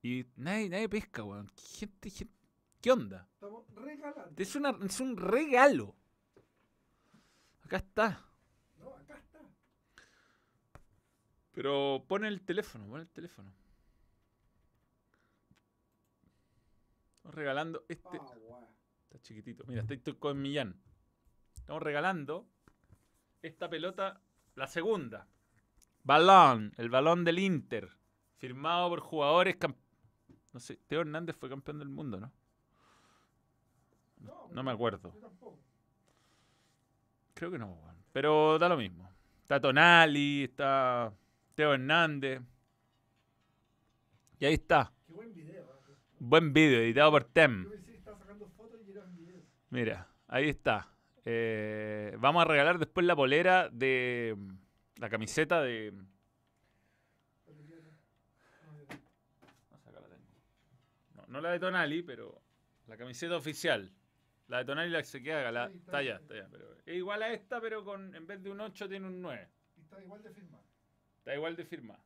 Y 0.04 0.28
nadie, 0.36 0.70
nadie 0.70 0.88
pesca, 0.88 1.24
weón. 1.24 1.50
Gente, 1.58 2.12
gente- 2.12 2.36
¿Qué 2.80 2.92
onda? 2.92 3.28
Estamos 3.34 3.66
regalando. 3.74 4.32
Es, 4.38 4.56
una, 4.56 4.78
es 4.86 5.00
un 5.00 5.18
regalo. 5.18 5.96
Acá 7.64 7.78
está. 7.78 8.24
No, 8.78 8.94
acá 8.96 9.18
está. 9.18 9.40
Pero 11.52 12.06
pon 12.08 12.26
el 12.26 12.44
teléfono, 12.44 12.86
pon 12.88 13.02
el 13.02 13.10
teléfono. 13.10 13.52
Estamos 17.16 17.34
regalando 17.34 17.86
este. 17.90 18.20
Ah. 18.22 18.68
Está 19.06 19.20
chiquitito. 19.24 19.64
Mira, 19.66 19.84
estoy 19.90 20.14
con 20.14 20.40
Millán. 20.40 20.80
Estamos 21.56 21.82
regalando 21.82 22.48
esta 23.42 23.68
pelota, 23.68 24.22
la 24.54 24.68
segunda. 24.68 25.28
Balón, 26.04 26.76
el 26.78 26.92
balón 26.92 27.24
del 27.24 27.40
Inter. 27.40 27.97
Firmado 28.38 28.90
por 28.90 29.00
jugadores. 29.00 29.58
No 30.54 30.60
sé, 30.60 30.78
Teo 30.88 31.02
Hernández 31.02 31.36
fue 31.36 31.50
campeón 31.50 31.80
del 31.80 31.90
mundo, 31.90 32.20
¿no? 32.20 32.32
No, 34.22 34.50
No 34.52 34.64
me 34.64 34.72
acuerdo. 34.72 35.14
Creo 37.34 37.52
que 37.52 37.60
no. 37.60 37.78
Pero 38.14 38.58
da 38.58 38.68
lo 38.70 38.78
mismo. 38.78 39.10
Está 39.42 39.60
Tonali, 39.60 40.44
está 40.46 41.14
Teo 41.56 41.74
Hernández. 41.74 42.42
Y 44.40 44.46
ahí 44.46 44.54
está. 44.56 44.92
Qué 45.08 45.14
buen 45.14 45.34
video. 45.34 45.64
¿eh? 45.64 45.94
Buen 46.20 46.54
vídeo, 46.54 46.80
editado 46.80 47.12
por 47.12 47.24
Tem. 47.26 47.64
Yo 47.64 47.70
pensé 47.72 47.92
que 47.92 47.98
estaba 47.98 48.18
sacando 48.18 48.48
fotos 48.50 48.82
y 48.88 48.92
era 48.92 49.04
un 49.04 49.16
video. 49.16 49.42
Mira, 49.70 50.08
ahí 50.28 50.50
está. 50.50 50.90
Eh, 51.26 52.16
vamos 52.20 52.42
a 52.42 52.46
regalar 52.46 52.78
después 52.80 53.06
la 53.06 53.16
polera 53.16 53.70
de 53.70 54.36
la 54.96 55.10
camiseta 55.10 55.62
de. 55.62 55.94
Pero 57.46 57.62
ya 57.62 57.76
no- 57.76 57.82
no, 58.72 58.78
ya 58.80 58.96
no. 58.96 59.00
No, 59.72 59.78
sé, 59.78 59.90
acá 59.90 60.00
la 60.02 60.08
tengo. 60.08 61.27
No, 61.38 61.42
la 61.44 61.52
de 61.52 61.60
Tonali, 61.60 62.02
pero 62.02 62.42
la 62.88 62.98
camiseta 62.98 63.36
oficial. 63.36 63.92
La 64.48 64.60
de 64.60 64.66
Tonali 64.66 64.90
la 64.90 65.00
que 65.00 65.06
se 65.08 65.22
queda, 65.22 65.52
la, 65.52 65.68
Sí, 65.70 65.78
está 65.78 65.98
allá, 65.98 66.16
está 66.16 66.34
allá. 66.34 66.48
Pero 66.50 66.78
es 66.86 66.96
igual 66.96 67.22
a 67.22 67.32
esta, 67.32 67.62
pero 67.62 67.84
con 67.84 68.16
en 68.16 68.26
vez 68.26 68.42
de 68.42 68.50
un 68.50 68.60
8 68.60 68.90
tiene 68.90 69.06
un 69.06 69.22
9. 69.22 69.48
Y 69.78 69.82
está 69.82 70.02
igual 70.02 70.24
de 70.24 70.32
firmado. 70.32 70.64
Está 71.20 71.36
igual 71.36 71.56
de 71.56 71.66
firmada. 71.66 72.04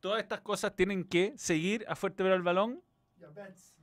todas 0.00 0.20
estas 0.22 0.40
cosas 0.40 0.74
tienen 0.74 1.04
que 1.04 1.36
seguir 1.36 1.84
a 1.88 1.94
Fuerte 1.94 2.22
Pero 2.24 2.34
el 2.34 2.42
Balón 2.42 2.82
Y 3.20 3.24
a 3.24 3.28
Betts. 3.30 3.74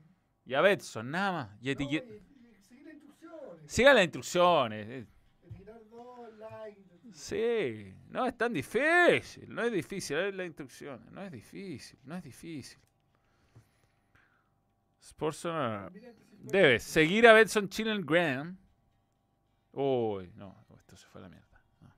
y 0.45 0.53
a 0.55 0.61
Betson, 0.61 1.11
nada 1.11 1.31
más. 1.31 1.57
Y 1.61 1.73
No, 1.75 1.81
y- 1.81 1.85
y 1.85 2.61
seguir 2.61 2.85
las 2.85 2.93
instrucciones. 2.95 3.71
Siga 3.71 3.93
las 3.93 4.03
instrucciones. 4.03 4.87
eh. 4.89 5.07
Etiquetar 5.43 5.87
dos 5.89 6.33
likes. 6.37 6.81
Sí, 7.13 7.93
no 8.09 8.25
es 8.25 8.37
tan 8.37 8.51
difícil, 8.51 9.53
no 9.53 9.61
es 9.61 9.71
difícil, 9.71 10.17
es 10.17 10.35
la 10.35 10.43
instrucción, 10.43 11.05
no 11.11 11.21
es 11.21 11.31
difícil, 11.31 11.97
no 12.03 12.15
es 12.17 12.23
difícil. 12.23 12.79
Sportsona 15.05 15.89
fuera- 15.91 16.13
debe 16.39 16.79
seguir 16.79 17.27
a 17.27 17.33
Betson 17.33 17.69
Chillen 17.69 18.05
Graham. 18.05 18.57
Uy, 19.71 20.31
no, 20.35 20.65
esto 20.77 20.95
se 20.97 21.05
fue 21.07 21.21
a 21.21 21.23
la 21.23 21.29
mierda. 21.29 21.61
no. 21.81 21.89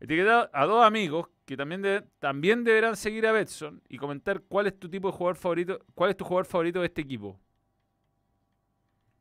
Etiquetar 0.00 0.50
a 0.52 0.66
dos 0.66 0.84
amigos 0.84 1.28
que 1.46 1.56
también, 1.56 2.10
también 2.18 2.62
deberán 2.64 2.96
seguir 2.96 3.26
a 3.26 3.32
Betson 3.32 3.82
y 3.88 3.96
comentar 3.98 4.42
cuál 4.42 4.66
es 4.66 4.78
tu 4.78 4.88
tipo 4.90 5.10
de 5.10 5.16
jugador 5.16 5.36
favorito, 5.36 5.78
cuál 5.94 6.10
es 6.10 6.16
tu 6.16 6.24
jugador 6.24 6.46
favorito 6.46 6.80
de 6.80 6.86
este 6.86 7.00
equipo. 7.02 7.40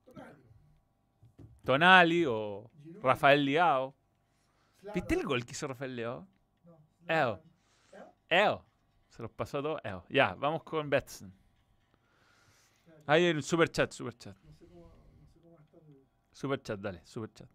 Tonali, 0.06 0.44
Tonali 1.64 2.26
o 2.28 2.70
Giroud, 2.84 3.04
Rafael. 3.04 3.46
Zlatan. 3.46 3.94
¿Viste 4.94 5.16
el 5.16 5.24
gol 5.24 5.46
que 5.46 5.52
hizo 5.52 5.68
Rafael 5.68 5.96
Leao? 5.96 6.28
No, 6.66 6.78
Eo. 7.08 7.42
Eo. 8.30 8.66
Se 9.10 9.22
los 9.22 9.32
pasó 9.32 9.60
a 9.60 9.62
todos. 9.62 9.82
Eo. 9.86 10.04
Ya, 10.10 10.34
vamos 10.36 10.64
con 10.64 10.90
Betson. 10.90 11.34
Ahí 13.06 13.26
el 13.26 13.44
super 13.44 13.70
chat, 13.70 13.92
super 13.92 14.18
chat. 14.18 14.36
No 14.44 14.54
sé 14.54 14.66
cómo, 14.68 14.82
no 15.22 15.28
sé 15.28 15.40
cómo 15.42 15.60
está 15.60 15.78
el- 15.78 16.04
Super 16.32 16.62
chat, 16.62 16.80
dale, 16.80 17.02
super 17.06 17.32
chat. 17.34 17.50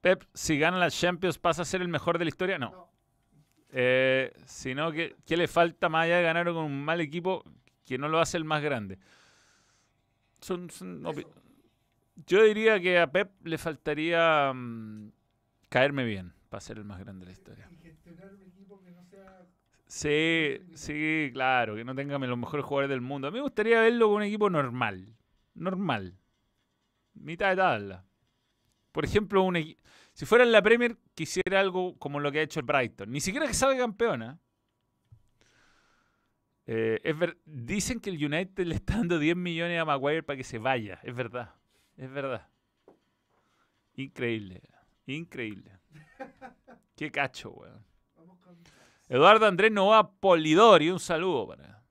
Pep, 0.00 0.24
si 0.34 0.58
gana 0.58 0.78
la 0.78 0.90
Champions, 0.90 1.38
¿pasa 1.38 1.62
a 1.62 1.64
ser 1.64 1.80
el 1.80 1.88
mejor 1.88 2.18
de 2.18 2.24
la 2.26 2.28
historia? 2.28 2.58
No. 2.58 2.70
No. 2.70 2.88
Eh, 3.70 4.32
sino 4.46 4.92
que, 4.92 5.16
¿qué 5.26 5.36
le 5.36 5.48
falta 5.48 5.88
más 5.88 6.04
allá 6.04 6.18
de 6.18 6.22
ganar 6.22 6.46
con 6.46 6.56
un 6.64 6.84
mal 6.84 7.00
equipo 7.00 7.42
que 7.84 7.98
no 7.98 8.08
lo 8.08 8.20
hace 8.20 8.36
el 8.36 8.44
más 8.44 8.62
grande? 8.62 8.98
Son, 10.40 10.70
son. 10.70 11.02
Yo 12.26 12.42
diría 12.44 12.78
que 12.80 13.00
a 13.00 13.10
Pep 13.10 13.32
le 13.44 13.58
faltaría 13.58 14.52
mm, 14.54 15.10
caerme 15.68 16.04
bien 16.04 16.34
para 16.50 16.60
ser 16.60 16.78
el 16.78 16.84
más 16.84 17.00
grande 17.00 17.20
de 17.24 17.26
la 17.26 17.32
historia. 17.32 17.68
Y 17.70 17.76
gestionar 17.76 18.32
un 18.32 18.42
equipo 18.42 18.80
que 18.82 18.90
no 18.92 19.02
sea. 19.06 19.46
Sí, 19.94 20.58
sí, 20.74 21.30
claro, 21.32 21.76
que 21.76 21.84
no 21.84 21.94
tenga 21.94 22.18
los 22.18 22.36
mejores 22.36 22.66
jugadores 22.66 22.90
del 22.90 23.00
mundo. 23.00 23.28
A 23.28 23.30
mí 23.30 23.36
me 23.36 23.42
gustaría 23.42 23.80
verlo 23.80 24.08
con 24.08 24.16
un 24.16 24.22
equipo 24.24 24.50
normal. 24.50 25.14
Normal. 25.54 26.18
Mitad 27.14 27.50
de 27.50 27.56
tabla. 27.56 28.04
Por 28.90 29.04
ejemplo, 29.04 29.44
un 29.44 29.54
si 30.12 30.26
fuera 30.26 30.42
en 30.42 30.50
la 30.50 30.62
Premier, 30.62 30.96
quisiera 31.14 31.60
algo 31.60 31.96
como 32.00 32.18
lo 32.18 32.32
que 32.32 32.40
ha 32.40 32.42
hecho 32.42 32.58
el 32.58 32.66
Brighton. 32.66 33.08
Ni 33.12 33.20
siquiera 33.20 33.46
que 33.46 33.54
salga 33.54 33.78
campeona. 33.78 34.40
Eh, 36.66 37.00
es 37.04 37.16
ver- 37.16 37.38
Dicen 37.44 38.00
que 38.00 38.10
el 38.10 38.16
United 38.16 38.66
le 38.66 38.74
está 38.74 38.96
dando 38.96 39.20
10 39.20 39.36
millones 39.36 39.80
a 39.80 39.84
Maguire 39.84 40.24
para 40.24 40.36
que 40.36 40.42
se 40.44 40.58
vaya. 40.58 40.98
Es 41.04 41.14
verdad. 41.14 41.54
Es 41.96 42.10
verdad. 42.10 42.48
Increíble. 43.94 44.60
Increíble. 45.06 45.70
Qué 46.96 47.12
cacho, 47.12 47.52
weón. 47.52 47.93
Eduardo 49.14 49.46
Andrés 49.46 49.70
Nova 49.70 50.10
Polidori, 50.10 50.90
un 50.90 50.98
saludo 50.98 51.46
para. 51.46 51.84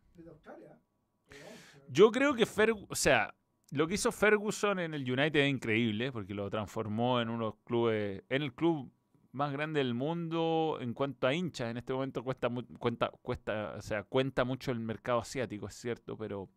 Yo 1.88 2.12
creo 2.12 2.36
que 2.36 2.46
Ferguson, 2.46 2.88
o 2.90 2.96
sea, 2.96 3.34
lo 3.72 3.88
que 3.88 3.94
hizo 3.94 4.12
Ferguson 4.12 4.78
en 4.80 4.94
el 4.94 5.10
United 5.10 5.40
es 5.40 5.50
increíble 5.50 6.12
porque 6.12 6.34
lo 6.34 6.50
transformó 6.50 7.22
en 7.22 7.30
unos 7.30 7.56
clubes, 7.64 8.24
en 8.28 8.42
el 8.42 8.54
club 8.54 8.92
más 9.32 9.54
grande 9.54 9.78
del 9.80 9.94
mundo 9.94 10.80
en 10.82 10.94
cuanto 10.94 11.26
a 11.26 11.34
hinchas. 11.34 11.72
En 11.72 11.78
este 11.78 11.94
momento 11.94 12.26
cuesta, 12.26 12.50
cuenta, 12.78 13.10
cuesta, 13.22 13.76
o 13.78 13.82
sea, 13.82 14.04
cuenta 14.04 14.44
mucho 14.44 14.72
el 14.72 14.82
mercado 14.82 15.20
asiático, 15.20 15.68
es 15.68 15.76
cierto, 15.76 16.18
pero, 16.18 16.50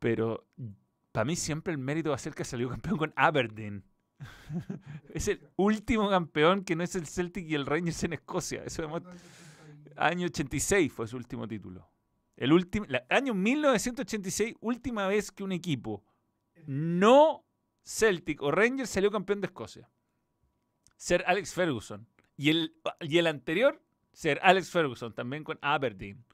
pero 0.00 0.48
para 1.12 1.24
mí 1.26 1.36
siempre 1.36 1.72
el 1.72 1.78
mérito 1.78 2.08
va 2.08 2.16
a 2.16 2.18
ser 2.18 2.34
que 2.34 2.42
salió 2.42 2.68
campeón 2.70 2.96
con 2.96 3.12
Aberdeen. 3.14 3.84
Es 5.12 5.28
el 5.28 5.40
último 5.56 6.08
campeón 6.10 6.64
que 6.64 6.76
no 6.76 6.84
es 6.84 6.94
el 6.96 7.06
Celtic 7.06 7.48
y 7.48 7.54
el 7.54 7.66
Rangers 7.66 8.04
en 8.04 8.12
Escocia. 8.14 8.62
Eso 8.64 8.82
demuestra. 8.82 9.12
No, 9.12 9.18
es 9.18 9.22
80 9.24 9.90
y- 9.90 9.92
Año 9.96 10.26
86 10.26 10.92
fue 10.92 11.06
su 11.06 11.16
último 11.16 11.46
título. 11.48 11.88
El 12.36 12.52
último, 12.52 12.86
año 13.08 13.32
1986, 13.34 14.56
última 14.60 15.06
vez 15.06 15.32
que 15.32 15.42
un 15.42 15.52
equipo 15.52 16.04
no 16.66 17.44
Celtic 17.82 18.42
o 18.42 18.50
Rangers 18.50 18.90
salió 18.90 19.10
campeón 19.10 19.40
de 19.40 19.46
Escocia. 19.46 19.88
Ser 20.96 21.24
Alex 21.26 21.54
Ferguson. 21.54 22.06
Y 22.36 22.50
el, 22.50 22.74
y 23.00 23.16
el 23.18 23.26
anterior, 23.26 23.82
ser 24.12 24.38
Alex 24.42 24.70
Ferguson, 24.70 25.14
también 25.14 25.44
con 25.44 25.58
Aberdeen. 25.62 26.24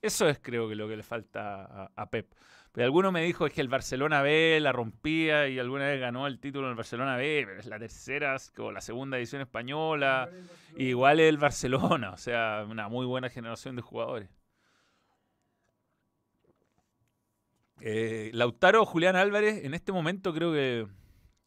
Eso 0.00 0.26
es 0.28 0.38
creo 0.40 0.68
que 0.68 0.74
lo 0.74 0.88
que 0.88 0.96
le 0.96 1.02
falta 1.02 1.90
a 1.94 2.10
Pep. 2.10 2.34
Pero 2.72 2.86
alguno 2.86 3.12
me 3.12 3.22
dijo 3.22 3.46
es 3.46 3.52
que 3.52 3.60
el 3.60 3.68
Barcelona 3.68 4.22
B 4.22 4.58
la 4.60 4.72
rompía 4.72 5.46
y 5.46 5.58
alguna 5.58 5.86
vez 5.88 6.00
ganó 6.00 6.26
el 6.26 6.40
título 6.40 6.66
en 6.66 6.70
el 6.70 6.76
Barcelona 6.76 7.16
B, 7.16 7.44
pero 7.46 7.60
es 7.60 7.66
la 7.66 7.78
tercera, 7.78 8.34
es 8.34 8.50
como 8.50 8.72
la 8.72 8.80
segunda 8.80 9.18
edición 9.18 9.42
española. 9.42 10.30
Igual 10.30 10.40
el 10.40 10.46
Barcelona. 10.46 10.88
Igual 10.88 11.20
el 11.20 11.38
Barcelona, 11.38 12.10
o 12.12 12.16
sea, 12.16 12.66
una 12.68 12.88
muy 12.88 13.04
buena 13.04 13.28
generación 13.28 13.76
de 13.76 13.82
jugadores. 13.82 14.30
Eh, 17.82 18.30
Lautaro 18.32 18.86
Julián 18.86 19.16
Álvarez, 19.16 19.64
en 19.64 19.74
este 19.74 19.92
momento 19.92 20.32
creo 20.32 20.52
que 20.52 20.86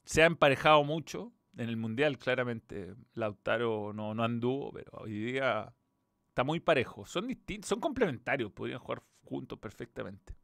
se 0.03 0.21
ha 0.21 0.25
emparejado 0.25 0.83
mucho. 0.83 1.31
En 1.57 1.69
el 1.69 1.77
Mundial, 1.77 2.17
claramente, 2.19 2.93
Lautaro 3.13 3.93
no, 3.93 4.13
no 4.13 4.23
anduvo, 4.23 4.73
pero 4.73 4.91
hoy 4.91 5.13
día 5.13 5.73
está 6.27 6.43
muy 6.43 6.59
parejo. 6.59 7.05
Son 7.05 7.25
distintos, 7.25 7.69
son 7.69 7.79
complementarios, 7.79 8.51
podrían 8.51 8.79
jugar 8.79 9.01
juntos 9.23 9.57
perfectamente. 9.57 10.35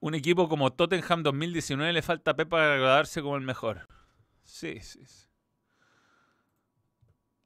Un 0.00 0.14
equipo 0.14 0.48
como 0.48 0.72
Tottenham 0.72 1.22
2019 1.22 1.92
le 1.92 2.02
falta 2.02 2.32
a 2.32 2.36
Pep 2.36 2.48
para 2.48 2.76
graduarse 2.76 3.20
como 3.20 3.36
el 3.36 3.42
mejor. 3.42 3.88
Sí, 4.44 4.78
sí, 4.80 5.04
sí. 5.04 5.26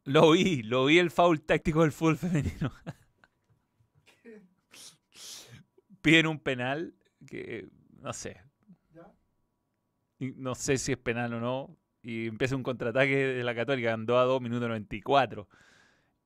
Lo 0.04 0.32
vi, 0.32 0.62
lo 0.62 0.86
vi 0.86 0.98
el 0.98 1.10
foul 1.10 1.40
táctico 1.40 1.82
del 1.82 1.92
fútbol 1.92 2.18
femenino. 2.18 2.72
Piden 6.02 6.26
un 6.26 6.40
penal 6.40 6.94
que 7.26 7.68
no 8.00 8.12
sé, 8.12 8.42
no 10.18 10.54
sé 10.54 10.78
si 10.78 10.92
es 10.92 10.98
penal 10.98 11.34
o 11.34 11.40
no. 11.40 11.76
Y 12.02 12.26
empieza 12.26 12.56
un 12.56 12.64
contraataque 12.64 13.16
de 13.16 13.44
la 13.44 13.54
Católica, 13.54 13.92
andó 13.92 14.18
a 14.18 14.24
2 14.24 14.40
minutos 14.40 14.68
94. 14.68 15.48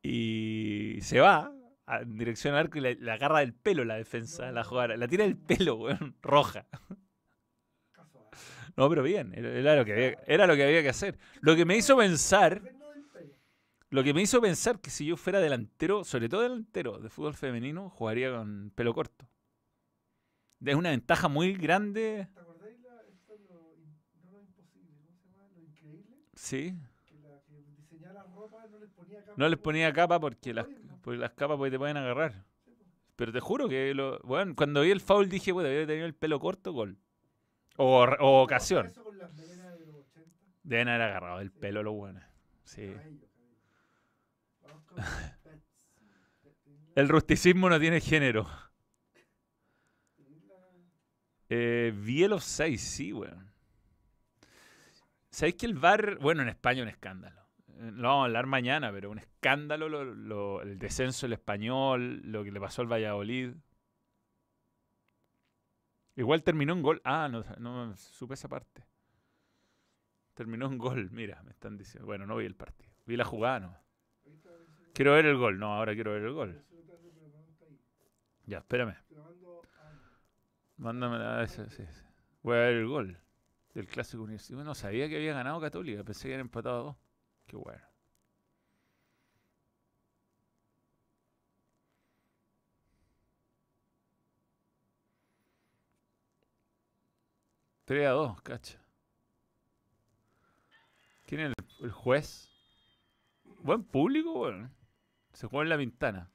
Y 0.02 0.98
se 1.02 1.20
va 1.20 1.52
a- 1.86 2.00
en 2.00 2.16
dirección 2.18 2.54
al 2.54 2.60
arco 2.60 2.78
y 2.78 2.80
le 2.80 3.10
agarra 3.12 3.40
del 3.40 3.54
pelo 3.54 3.84
la 3.84 3.94
defensa, 3.96 4.50
la 4.52 4.64
jugada. 4.64 4.96
La 4.96 5.08
tira 5.08 5.24
del 5.24 5.36
pelo, 5.36 5.76
weón, 5.76 6.14
roja. 6.22 6.66
No, 8.76 8.88
pero 8.90 9.02
bien, 9.02 9.32
era, 9.34 9.74
lo 9.76 9.84
que 9.86 9.92
había, 9.92 10.18
era 10.26 10.46
lo 10.46 10.54
que 10.54 10.64
había 10.64 10.82
que 10.82 10.90
hacer. 10.90 11.18
Lo 11.40 11.56
que 11.56 11.64
me 11.64 11.76
hizo 11.76 11.96
pensar. 11.96 12.60
Lo 13.88 14.02
que 14.04 14.12
me 14.12 14.20
hizo 14.20 14.40
pensar 14.40 14.80
que 14.80 14.90
si 14.90 15.06
yo 15.06 15.16
fuera 15.16 15.40
delantero, 15.40 16.04
sobre 16.04 16.28
todo 16.28 16.42
delantero 16.42 16.98
de 16.98 17.08
fútbol 17.08 17.34
femenino, 17.34 17.88
jugaría 17.88 18.32
con 18.36 18.70
pelo 18.74 18.92
corto. 18.92 19.26
Es 20.62 20.74
una 20.74 20.90
ventaja 20.90 21.28
muy 21.28 21.54
grande. 21.54 22.28
¿Te 22.34 22.40
acordáis 22.40 22.78
la, 22.80 23.00
esto 23.08 23.34
es 23.34 23.40
lo, 23.48 23.76
no 24.24 24.32
lo 24.32 24.40
imposible, 24.42 24.90
¿cómo 25.06 25.16
se 25.16 25.28
llama? 25.28 25.48
Lo 25.54 25.62
increíble, 25.62 26.16
Sí. 26.34 26.74
que 27.06 27.14
la 27.20 27.40
que 27.46 27.62
diseñaba 27.78 28.14
la 28.14 28.22
ropa 28.24 28.66
no 28.70 28.78
les 28.78 28.90
ponía 28.90 29.20
capa. 29.20 29.34
No 29.36 29.48
les 29.48 29.58
ponía 29.58 29.92
capa 29.92 30.18
porque 30.20 30.52
las. 30.52 30.66
Porque 31.06 31.20
las 31.20 31.30
capas 31.34 31.56
pues, 31.56 31.70
te 31.70 31.78
pueden 31.78 31.96
agarrar. 31.96 32.44
Pero 33.14 33.32
te 33.32 33.38
juro 33.38 33.68
que 33.68 33.94
lo, 33.94 34.18
bueno, 34.24 34.56
cuando 34.56 34.82
vi 34.82 34.90
el 34.90 35.00
foul 35.00 35.28
dije, 35.28 35.52
bueno, 35.52 35.68
había 35.68 35.86
tenido 35.86 36.04
el 36.04 36.16
pelo 36.16 36.40
corto, 36.40 36.72
gol. 36.72 36.98
O, 37.76 38.02
ocasión. 38.42 38.86
Eso 38.86 39.04
con 39.04 39.16
las 39.16 39.32
melenas 39.32 39.78
de 39.78 39.86
los 39.86 39.94
80. 39.94 40.36
Deben 40.64 40.88
haber 40.88 41.02
agarrado 41.02 41.40
el 41.40 41.52
pelo 41.52 41.84
los 41.84 41.94
buenos. 41.94 42.24
Sí. 42.64 42.92
El 46.96 47.08
rusticismo 47.08 47.70
no 47.70 47.78
tiene 47.78 48.00
género. 48.00 48.48
¿Tenéis 50.16 50.42
la- 50.46 50.56
Eh, 51.50 51.94
el 52.24 52.32
offside, 52.32 52.78
sí, 52.78 53.12
weón. 53.12 53.52
¿Sabéis 55.30 55.54
que 55.54 55.66
el 55.66 55.74
VAR, 55.74 56.18
bueno, 56.18 56.42
en 56.42 56.48
España 56.48 56.82
un 56.82 56.88
escándalo. 56.88 57.45
Eh, 57.76 57.90
Lo 57.94 58.08
vamos 58.08 58.22
a 58.22 58.24
hablar 58.26 58.46
mañana, 58.46 58.90
pero 58.92 59.10
un 59.10 59.18
escándalo 59.18 59.88
lo- 59.88 60.04
lo- 60.04 60.62
el 60.62 60.78
descenso 60.78 61.26
del 61.26 61.34
español, 61.34 62.20
lo 62.24 62.42
que 62.44 62.50
le 62.52 62.60
pasó 62.60 62.82
al 62.82 62.88
Valladolid. 62.92 63.54
Igual 66.16 66.42
terminó 66.42 66.72
en 66.72 66.82
gol. 66.82 67.00
Ah, 67.04 67.28
no, 67.30 67.44
no 67.58 67.96
supe 67.96 68.34
esa 68.34 68.48
parte. 68.48 68.84
Terminó 70.34 70.66
en 70.66 70.78
gol, 70.78 71.10
mira, 71.10 71.42
me 71.42 71.50
están 71.50 71.76
diciendo. 71.76 72.06
Bueno, 72.06 72.26
no 72.26 72.36
vi 72.36 72.46
el 72.46 72.54
partido. 72.54 72.90
Vi 73.06 73.16
la 73.16 73.24
jugada, 73.24 73.60
no. 73.60 73.78
Quiero 74.94 75.12
ver 75.12 75.26
el 75.26 75.36
gol. 75.36 75.58
No, 75.58 75.74
ahora 75.74 75.94
quiero 75.94 76.12
ver 76.12 76.22
el 76.22 76.32
gol. 76.32 76.64
Ya, 78.46 78.58
espérame. 78.58 78.94
Mándame 80.78 81.18
la. 81.18 81.46
Voy 82.42 82.54
a 82.56 82.60
ver 82.60 82.74
el 82.76 82.86
gol 82.86 83.18
del 83.74 83.86
clásico 83.86 84.22
universitario. 84.22 84.64
No 84.64 84.74
sabía 84.74 85.08
que 85.08 85.16
había 85.16 85.34
ganado 85.34 85.60
Católica, 85.60 86.02
pensé 86.04 86.22
que 86.28 86.34
habían 86.34 86.40
empatado 86.46 86.76
a 86.78 86.82
dos. 86.82 86.96
Qué 87.46 87.56
bueno. 87.56 87.82
Tres 97.86 98.06
a 98.08 98.10
dos, 98.10 98.42
cacha. 98.42 98.80
¿Quién 101.24 101.40
es 101.40 101.54
el, 101.80 101.90
juez? 101.92 102.50
Buen 103.62 103.84
público. 103.84 104.32
Bueno. 104.32 104.70
Se 105.32 105.46
juega 105.46 105.62
en 105.62 105.68
la 105.68 105.76
ventana. 105.76 106.30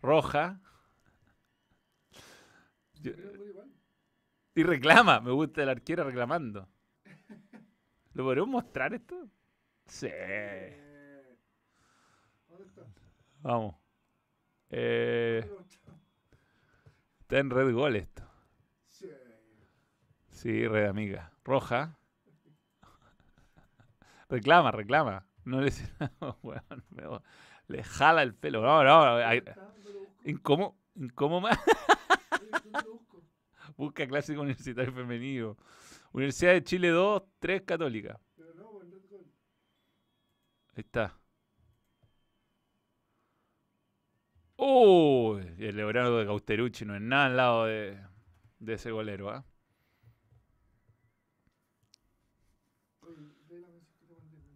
Roja. 0.00 0.60
Y 4.54 4.62
reclama, 4.64 5.20
me 5.20 5.30
gusta 5.30 5.62
el 5.62 5.68
arquero 5.68 6.02
reclamando. 6.02 6.68
¿Lo 8.14 8.24
podremos 8.24 8.48
mostrar 8.48 8.94
esto? 8.94 9.28
Sí. 9.86 10.08
¿Dónde 12.48 12.64
está? 12.66 12.82
Vamos. 13.40 13.74
Eh, 14.70 15.44
¿Dónde 15.48 15.68
está? 15.68 15.92
en 17.38 17.50
red 17.50 17.72
gol 17.72 17.96
esto. 17.96 18.22
Sí. 18.88 19.10
Sí, 20.30 20.66
red 20.68 20.86
amiga. 20.86 21.32
Roja. 21.44 21.98
Reclama, 24.28 24.70
reclama. 24.70 25.26
No 25.44 25.58
le 25.60 25.66
dice 25.66 25.90
nada, 25.98 26.36
weón, 26.42 26.84
me- 26.90 27.20
Le 27.68 27.82
jala 27.82 28.22
el 28.22 28.34
pelo. 28.34 28.62
No, 28.62 28.84
no. 28.84 29.18
¿Cómo? 30.42 30.78
¿Cómo 31.14 31.40
más? 31.40 31.58
Busca 33.76 34.06
clásico 34.06 34.42
universitario 34.42 34.92
femenino. 34.92 35.56
Universidad 36.12 36.52
de 36.52 36.64
Chile 36.64 36.88
2, 36.88 37.22
3 37.38 37.62
católica. 37.62 38.18
Ahí 40.74 40.80
está. 40.82 41.18
Y 45.58 45.66
el 45.66 45.76
Leonardo 45.76 46.18
de 46.18 46.26
Cauterucci 46.26 46.84
no 46.84 46.96
es 46.96 47.00
nada 47.00 47.26
al 47.26 47.36
lado 47.36 47.64
de, 47.66 47.98
de 48.58 48.72
ese 48.74 48.90
golero, 48.90 49.30
¿ah? 49.30 49.44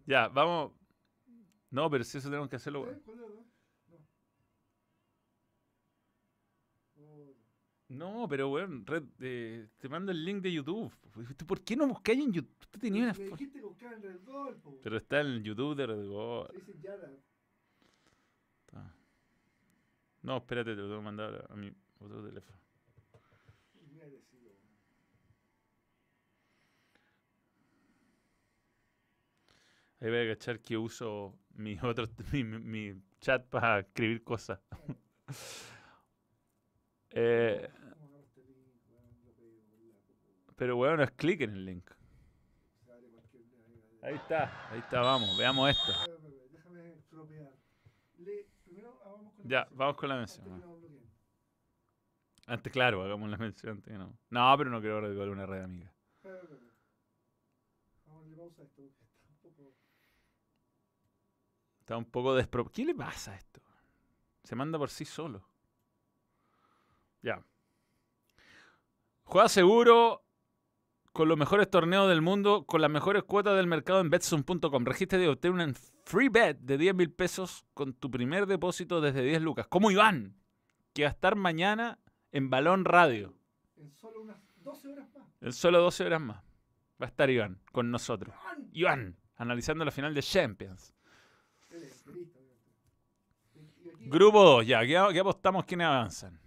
Ya, 0.05 0.27
vamos. 0.29 0.71
No, 1.69 1.89
pero 1.89 2.03
si 2.03 2.17
eso 2.17 2.29
tenemos 2.29 2.49
que 2.49 2.55
hacerlo. 2.57 2.89
¿Eh? 2.89 2.99
¿Cuál 3.05 3.17
de 3.17 3.23
los 3.23 3.35
dos? 3.35 3.45
No. 3.87 3.97
Oh, 6.99 7.35
No, 7.89 8.27
pero 8.29 8.49
weón, 8.49 8.85
Red, 8.85 9.03
eh, 9.21 9.67
te 9.77 9.87
mando 9.87 10.11
el 10.11 10.23
link 10.25 10.41
de 10.41 10.51
YouTube. 10.51 10.93
¿Tú 11.37 11.45
¿Por 11.45 11.61
qué 11.61 11.75
no 11.77 11.87
buscáis 11.87 12.19
en 12.19 12.33
YouTube? 12.33 12.67
Tú 12.69 12.79
tenías 12.79 13.17
una 13.17 13.25
Me 13.25 13.31
dijiste 13.31 13.61
buscar 13.61 13.93
en 13.93 14.01
Red 14.01 14.17
po. 14.61 14.79
Pero 14.83 14.97
está 14.97 15.21
en 15.21 15.27
el 15.27 15.43
YouTube 15.43 15.75
de 15.75 15.85
Red. 15.87 16.01
Se 16.51 16.53
dice 16.57 16.79
Yara. 16.81 17.09
Está. 18.65 18.93
No, 20.21 20.37
espérate, 20.37 20.71
te 20.71 20.75
lo 20.81 20.87
tengo 20.87 20.99
que 20.99 21.05
mandar 21.05 21.47
a 21.49 21.55
mi 21.55 21.71
otro 21.99 22.21
teléfono. 22.25 22.57
Ahí 29.99 30.09
voy 30.09 30.19
a 30.29 30.35
cachar 30.35 30.59
que 30.59 30.77
uso 30.77 31.33
mi 31.55 31.77
otro 31.81 32.07
mi- 32.31 32.43
mi 32.43 33.01
chat 33.19 33.45
para 33.49 33.79
escribir 33.79 34.23
cosas. 34.23 34.59
Eh, 37.19 37.69
¿Cómo 37.71 38.05
agarraste 38.05 38.41
el 38.41 38.47
link, 38.53 38.75
weón? 38.91 39.23
Lo 39.25 39.33
pedí 39.33 39.59
por 39.61 39.79
la 39.79 39.95
puta. 40.05 40.46
Pero 40.57 40.75
bueno, 40.75 41.03
es 41.03 41.11
clic 41.11 41.41
en 41.41 41.51
el 41.51 41.65
link. 41.65 41.89
Ahí 44.01 44.15
está, 44.15 44.69
ahí 44.71 44.79
está, 44.79 45.01
vamos, 45.01 45.37
veamos 45.37 45.69
esto. 45.69 45.91
Déjame 46.51 46.81
primero 48.63 48.99
vamos 49.05 49.33
con 49.33 49.43
la 49.43 49.49
Ya, 49.49 49.59
mención. 49.59 49.77
vamos 49.77 49.95
con 49.97 50.09
la 50.09 50.15
mención. 50.17 50.63
Antes, 52.47 52.73
claro, 52.73 53.03
hagamos 53.03 53.29
la 53.29 53.37
mención. 53.37 53.77
antes 53.77 53.93
que 53.93 53.99
no. 53.99 54.17
no, 54.29 54.57
pero 54.57 54.69
no 54.69 54.81
quiero 54.81 55.13
Gol 55.13 55.29
una 55.29 55.45
red 55.45 55.63
amiga. 55.63 55.93
Vamos 58.05 58.37
pausa 58.37 58.63
esto 58.63 58.81
está 58.83 59.29
un 59.29 59.37
poco. 59.37 59.75
Está 61.81 61.97
un 61.97 62.05
poco 62.05 62.35
despro... 62.35 62.65
¿Qué 62.71 62.83
le 62.85 62.95
pasa 62.95 63.33
a 63.33 63.35
esto? 63.35 63.61
Se 64.43 64.55
manda 64.55 64.77
por 64.79 64.89
sí 64.89 65.05
solo. 65.05 65.47
Ya. 67.21 67.43
Juega 69.23 69.49
seguro 69.49 70.26
con 71.17 71.27
los 71.29 71.37
mejores 71.39 71.67
torneos 71.67 72.07
del 72.07 72.21
mundo, 72.21 72.63
con 72.67 72.79
las 72.79 72.91
mejores 72.91 73.23
cuotas 73.23 73.55
del 73.57 73.65
mercado 73.65 74.01
en 74.01 74.11
Betson.com. 74.11 74.85
Regístrate 74.85 75.25
y 75.25 75.27
obtén 75.27 75.59
un 75.59 75.73
free 76.05 76.29
bet 76.29 76.59
de 76.59 76.77
10 76.77 76.93
mil 76.93 77.11
pesos 77.11 77.65
con 77.73 77.93
tu 77.93 78.11
primer 78.11 78.45
depósito 78.45 79.01
desde 79.01 79.23
10 79.23 79.41
lucas. 79.41 79.65
Como 79.65 79.89
Iván, 79.89 80.35
que 80.93 81.01
va 81.01 81.09
a 81.09 81.11
estar 81.11 81.35
mañana 81.35 81.97
en 82.31 82.51
Balón 82.51 82.85
Radio. 82.85 83.33
En 83.77 83.91
solo 83.95 84.21
unas 84.21 84.37
12 84.57 84.89
horas 84.89 85.09
más. 85.15 85.27
En 85.41 85.53
solo 85.53 85.81
12 85.81 86.05
horas 86.05 86.21
más. 86.21 86.37
Va 87.01 87.07
a 87.07 87.09
estar 87.09 87.31
Iván 87.31 87.61
con 87.71 87.89
nosotros. 87.89 88.35
¡Iván! 88.43 88.69
Iván, 88.73 89.17
analizando 89.37 89.83
la 89.85 89.89
final 89.91 90.13
de 90.13 90.21
Champions. 90.21 90.93
Grupo 94.01 94.43
2, 94.43 94.67
ya, 94.67 94.81
aquí 94.81 95.17
apostamos 95.17 95.65
quiénes 95.65 95.87
avanzan. 95.87 96.39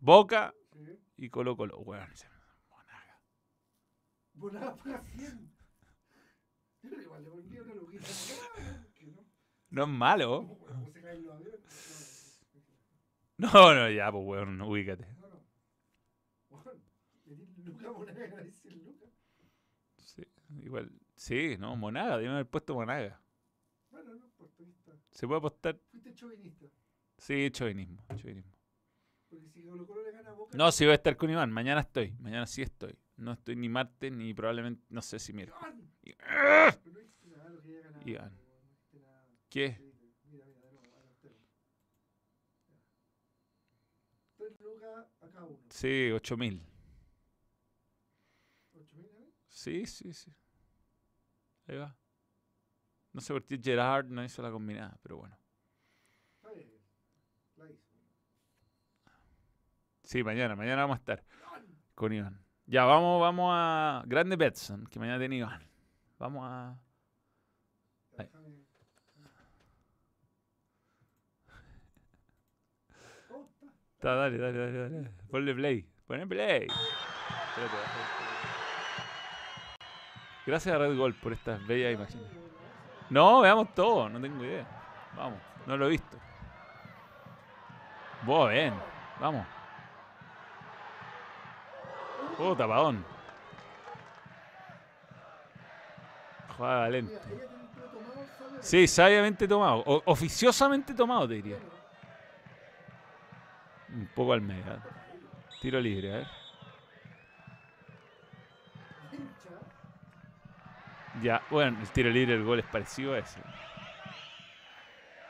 Boca 0.00 0.52
y 1.16 1.28
Colo 1.28 1.56
Colo. 1.56 1.76
Se- 1.76 1.84
monaga. 1.84 2.29
Volaba 4.40 4.74
para 4.74 5.02
100. 5.04 5.52
Yo 6.82 6.88
creo 6.88 6.96
que 6.96 7.02
igual 7.02 7.24
le 7.24 7.30
pondría 7.30 7.62
una 7.62 7.74
luquita. 7.74 8.06
No. 9.04 9.26
No 9.68 9.82
es 9.82 9.88
malo. 9.90 10.58
No, 13.36 13.74
no, 13.74 13.90
ya, 13.90 14.10
pues 14.10 14.24
weón, 14.26 14.60
ubícate. 14.62 15.06
No, 15.14 15.28
no. 15.28 15.44
Bueno, 16.48 16.72
le 17.26 17.36
di 17.36 17.62
Luca 17.62 17.92
Monaga, 17.92 18.42
dice 18.42 18.70
Luca. 18.70 19.06
Sí, 19.98 20.26
igual. 20.62 20.90
Sí, 21.16 21.56
no, 21.58 21.76
Monaga, 21.76 22.16
debe 22.16 22.30
haber 22.30 22.48
puesto 22.48 22.74
Monaga. 22.74 23.20
Bueno, 23.90 24.14
no, 24.14 24.30
portuguista. 24.38 24.92
¿Se 25.10 25.26
puede 25.26 25.38
apostar? 25.38 25.78
Fuiste 25.90 26.14
chauvinista. 26.14 26.66
Sí, 27.18 27.50
chauvinismo, 27.50 28.02
chauvinismo. 28.16 28.59
Porque 29.30 29.48
si 29.48 29.62
Colo 29.62 29.86
Colo 29.86 30.02
le 30.02 30.10
gana 30.10 30.30
a 30.30 30.32
Boca. 30.34 30.58
No, 30.58 30.72
sí 30.72 30.84
voy 30.84 30.92
a 30.92 30.96
estar 30.96 31.16
con 31.16 31.30
Iván. 31.30 31.52
Mañana 31.52 31.80
estoy. 31.80 32.12
Mañana 32.18 32.46
sí 32.46 32.62
estoy. 32.62 32.98
No 33.16 33.32
estoy 33.32 33.54
ni 33.54 33.68
martes 33.68 34.10
ni 34.12 34.34
probablemente, 34.34 34.84
no 34.88 35.00
sé 35.02 35.18
si 35.18 35.32
miércoles. 35.32 35.74
¡Iván! 36.02 36.80
Iván. 38.04 38.38
Nada. 38.92 39.26
¿Qué? 39.48 39.74
Sí, 39.76 39.84
Mira, 40.30 40.46
mira, 40.46 40.46
de 40.46 40.54
nuevo, 40.58 40.80
adelantero. 40.94 41.36
Tres 44.36 44.60
lucas 44.60 45.06
a 45.20 45.28
cada 45.28 45.44
uno. 45.44 45.58
Sí, 45.68 46.10
8000. 46.12 46.62
¿Ocho 48.74 48.96
mil, 48.96 49.10
eh? 49.16 49.32
Sí, 49.48 49.86
sí, 49.86 50.12
sí. 50.12 50.32
Ahí 51.66 51.76
va. 51.76 51.96
No 53.12 53.20
sé 53.20 53.32
por 53.32 53.44
qué 53.44 53.60
Gerard 53.62 54.06
no 54.06 54.24
hizo 54.24 54.40
la 54.42 54.50
combinada, 54.50 54.98
pero 55.02 55.18
bueno. 55.18 55.36
Está 56.36 56.52
bien. 56.52 56.72
La 57.56 57.70
hizo. 57.70 57.90
Sí, 60.10 60.24
mañana, 60.24 60.56
mañana 60.56 60.82
vamos 60.82 60.96
a 60.96 60.98
estar 60.98 61.22
con 61.94 62.12
Iván. 62.12 62.44
Ya, 62.66 62.84
vamos, 62.84 63.20
vamos 63.20 63.52
a 63.54 64.02
Grande 64.06 64.34
Betson, 64.34 64.84
que 64.88 64.98
mañana 64.98 65.20
tiene 65.20 65.36
Iván. 65.36 65.62
Vamos 66.18 66.48
a. 66.50 66.76
Ahí. 68.18 68.28
Está. 73.94 74.16
Dale, 74.16 74.36
dale, 74.36 74.58
dale, 74.58 74.90
dale. 74.90 75.10
Ponle 75.30 75.54
play. 75.54 75.88
Ponle 76.08 76.26
play. 76.26 76.66
Gracias 80.44 80.74
a 80.74 80.78
Red 80.78 80.96
Gold 80.96 81.20
por 81.20 81.32
estas 81.34 81.64
bellas 81.68 81.94
imágenes. 81.94 82.26
No, 83.10 83.42
veamos 83.42 83.72
todo, 83.76 84.08
no 84.08 84.20
tengo 84.20 84.44
idea. 84.44 84.66
Vamos, 85.16 85.38
no 85.68 85.76
lo 85.76 85.86
he 85.86 85.90
visto. 85.90 86.18
Vos, 88.24 88.48
ven, 88.48 88.74
vamos. 89.20 89.59
Oh, 92.42 92.56
tapadón. 92.56 93.04
Jugada 96.56 96.88
lenta. 96.88 97.20
Sí, 98.60 98.86
sabiamente 98.86 99.46
tomado. 99.46 99.82
oficiosamente 100.06 100.94
tomado, 100.94 101.28
te 101.28 101.34
diría. 101.34 101.58
Un 103.94 104.06
poco 104.14 104.32
al 104.32 104.40
medio. 104.40 104.64
Tiro 105.60 105.80
libre, 105.80 106.12
a 106.12 106.16
ver. 106.18 106.28
Ya, 111.22 111.42
bueno, 111.50 111.78
el 111.78 111.90
tiro 111.90 112.08
libre, 112.08 112.34
el 112.36 112.44
gol 112.44 112.60
es 112.60 112.66
parecido 112.66 113.12
a 113.12 113.18
ese. 113.18 113.40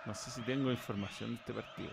No 0.06 0.14
sé 0.14 0.30
si 0.30 0.42
tengo 0.42 0.70
información 0.70 1.30
de 1.30 1.36
este 1.36 1.54
partido. 1.54 1.90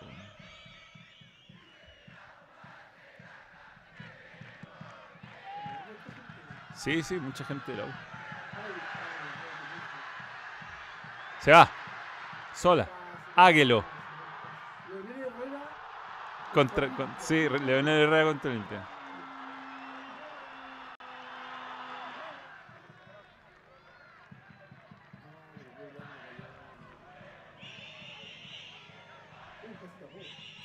Sí, 6.78 7.02
sí, 7.02 7.16
mucha 7.16 7.44
gente 7.44 7.72
de 7.72 7.80
la 7.80 7.86
U. 7.86 7.92
Se 11.40 11.52
va. 11.52 11.68
Sola. 12.54 12.88
Águelo. 13.36 13.84
Contra, 16.54 16.88
con, 16.96 17.14
sí, 17.20 17.50
Leonel 17.50 18.04
Herrera 18.04 18.26
contra 18.26 18.52
el 18.52 18.58
Inter. 18.58 18.82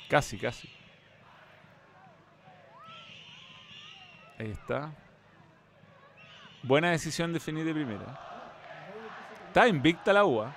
Casi, 0.09 0.37
casi. 0.37 0.69
Ahí 4.37 4.51
está. 4.51 4.91
Buena 6.63 6.91
decisión 6.91 7.33
definir 7.33 7.65
de 7.65 7.73
primera. 7.73 8.05
Está 9.47 9.67
invicta 9.67 10.13
la 10.13 10.23
UA. 10.23 10.55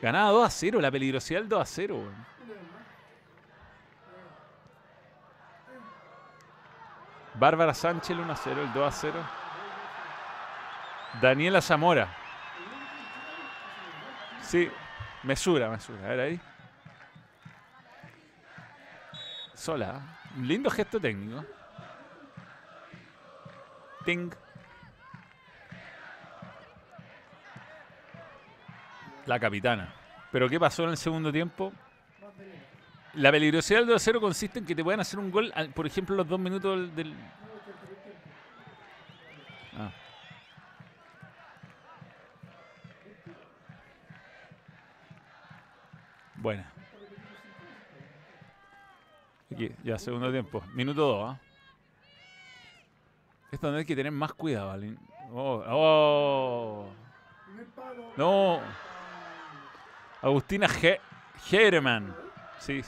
Ganada 0.00 0.30
2 0.30 0.46
a 0.46 0.50
0, 0.50 0.80
la 0.80 0.90
peligrosidad 0.90 1.40
del 1.40 1.48
2 1.48 1.60
a 1.60 1.66
0. 1.66 1.96
weón. 1.96 2.26
Bárbara 7.34 7.74
Sánchez 7.74 8.10
el 8.10 8.20
1 8.20 8.32
a 8.32 8.36
0, 8.36 8.62
el 8.62 8.72
2 8.72 8.86
a 8.86 8.96
0. 8.96 9.14
Daniela 11.20 11.60
Zamora. 11.60 12.08
Sí, 14.40 14.70
mesura, 15.24 15.68
mesura. 15.68 16.04
A 16.04 16.08
ver 16.10 16.20
ahí. 16.20 16.40
Sola. 19.54 19.96
¿eh? 19.96 20.38
Un 20.38 20.46
lindo 20.46 20.70
gesto 20.70 21.00
técnico. 21.00 21.44
Ting. 24.04 24.32
La 29.26 29.38
capitana. 29.40 29.92
¿Pero 30.30 30.48
qué 30.48 30.58
pasó 30.58 30.84
en 30.84 30.90
el 30.90 30.96
segundo 30.96 31.32
tiempo? 31.32 31.72
La 33.14 33.30
peligrosidad 33.30 33.80
del 33.80 33.88
2 33.88 34.02
0 34.02 34.20
consiste 34.20 34.58
en 34.58 34.66
que 34.66 34.74
te 34.74 34.82
puedan 34.82 35.00
hacer 35.00 35.18
un 35.20 35.30
gol, 35.30 35.52
por 35.74 35.86
ejemplo, 35.86 36.16
los 36.16 36.28
dos 36.28 36.38
minutos 36.40 36.76
del. 36.78 36.94
del- 36.96 37.14
Ah. 39.76 39.90
Buena. 46.36 46.70
Aquí, 49.52 49.70
ya, 49.84 49.98
segundo 49.98 50.30
tiempo. 50.30 50.62
Minuto 50.74 51.00
2, 51.06 51.30
¿ah? 51.30 51.38
Esto 53.52 53.66
donde 53.68 53.80
hay 53.80 53.86
que 53.86 53.94
tener 53.94 54.10
más 54.12 54.32
cuidado, 54.32 54.70
Alin. 54.72 54.98
Oh, 55.32 55.62
oh. 55.68 56.88
No. 58.16 58.60
Agustina 60.24 60.66
Ge 60.68 61.00
Herman. 61.52 62.16
Sí. 62.58 62.82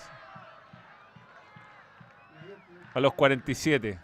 A 2.94 3.00
los 3.00 3.12
47. 3.12 4.00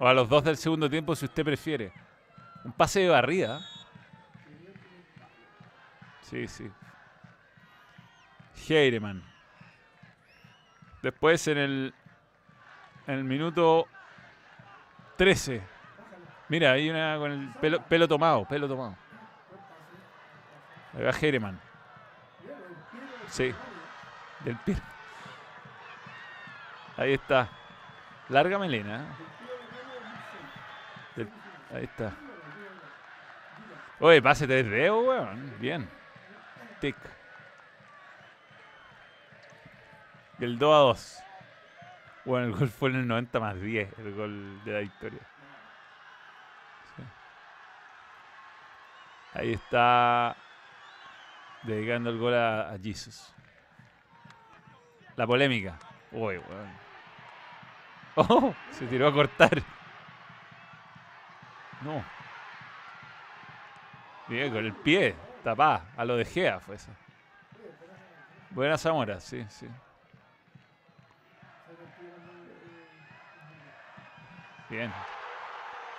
O 0.00 0.06
a 0.08 0.12
los 0.12 0.28
2 0.28 0.42
del 0.42 0.56
segundo 0.56 0.90
tiempo, 0.90 1.14
si 1.14 1.26
usted 1.26 1.44
prefiere. 1.44 1.92
Un 2.64 2.72
pase 2.72 3.00
de 3.00 3.08
barrida. 3.08 3.60
Sí, 6.22 6.48
sí. 6.48 6.68
Heireman. 8.68 9.22
Después 11.02 11.46
en 11.46 11.58
el. 11.58 11.94
En 13.06 13.14
el 13.14 13.24
minuto 13.24 13.86
13. 15.16 15.62
Mira, 16.48 16.72
hay 16.72 16.90
una 16.90 17.16
con 17.16 17.30
el 17.30 17.48
pelo, 17.60 17.84
pelo 17.84 18.08
tomado, 18.08 18.44
pelo 18.44 18.66
tomado. 18.66 18.96
Ahí 20.94 21.04
va 21.04 21.10
Heireman. 21.10 21.69
Sí. 23.30 23.54
Del 24.44 24.56
pie. 24.58 24.76
Ahí 26.96 27.14
está. 27.14 27.48
Larga 28.28 28.58
melena. 28.58 28.96
¿eh? 28.96 29.06
Del- 31.16 31.30
ahí 31.74 31.84
está. 31.84 32.12
Oye, 34.00 34.22
pase 34.22 34.46
3D, 34.46 34.90
weón. 34.90 35.54
Bien. 35.60 35.88
Tic. 36.80 36.96
Y 40.38 40.44
el 40.44 40.58
2 40.58 40.74
a 40.74 40.78
2. 40.78 41.22
Bueno, 42.24 42.46
el 42.46 42.52
gol 42.52 42.68
fue 42.68 42.90
en 42.90 42.96
el 42.96 43.06
90 43.08 43.40
más 43.40 43.60
10, 43.60 43.98
el 43.98 44.14
gol 44.14 44.64
de 44.64 44.72
la 44.72 44.78
victoria. 44.80 45.20
Ahí 49.34 49.52
está 49.52 50.36
dedicando 51.62 52.10
el 52.10 52.18
gol 52.18 52.34
a, 52.34 52.70
a 52.70 52.78
Jesus. 52.78 53.34
La 55.16 55.26
polémica. 55.26 55.78
Uy, 56.12 56.38
weón. 56.38 56.80
Oh, 58.16 58.54
se 58.70 58.86
tiró 58.86 59.08
a 59.08 59.12
cortar. 59.12 59.62
No. 61.82 62.04
Bien, 64.28 64.52
con 64.52 64.64
el 64.64 64.72
pie. 64.72 65.14
Tapá. 65.42 65.86
A 65.96 66.04
lo 66.04 66.16
de 66.16 66.24
Gea 66.24 66.60
fue 66.60 66.76
eso. 66.76 66.90
Buena 68.50 68.76
Zamora, 68.76 69.20
sí, 69.20 69.44
sí. 69.48 69.68
Bien. 74.68 74.92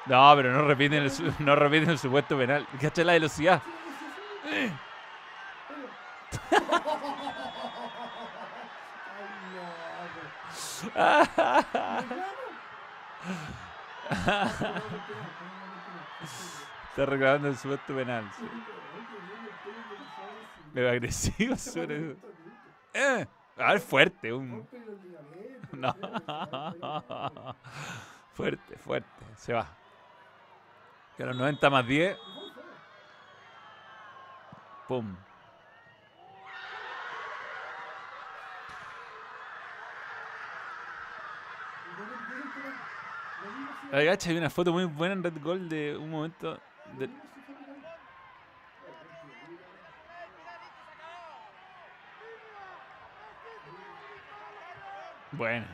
No, 0.05 0.33
pero 0.35 0.51
no 0.53 0.67
repiten 0.67 1.03
el, 1.03 1.11
no 1.39 1.55
repiten 1.55 1.89
el 1.91 1.99
supuesto 1.99 2.37
penal. 2.37 2.67
Cacha 2.79 3.03
la 3.03 3.13
velocidad. 3.13 3.61
Está 16.89 17.05
reclamando 17.05 17.47
el 17.47 17.57
supuesto 17.57 17.95
penal. 17.95 18.29
sí. 18.37 18.45
Pero 20.73 20.89
agresivo 20.89 21.55
suena 21.57 21.93
eso. 21.93 22.27
Eh, 22.93 23.25
a 23.57 23.71
ver, 23.73 23.79
fuerte. 23.81 24.33
Un... 24.33 24.67
No. 25.73 25.95
fuerte, 28.33 28.77
fuerte. 28.77 29.25
Se 29.35 29.53
va. 29.53 29.67
Que 31.15 31.23
a 31.23 31.27
los 31.27 31.35
90 31.35 31.69
más 31.69 31.85
10. 31.87 32.17
Pum. 34.87 35.15
Gacha, 43.91 44.29
hay 44.29 44.37
una 44.37 44.49
foto 44.49 44.71
muy 44.71 44.85
buena 44.85 45.13
en 45.13 45.23
Red 45.23 45.41
Gold 45.41 45.69
de 45.69 45.97
un 45.97 46.09
momento. 46.09 46.57
de- 46.97 47.09
Bueno. 55.31 55.65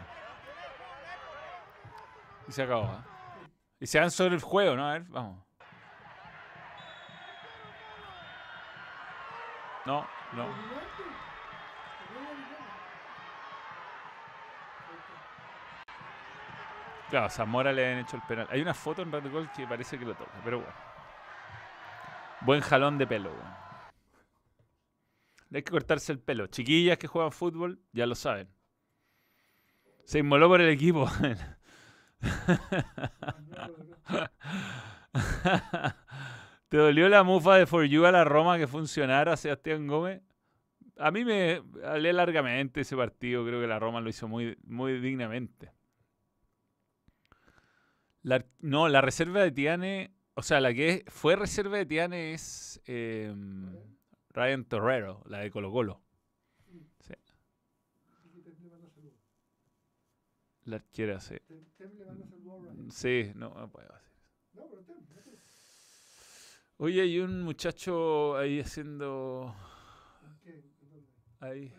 Y 2.48 2.52
se 2.52 2.64
acabó. 2.64 2.84
¿ah? 2.84 3.04
Y 3.80 3.88
se 3.88 4.00
van 4.00 4.12
sobre 4.12 4.36
el 4.36 4.42
juego, 4.42 4.76
¿no? 4.76 4.88
A 4.88 4.94
ver, 4.94 5.04
vamos. 5.10 5.44
No, 9.86 10.06
no. 10.34 10.46
Claro, 17.10 17.30
Zamora 17.30 17.72
le 17.72 17.94
han 17.94 18.00
hecho 18.00 18.18
el 18.18 18.22
penal. 18.24 18.48
Hay 18.50 18.62
una 18.62 18.74
foto 18.74 19.02
en 19.02 19.12
Red 19.12 19.32
Gold 19.32 19.52
que 19.52 19.66
parece 19.66 19.98
que 19.98 20.06
lo 20.06 20.16
toca, 20.16 20.42
pero 20.44 20.60
bueno. 20.60 20.74
Buen 22.42 22.62
jalón 22.62 22.98
de 22.98 23.08
pelo. 23.08 23.32
Hay 25.54 25.64
que 25.64 25.72
cortarse 25.72 26.12
el 26.12 26.20
pelo. 26.20 26.48
Chiquillas 26.48 26.98
que 26.98 27.08
juegan 27.08 27.32
fútbol, 27.32 27.80
ya 27.94 28.06
lo 28.06 28.16
saben. 28.16 28.50
Se 30.04 30.20
inmoló 30.20 30.50
por 30.50 30.62
el 30.62 30.70
equipo. 30.70 31.10
¿Te 36.70 36.78
dolió 36.78 37.08
la 37.08 37.24
mufa 37.24 37.56
de 37.56 37.66
For 37.66 37.86
You 37.86 38.06
a 38.06 38.12
la 38.12 38.26
Roma 38.26 38.58
que 38.58 38.68
funcionara, 38.68 39.38
Sebastián 39.38 39.88
Gómez? 39.88 40.22
A 40.98 41.12
mí 41.12 41.24
me 41.24 41.62
hablé 41.86 42.12
largamente 42.12 42.82
ese 42.82 42.98
partido. 42.98 43.46
Creo 43.46 43.62
que 43.62 43.68
la 43.68 43.80
Roma 43.80 44.02
lo 44.02 44.10
hizo 44.10 44.28
muy, 44.28 44.58
muy 44.66 45.00
dignamente. 45.00 45.72
No, 48.60 48.90
la 48.90 49.02
reserva 49.02 49.42
de 49.42 49.52
Tiane, 49.52 50.12
o 50.34 50.42
sea, 50.42 50.60
la 50.60 50.74
que 50.74 51.06
fue 51.08 51.36
reserva 51.36 51.78
de 51.78 51.86
Tiane 51.86 52.34
es 52.34 52.82
eh, 52.86 53.34
Ryan 54.30 54.66
Torrero, 54.66 55.24
la 55.28 55.40
de 55.40 55.52
Colo 55.52 55.72
Colo. 55.72 56.02
Sí. 57.00 57.14
La 60.66 60.76
arquera, 60.78 61.20
sí. 61.20 61.36
Sí, 62.90 63.32
no, 63.36 63.54
no 63.54 63.70
puedo 63.72 63.88
decir. 63.94 64.08
Oye, 66.80 67.02
hay 67.02 67.20
un 67.20 67.42
muchacho 67.42 68.38
ahí 68.38 68.60
haciendo. 68.60 69.56
Ahí. 71.40 71.74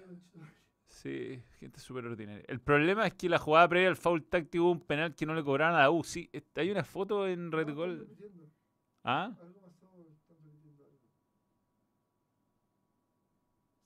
Sí, 1.03 1.41
gente 1.61 1.79
súper 1.79 2.07
ordinaria. 2.07 2.45
El 2.49 2.61
problema 2.61 3.07
es 3.07 3.15
que 3.15 3.29
la 3.29 3.39
jugada 3.39 3.69
previa 3.69 3.89
al 3.89 3.97
foul 3.97 4.25
táctico 4.25 4.65
hubo 4.65 4.73
un 4.73 4.81
penal 4.81 5.15
que 5.15 5.27
no 5.27 5.33
le 5.33 5.45
cobraron 5.45 5.77
a 5.77 5.83
la 5.83 5.91
U. 5.93 6.03
Sí, 6.03 6.29
hay 6.57 6.73
una 6.73 6.83
foto 6.83 7.29
en 7.29 7.53
Red 7.53 7.73
Gold. 7.73 8.09
¿Ah? 9.05 9.27
Algo 9.41 9.61
pasó, 9.61 9.97
están 9.97 10.37
repitiendo 10.43 10.83
algo. 10.85 10.99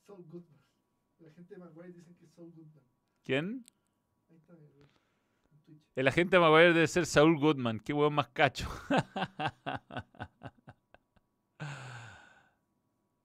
Saul 0.06 0.24
Goodman. 0.24 0.58
La 1.18 1.30
gente 1.32 1.54
de 1.54 1.60
Maguire 1.60 1.92
dicen 1.92 2.16
que 2.16 2.24
es 2.24 2.32
Saul 2.32 2.50
Goodman. 2.50 2.84
¿Quién? 3.24 3.66
Ahí 4.30 4.36
está, 4.38 4.54
en 4.54 5.60
Twitch. 5.66 5.82
El 5.94 6.08
agente 6.08 6.38
Maguire 6.38 6.72
debe 6.72 6.86
ser 6.86 7.04
Saúl 7.04 7.38
Goodman. 7.38 7.78
Qué 7.80 7.92
hueón 7.92 8.14
más 8.14 8.28
cacho. 8.28 8.70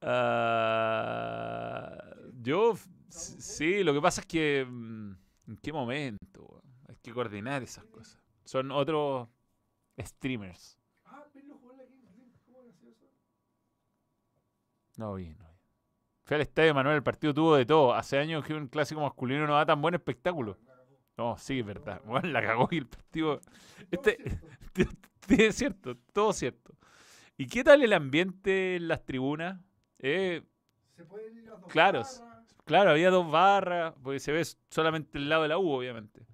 Ah, 0.10 1.92
yo, 2.40 2.76
sí, 3.18 3.84
lo 3.84 3.94
que 3.94 4.02
pasa 4.02 4.22
es 4.22 4.28
que. 4.28 4.66
mm, 4.68 5.12
¿En 5.48 5.58
qué 5.58 5.72
momento? 5.72 6.62
Hay 6.90 6.96
que 7.02 7.14
coordinar 7.14 7.64
esas 7.64 7.86
cosas. 7.86 8.20
Son 8.44 8.72
otros 8.72 9.30
streamers. 10.00 10.78
Ah. 11.06 11.24
No 14.98 15.14
vi, 15.16 15.30
no 15.30 15.46
vi. 15.46 15.58
Fui 16.24 16.36
al 16.36 16.42
estadio 16.42 16.74
Manuel, 16.74 16.98
el 16.98 17.04
partido 17.04 17.34
tuvo 17.34 17.56
de 17.56 17.66
todo. 17.66 17.94
Hace 17.94 18.18
años 18.18 18.44
que 18.46 18.54
un 18.54 18.68
clásico 18.68 19.00
masculino 19.02 19.48
no 19.48 19.54
da 19.56 19.66
tan 19.66 19.82
buen 19.82 19.94
espectáculo. 19.94 20.58
No, 21.18 21.38
sí, 21.38 21.60
es 21.60 21.66
verdad. 21.66 22.02
Bueno, 22.06 22.28
la 22.30 22.42
cagó 22.42 22.68
y 22.72 22.78
el 22.78 22.88
partido. 22.88 23.40
Este- 23.90 24.18
es 25.30 25.56
cierto, 25.56 25.98
todo 26.14 26.34
cierto. 26.34 26.76
¿Y 27.38 27.48
qué 27.48 27.64
tal 27.64 27.84
el 27.84 27.94
ambiente 27.94 28.76
en 28.76 28.88
las 28.88 29.06
tribunas? 29.06 29.60
Eh, 30.00 30.44
Se 30.96 31.06
pueden 31.06 31.38
ir 31.38 31.48
a 31.50 31.52
dos 31.56 31.72
Claro. 31.72 32.04
Claro, 32.68 32.92
había 32.92 33.10
dos 33.10 33.30
barras, 33.32 33.94
porque 34.04 34.20
se 34.20 34.32
ve 34.32 34.44
solamente 34.70 35.18
el 35.18 35.28
lado 35.30 35.44
de 35.44 35.48
la 35.50 35.58
U, 35.58 35.70
obviamente. 35.72 36.26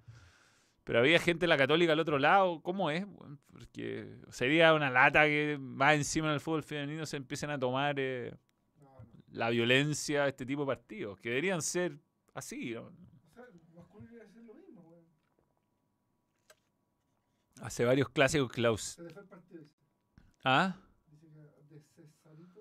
Pero 0.84 0.98
había 0.98 1.18
gente 1.18 1.44
de 1.44 1.48
la 1.48 1.56
Católica 1.56 1.92
al 1.94 2.00
otro 2.00 2.18
lado. 2.18 2.60
¿Cómo 2.60 2.90
es? 2.90 3.06
Porque 3.50 4.18
sería 4.30 4.74
una 4.74 4.90
lata 4.90 5.24
que 5.24 5.56
más 5.58 5.94
encima 5.94 6.28
en 6.28 6.34
el 6.34 6.40
fútbol 6.40 6.62
femenino 6.62 7.06
se 7.06 7.16
empiecen 7.16 7.48
a 7.50 7.58
tomar 7.58 7.94
eh, 7.98 8.36
la 9.30 9.48
violencia 9.48 10.24
de 10.24 10.28
este 10.28 10.44
tipo 10.44 10.60
de 10.62 10.66
partidos, 10.66 11.18
que 11.20 11.30
deberían 11.30 11.62
ser 11.62 11.98
así. 12.34 12.74
¿no? 12.74 12.82
O 12.82 12.92
sea, 13.34 13.44
el 13.44 13.60
masculino 13.74 14.12
debe 14.12 14.28
ser 14.28 14.42
lo 14.42 14.54
mismo, 14.54 14.82
weón. 14.82 15.04
Hace 17.62 17.84
varios 17.86 18.10
clásicos 18.10 18.52
que 18.52 18.60
la 18.60 18.70
us- 18.72 18.82
Se 18.82 19.02
le 19.04 19.10
fue 19.10 19.22
el 19.22 19.28
partido, 19.28 19.60
dice. 19.62 19.74
¿Ah? 20.44 20.76
Dice 21.06 21.28
que 21.30 21.74
de 21.74 21.80
Cesarito. 21.80 22.60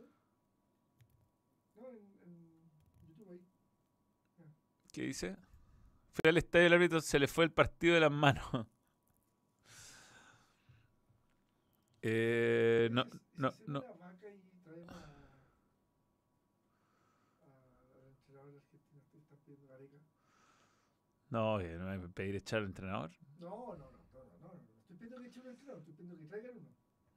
No, 1.76 1.89
en, 1.91 1.97
en 2.24 2.61
YouTube 3.05 3.30
ahí. 3.32 3.41
¿Qué 4.93 5.01
dice? 5.03 5.35
Fue 6.13 6.29
al 6.29 6.37
estadio 6.37 6.65
del 6.65 6.73
árbitro, 6.75 7.01
se 7.01 7.19
le 7.19 7.27
fue 7.27 7.45
el 7.45 7.51
partido 7.51 7.95
de 7.95 8.01
las 8.01 8.11
manos. 8.11 8.45
Eh, 12.01 12.89
no, 12.91 13.05
¿Y 13.05 13.07
si- 13.09 13.17
y 13.17 13.19
si 13.33 13.41
no, 13.41 13.53
no. 13.67 13.83
No, 21.29 21.57
no 21.59 21.89
hay 21.89 21.99
que 21.99 22.09
pedir 22.09 22.35
echar 22.35 22.59
al 22.59 22.65
entrenador. 22.65 23.11
No, 23.39 23.75
no, 23.75 23.91
no, 23.91 23.99
no, 24.13 24.37
no. 24.41 24.53
Estoy 24.81 24.95
pidiendo 24.97 25.21
que 25.21 25.27
eche 25.27 25.39
un 25.41 25.47
entrenador, 25.47 25.79
estoy 25.79 25.93
pidiendo 25.95 26.17
que 26.17 26.25
traigan 26.29 26.51
uno. 26.57 26.69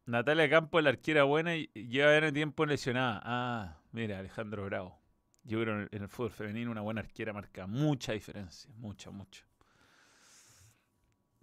Natalia 0.07 0.49
Campos, 0.51 0.83
la 0.83 0.91
arquera 0.91 1.25
buena, 1.25 1.57
y 1.57 1.71
y 1.75 1.89
lleva 1.89 2.19
ya 2.21 2.33
tiempo 2.33 2.67
lesionada. 2.67 3.21
Ah, 3.25 3.81
mira, 3.93 4.19
Alejandro 4.19 4.65
Bravo. 4.67 4.99
Yo 5.47 5.61
creo 5.61 5.75
en 5.75 5.81
el, 5.83 5.89
en 5.93 6.03
el 6.03 6.09
fútbol 6.09 6.31
femenino 6.31 6.71
una 6.71 6.81
buena 6.81 7.01
arquera 7.01 7.33
marca 7.33 7.67
mucha 7.67 8.13
diferencia, 8.13 8.71
mucha, 8.77 9.11
mucha. 9.11 9.45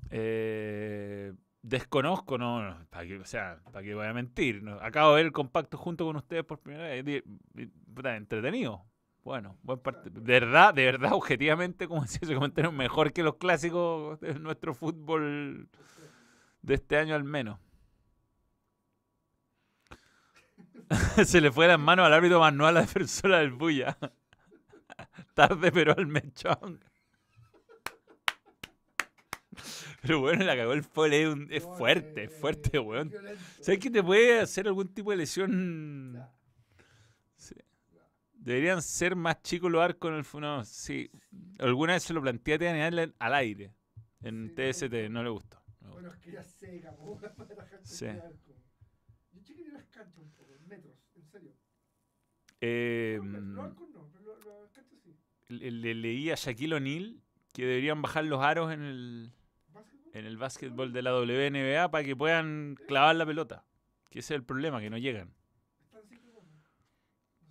Eh, 0.10 1.34
desconozco, 1.62 2.38
no, 2.38 2.62
no, 2.62 2.86
para 2.90 3.08
que, 3.08 3.18
o 3.18 3.26
sea, 3.26 3.60
para 3.72 3.84
que 3.84 3.96
voy 3.96 4.06
a 4.06 4.14
mentir. 4.14 4.64
Acabo 4.82 5.12
de 5.12 5.16
ver 5.18 5.26
el 5.26 5.32
compacto 5.32 5.78
junto 5.78 6.06
con 6.06 6.16
ustedes 6.18 6.44
por 6.44 6.60
primera 6.60 6.90
vez. 6.90 7.24
entretenido. 8.18 8.86
Bueno, 9.24 9.58
buen 9.64 9.80
partido. 9.80 10.20
De 10.20 10.34
verdad, 10.34 10.74
de 10.74 10.86
verdad, 10.86 11.12
objetivamente, 11.14 11.88
como 11.88 12.02
decía 12.02 12.20
ese 12.22 12.36
comentario, 12.36 12.72
mejor 12.72 13.14
que 13.14 13.24
los 13.24 13.36
clásicos 13.36 14.20
de 14.20 14.38
nuestro 14.38 14.74
fútbol 14.74 15.70
de 16.62 16.74
este 16.74 16.98
año 16.98 17.16
al 17.16 17.24
menos. 17.24 17.60
Se 21.26 21.42
le 21.42 21.52
fue 21.52 21.68
las 21.68 21.80
manos 21.80 22.06
al 22.06 22.14
árbitro 22.14 22.52
no 22.52 22.68
a 22.68 22.72
la 22.72 22.82
defensora 22.82 23.40
del 23.40 23.52
Bulla. 23.52 23.98
Tarde, 25.34 25.72
pero 25.72 25.94
al 25.98 26.06
mechón. 26.08 26.84
Pero 30.02 30.20
bueno, 30.20 30.44
la 30.44 30.56
cagó 30.56 30.74
el 30.74 30.84
fue 30.84 31.22
es, 31.24 31.28
un- 31.30 31.48
es 31.52 31.64
fuerte, 31.64 32.26
es 32.26 32.34
fuerte, 32.40 32.78
weón. 32.80 33.12
¿Sabes 33.62 33.80
que 33.80 33.90
te 33.90 34.04
puede 34.04 34.42
hacer 34.42 34.68
algún 34.68 34.90
tipo 34.94 35.12
de 35.12 35.18
lesión? 35.18 36.22
Sí. 37.38 37.56
Deberían 38.34 38.82
ser 38.82 39.16
más 39.16 39.42
chicos 39.42 39.72
los 39.72 39.82
arcos 39.82 40.10
en 40.12 40.18
el 40.18 40.42
No, 40.42 40.66
sí. 40.66 41.10
Alguna 41.60 41.94
vez 41.94 42.04
se 42.04 42.14
lo 42.14 42.22
planteé 42.22 42.68
a 42.68 42.88
Allen 42.88 43.14
al 43.18 43.34
aire. 43.34 43.74
En 44.22 44.48
Sí, 44.50 44.54
no 44.56 44.62
le 44.64 44.74
TST, 44.74 45.10
no 45.10 45.24
le 45.24 45.30
gustó. 45.30 45.58
no 45.82 45.88
le 45.88 45.94
gustó. 45.94 45.94
Bueno, 45.94 46.14
es 46.14 46.20
que 46.20 46.32
ya 46.32 46.44
seca, 46.44 46.96
para 47.38 47.56
la 47.56 47.86
Sí. 47.86 48.08
Canchas 49.94 50.18
un 50.18 50.32
poco, 50.32 50.54
en 50.56 50.68
metros, 50.68 50.96
en 51.16 51.26
serio. 51.32 51.52
Eh, 52.62 53.20
No, 53.24 53.40
los 53.40 53.66
arcos 53.66 53.90
no, 53.90 54.10
pero 54.14 54.26
lo- 54.40 54.62
las 54.64 54.72
canchas 54.72 55.00
sí. 55.04 55.16
le, 55.50 55.72
le 55.72 55.94
leí 55.96 56.32
a 56.32 56.36
Shaquille 56.36 56.76
O'Neal 56.76 57.22
que 57.54 57.66
deberían 57.66 58.02
bajar 58.02 58.26
los 58.26 58.42
aros 58.42 58.72
en 58.74 58.82
el, 58.84 59.34
¿Básquetbol? 59.74 60.12
en 60.14 60.26
el 60.26 60.38
básquetbol 60.38 60.94
de 60.94 61.02
la 61.02 61.12
WNBA 61.14 61.92
para 61.92 62.04
que 62.04 62.16
puedan 62.16 62.76
clavar 62.88 63.16
la 63.16 63.26
pelota. 63.26 63.66
Que 64.10 64.20
ese 64.20 64.34
es 64.34 64.40
el 64.40 64.46
problema, 64.46 64.80
que 64.80 64.90
no 64.90 64.98
llegan. 64.98 65.34
Están 65.84 66.02
cinco. 66.08 66.44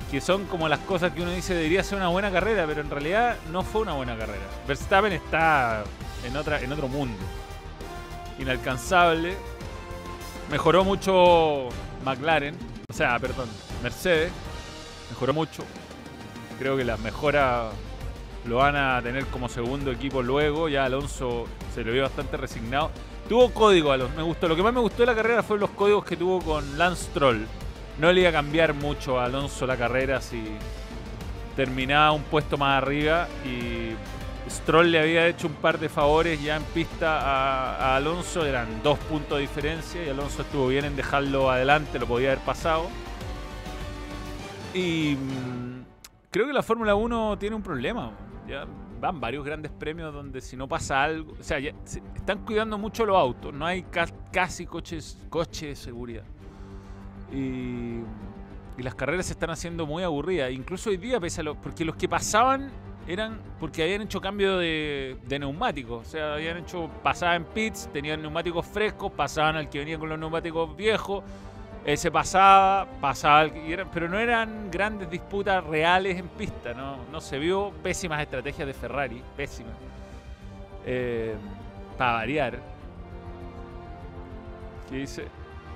que 0.08 0.20
son 0.20 0.44
como 0.44 0.68
las 0.68 0.78
cosas 0.78 1.14
que 1.14 1.22
uno 1.22 1.32
dice 1.32 1.52
debería 1.52 1.82
ser 1.82 1.98
una 1.98 2.06
buena 2.06 2.30
carrera, 2.30 2.64
pero 2.64 2.80
en 2.80 2.90
realidad 2.90 3.36
no 3.50 3.64
fue 3.64 3.80
una 3.80 3.94
buena 3.94 4.16
carrera. 4.16 4.44
Verstappen 4.68 5.14
está 5.14 5.82
en, 6.24 6.36
otra, 6.36 6.60
en 6.60 6.72
otro 6.72 6.86
mundo, 6.86 7.18
inalcanzable. 8.38 9.34
Mejoró 10.48 10.84
mucho 10.84 11.70
McLaren, 12.04 12.56
o 12.88 12.94
sea, 12.94 13.18
perdón, 13.18 13.48
Mercedes, 13.82 14.30
mejoró 15.10 15.32
mucho. 15.34 15.64
Creo 16.58 16.76
que 16.76 16.84
las 16.84 16.98
mejoras 17.00 17.72
lo 18.46 18.56
van 18.56 18.76
a 18.76 19.00
tener 19.02 19.26
como 19.26 19.48
segundo 19.48 19.90
equipo 19.90 20.22
luego. 20.22 20.68
Ya 20.68 20.84
Alonso 20.84 21.46
se 21.74 21.84
lo 21.84 21.92
vio 21.92 22.02
bastante 22.02 22.36
resignado. 22.36 22.90
Tuvo 23.28 23.52
código, 23.52 23.92
Alonso. 23.92 24.16
Me 24.16 24.22
gustó. 24.22 24.48
Lo 24.48 24.56
que 24.56 24.62
más 24.62 24.72
me 24.72 24.80
gustó 24.80 24.98
de 24.98 25.06
la 25.06 25.14
carrera 25.14 25.42
fueron 25.42 25.62
los 25.62 25.70
códigos 25.70 26.04
que 26.04 26.16
tuvo 26.16 26.40
con 26.40 26.78
Lance 26.78 27.10
Troll. 27.12 27.44
No 27.98 28.12
le 28.12 28.20
iba 28.20 28.30
a 28.30 28.32
cambiar 28.32 28.74
mucho 28.74 29.18
a 29.18 29.24
Alonso 29.24 29.66
la 29.66 29.76
carrera 29.76 30.20
si 30.20 30.44
terminaba 31.56 32.12
un 32.12 32.22
puesto 32.22 32.56
más 32.56 32.82
arriba. 32.82 33.26
Y 33.44 33.94
Stroll 34.50 34.92
le 34.92 35.00
había 35.00 35.26
hecho 35.26 35.48
un 35.48 35.54
par 35.54 35.78
de 35.80 35.88
favores 35.88 36.40
ya 36.40 36.56
en 36.56 36.62
pista 36.62 37.20
a, 37.20 37.76
a 37.76 37.96
Alonso. 37.96 38.46
Eran 38.46 38.82
dos 38.82 38.98
puntos 39.00 39.38
de 39.38 39.42
diferencia 39.42 40.04
y 40.04 40.08
Alonso 40.08 40.42
estuvo 40.42 40.68
bien 40.68 40.84
en 40.84 40.94
dejarlo 40.94 41.50
adelante. 41.50 41.98
Lo 41.98 42.06
podía 42.06 42.32
haber 42.32 42.44
pasado. 42.44 42.86
Y 44.72 45.16
mm, 45.16 45.65
creo 46.36 46.46
que 46.46 46.52
la 46.52 46.62
Fórmula 46.62 46.94
1 46.94 47.38
tiene 47.38 47.56
un 47.56 47.62
problema. 47.62 48.12
Van 49.00 49.20
varios 49.20 49.44
grandes 49.44 49.70
premios 49.72 50.12
donde 50.14 50.40
si 50.40 50.56
no 50.56 50.66
pasa 50.68 51.02
algo, 51.02 51.34
o 51.38 51.42
sea, 51.42 51.58
están 51.58 52.44
cuidando 52.46 52.78
mucho 52.78 53.04
los 53.04 53.16
autos, 53.16 53.52
no 53.52 53.66
hay 53.66 53.82
ca- 53.82 54.06
casi 54.32 54.64
coches, 54.66 55.18
coches 55.28 55.68
de 55.68 55.76
seguridad. 55.76 56.24
Y, 57.32 58.00
las 58.82 58.94
carreras 58.94 59.26
se 59.26 59.32
están 59.32 59.50
haciendo 59.50 59.86
muy 59.86 60.02
aburridas, 60.02 60.50
incluso 60.52 60.90
hoy 60.90 60.96
día, 60.98 61.18
pese 61.18 61.40
a 61.40 61.44
lo, 61.44 61.54
porque 61.54 61.84
los 61.84 61.96
que 61.96 62.08
pasaban 62.08 62.70
eran 63.08 63.40
porque 63.58 63.82
habían 63.82 64.02
hecho 64.02 64.20
cambio 64.20 64.58
de, 64.58 65.16
de 65.26 65.38
neumáticos. 65.38 66.06
O 66.06 66.10
sea, 66.10 66.34
habían 66.34 66.58
hecho, 66.58 66.90
pasaban 67.02 67.36
en 67.36 67.44
pits, 67.44 67.88
tenían 67.92 68.20
neumáticos 68.20 68.66
frescos, 68.66 69.12
pasaban 69.12 69.56
al 69.56 69.70
que 69.70 69.78
venía 69.78 69.98
con 69.98 70.08
los 70.10 70.18
neumáticos 70.18 70.76
viejos. 70.76 71.22
Ese 71.86 72.10
pasaba, 72.10 72.84
pasaba 73.00 73.44
eran- 73.44 73.88
pero 73.94 74.08
no 74.08 74.18
eran 74.18 74.70
grandes 74.72 75.08
disputas 75.08 75.62
reales 75.64 76.18
en 76.18 76.26
pista. 76.28 76.74
No, 76.74 76.96
no 77.12 77.20
se 77.20 77.38
vio 77.38 77.70
pésimas 77.82 78.20
estrategias 78.20 78.66
de 78.66 78.74
Ferrari, 78.74 79.22
pésimas. 79.36 79.72
Eh, 80.84 81.34
para 81.96 82.12
variar. 82.14 82.58
¿Qué 84.90 84.96
dice? 84.96 85.28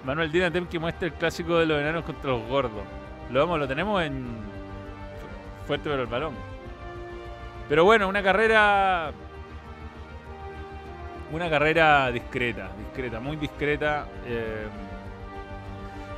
Manuel 0.04 0.32
Dinatem 0.32 0.66
que 0.66 0.78
muestra 0.80 1.06
el 1.06 1.14
clásico 1.14 1.56
de 1.58 1.66
los 1.66 1.80
enanos 1.80 2.04
contra 2.04 2.30
los 2.30 2.46
gordos. 2.48 2.82
Lo 3.30 3.38
vamos, 3.40 3.60
lo 3.60 3.68
tenemos 3.68 4.02
en 4.02 4.26
fuerte 5.68 5.88
pero 5.88 6.02
el 6.02 6.08
balón. 6.08 6.34
Pero 7.68 7.84
bueno, 7.84 8.08
una 8.08 8.20
carrera. 8.22 9.12
Una 11.32 11.48
carrera 11.48 12.10
discreta, 12.10 12.70
discreta, 12.76 13.20
muy 13.20 13.36
discreta. 13.36 14.06
eh, 14.26 14.66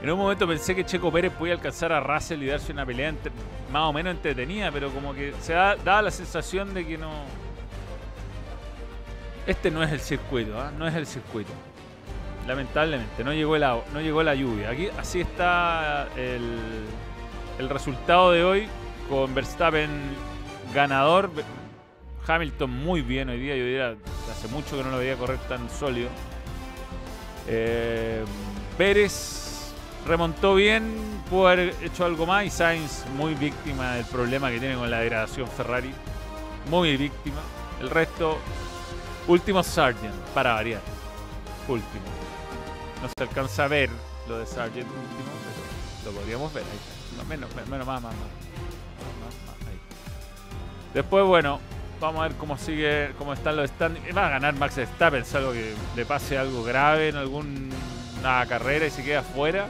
en 0.02 0.10
un 0.10 0.18
momento 0.18 0.48
pensé 0.48 0.74
que 0.74 0.84
Checo 0.84 1.12
Pérez 1.12 1.32
podía 1.32 1.54
alcanzar 1.54 1.92
a 1.92 2.00
Russell 2.00 2.42
y 2.42 2.46
darse 2.46 2.72
una 2.72 2.84
pelea 2.84 3.14
más 3.70 3.82
o 3.82 3.92
menos 3.92 4.16
entretenida, 4.16 4.72
pero 4.72 4.90
como 4.90 5.14
que 5.14 5.32
se 5.40 5.52
da, 5.52 6.02
la 6.02 6.10
sensación 6.10 6.74
de 6.74 6.84
que 6.84 6.98
no. 6.98 7.12
Este 9.46 9.70
no 9.70 9.82
es 9.82 9.92
el 9.92 10.00
circuito, 10.00 10.60
¿ah? 10.60 10.72
no 10.76 10.88
es 10.88 10.94
el 10.94 11.06
circuito. 11.06 11.52
Lamentablemente, 12.48 13.22
no 13.22 13.32
llegó, 13.32 13.54
el, 13.54 13.62
no 13.62 14.00
llegó 14.00 14.24
la 14.24 14.34
lluvia. 14.34 14.70
Aquí 14.70 14.88
así 14.98 15.20
está 15.20 16.08
el, 16.16 16.58
el 17.60 17.68
resultado 17.68 18.32
de 18.32 18.42
hoy 18.42 18.68
con 19.08 19.32
Verstappen 19.34 19.88
ganador. 20.74 21.30
Hamilton 22.26 22.70
muy 22.70 23.02
bien 23.02 23.28
hoy 23.28 23.38
día, 23.38 23.56
yo 23.56 23.64
diría, 23.64 23.94
hace 24.30 24.48
mucho 24.48 24.76
que 24.76 24.82
no 24.82 24.90
lo 24.90 24.98
veía 24.98 25.16
correr 25.16 25.38
tan 25.48 25.70
sólido. 25.70 26.08
Eh, 27.46 28.24
Pérez 28.78 29.41
remontó 30.06 30.54
bien, 30.54 30.94
pudo 31.30 31.48
haber 31.48 31.74
hecho 31.82 32.04
algo 32.04 32.26
más 32.26 32.44
y 32.44 32.50
Sainz 32.50 33.04
muy 33.16 33.34
víctima 33.34 33.94
del 33.94 34.04
problema 34.06 34.50
que 34.50 34.58
tiene 34.58 34.76
con 34.76 34.90
la 34.90 35.00
degradación 35.00 35.48
Ferrari. 35.48 35.92
Muy 36.70 36.96
víctima. 36.96 37.40
El 37.80 37.90
resto, 37.90 38.38
último 39.26 39.62
Sargent, 39.62 40.14
para 40.34 40.54
variar. 40.54 40.80
Último. 41.68 42.04
No 43.02 43.08
se 43.08 43.22
alcanza 43.22 43.64
a 43.64 43.68
ver 43.68 43.90
lo 44.28 44.38
de 44.38 44.46
Sargent 44.46 44.86
último, 44.86 45.30
pero 46.02 46.12
lo 46.12 46.18
podríamos 46.18 46.52
ver. 46.52 46.64
Ahí. 46.64 46.78
No, 47.16 47.24
menos, 47.24 47.50
menos, 47.54 47.86
más, 47.86 48.02
más, 48.02 48.14
más. 48.14 48.42
Después, 50.94 51.24
bueno, 51.24 51.58
vamos 52.00 52.20
a 52.20 52.28
ver 52.28 52.36
cómo 52.36 52.58
sigue, 52.58 53.12
cómo 53.16 53.32
están 53.32 53.56
los 53.56 53.70
standings. 53.70 54.14
Va 54.16 54.26
a 54.26 54.30
ganar 54.30 54.54
Max 54.54 54.76
Verstappen, 54.76 55.24
salvo 55.24 55.52
que 55.52 55.74
le 55.96 56.04
pase 56.04 56.36
algo 56.36 56.62
grave 56.62 57.08
en 57.08 57.16
alguna 57.16 58.46
carrera 58.48 58.86
y 58.86 58.90
se 58.90 59.02
queda 59.02 59.22
fuera. 59.22 59.68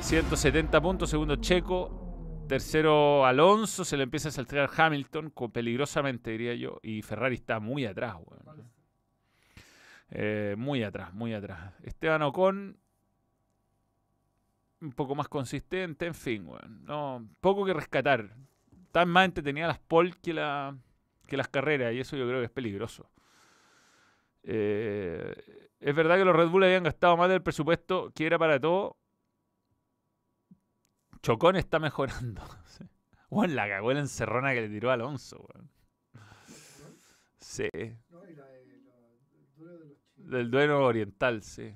170 0.00 0.80
puntos, 0.80 1.10
segundo 1.10 1.36
Checo. 1.36 2.44
Tercero 2.48 3.24
Alonso, 3.24 3.84
se 3.84 3.96
le 3.96 4.02
empieza 4.02 4.28
a 4.28 4.32
saltar 4.32 4.68
Hamilton, 4.76 5.32
peligrosamente 5.52 6.32
diría 6.32 6.54
yo. 6.54 6.80
Y 6.82 7.02
Ferrari 7.02 7.36
está 7.36 7.60
muy 7.60 7.84
atrás, 7.84 8.16
weón. 8.16 8.70
Eh, 10.10 10.56
muy 10.58 10.82
atrás, 10.82 11.14
muy 11.14 11.32
atrás. 11.32 11.74
Esteban 11.84 12.22
Ocon, 12.22 12.76
un 14.80 14.92
poco 14.92 15.14
más 15.14 15.28
consistente, 15.28 16.06
en 16.06 16.14
fin, 16.14 16.48
weón. 16.48 16.84
No, 16.84 17.28
poco 17.40 17.64
que 17.64 17.72
rescatar. 17.72 18.34
Tan 18.90 19.08
más 19.08 19.26
entretenida 19.26 19.68
las 19.68 19.78
pole 19.78 20.14
que, 20.20 20.34
la, 20.34 20.76
que 21.28 21.36
las 21.36 21.46
carreras, 21.46 21.94
y 21.94 22.00
eso 22.00 22.16
yo 22.16 22.26
creo 22.26 22.40
que 22.40 22.46
es 22.46 22.50
peligroso. 22.50 23.08
Eh, 24.42 25.68
es 25.78 25.94
verdad 25.94 26.16
que 26.16 26.24
los 26.24 26.34
Red 26.34 26.48
Bull 26.48 26.64
habían 26.64 26.82
gastado 26.82 27.16
más 27.16 27.28
del 27.28 27.42
presupuesto 27.42 28.10
que 28.14 28.26
era 28.26 28.38
para 28.38 28.58
todo. 28.58 28.96
Chocón 31.22 31.56
está 31.56 31.78
mejorando. 31.78 32.42
Sí. 32.66 32.84
Weón, 33.30 33.54
la 33.56 33.68
cagó 33.68 33.92
la 33.92 34.00
encerrona 34.00 34.52
que 34.54 34.62
le 34.62 34.68
tiró 34.68 34.90
a 34.90 34.94
Alonso, 34.94 35.44
weón. 35.54 35.70
Sí, 37.38 37.68
No, 38.10 38.26
y 38.28 38.34
la 38.34 38.46
de 38.46 38.66
los 38.66 39.56
duelos 39.56 39.80
de 39.80 39.86
los 39.86 39.98
chinos. 40.14 40.30
del 40.30 40.50
duelo 40.50 40.84
oriental, 40.84 41.42
sí. 41.42 41.74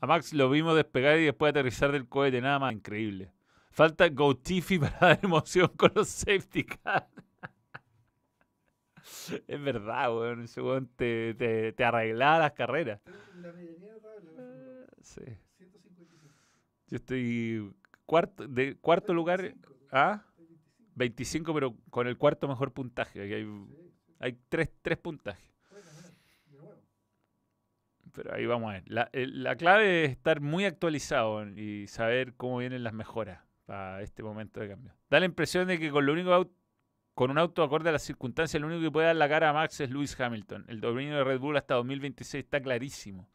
A 0.00 0.06
Max 0.06 0.32
lo 0.32 0.50
vimos 0.50 0.76
despegar 0.76 1.18
y 1.18 1.24
después 1.24 1.50
aterrizar 1.50 1.92
del 1.92 2.08
cohete, 2.08 2.40
nada 2.40 2.58
más 2.58 2.72
increíble. 2.72 3.32
Falta 3.70 4.08
Gotifi 4.08 4.78
para 4.98 4.98
dar 4.98 5.20
emoción 5.22 5.68
con 5.76 5.92
los 5.94 6.08
safety 6.08 6.64
cars. 6.64 7.06
es 9.46 9.62
verdad, 9.62 10.14
weón. 10.16 10.42
Ese 10.42 10.60
weón 10.62 10.88
te, 10.96 11.34
te, 11.34 11.72
te 11.72 11.84
arreglaba 11.84 12.38
las 12.40 12.52
carreras. 12.52 13.00
La 13.36 13.52
medianía 13.52 13.94
de 13.94 14.00
la 14.00 14.42
de 14.42 14.86
Sí. 15.02 15.22
155. 15.56 16.34
Yo 16.88 16.96
estoy 16.96 17.74
cuarto, 18.08 18.48
de 18.48 18.76
cuarto 18.76 19.12
lugar. 19.12 19.42
25, 19.42 19.74
¿Ah? 19.92 20.24
25. 20.38 20.94
25, 20.96 21.54
pero 21.54 21.76
con 21.90 22.08
el 22.08 22.16
cuarto 22.16 22.48
mejor 22.48 22.72
puntaje. 22.72 23.22
Aquí 23.22 23.34
hay, 23.34 23.46
hay 24.18 24.38
tres, 24.48 24.72
tres 24.82 24.98
puntajes. 24.98 25.46
Pero 28.12 28.34
ahí 28.34 28.46
vamos 28.46 28.70
a 28.70 28.72
ver. 28.72 28.84
La, 28.86 29.10
la 29.12 29.54
clave 29.56 30.04
es 30.04 30.10
estar 30.10 30.40
muy 30.40 30.64
actualizado 30.64 31.46
y 31.46 31.86
saber 31.86 32.34
cómo 32.34 32.58
vienen 32.58 32.82
las 32.82 32.94
mejoras 32.94 33.40
para 33.66 34.00
este 34.02 34.22
momento 34.22 34.58
de 34.58 34.70
cambio. 34.70 34.94
Da 35.10 35.20
la 35.20 35.26
impresión 35.26 35.68
de 35.68 35.78
que 35.78 35.90
con 35.90 36.06
lo 36.06 36.12
único 36.14 36.50
con 37.14 37.30
un 37.30 37.38
auto 37.38 37.62
acorde 37.62 37.90
a 37.90 37.92
las 37.92 38.02
circunstancias, 38.02 38.54
el 38.54 38.64
único 38.64 38.80
que 38.80 38.90
puede 38.90 39.08
dar 39.08 39.16
la 39.16 39.28
cara 39.28 39.50
a 39.50 39.52
Max 39.52 39.80
es 39.80 39.90
Lewis 39.90 40.18
Hamilton. 40.18 40.64
El 40.68 40.80
dominio 40.80 41.16
de 41.16 41.24
Red 41.24 41.40
Bull 41.40 41.56
hasta 41.56 41.74
2026 41.74 42.44
está 42.44 42.60
clarísimo. 42.60 43.28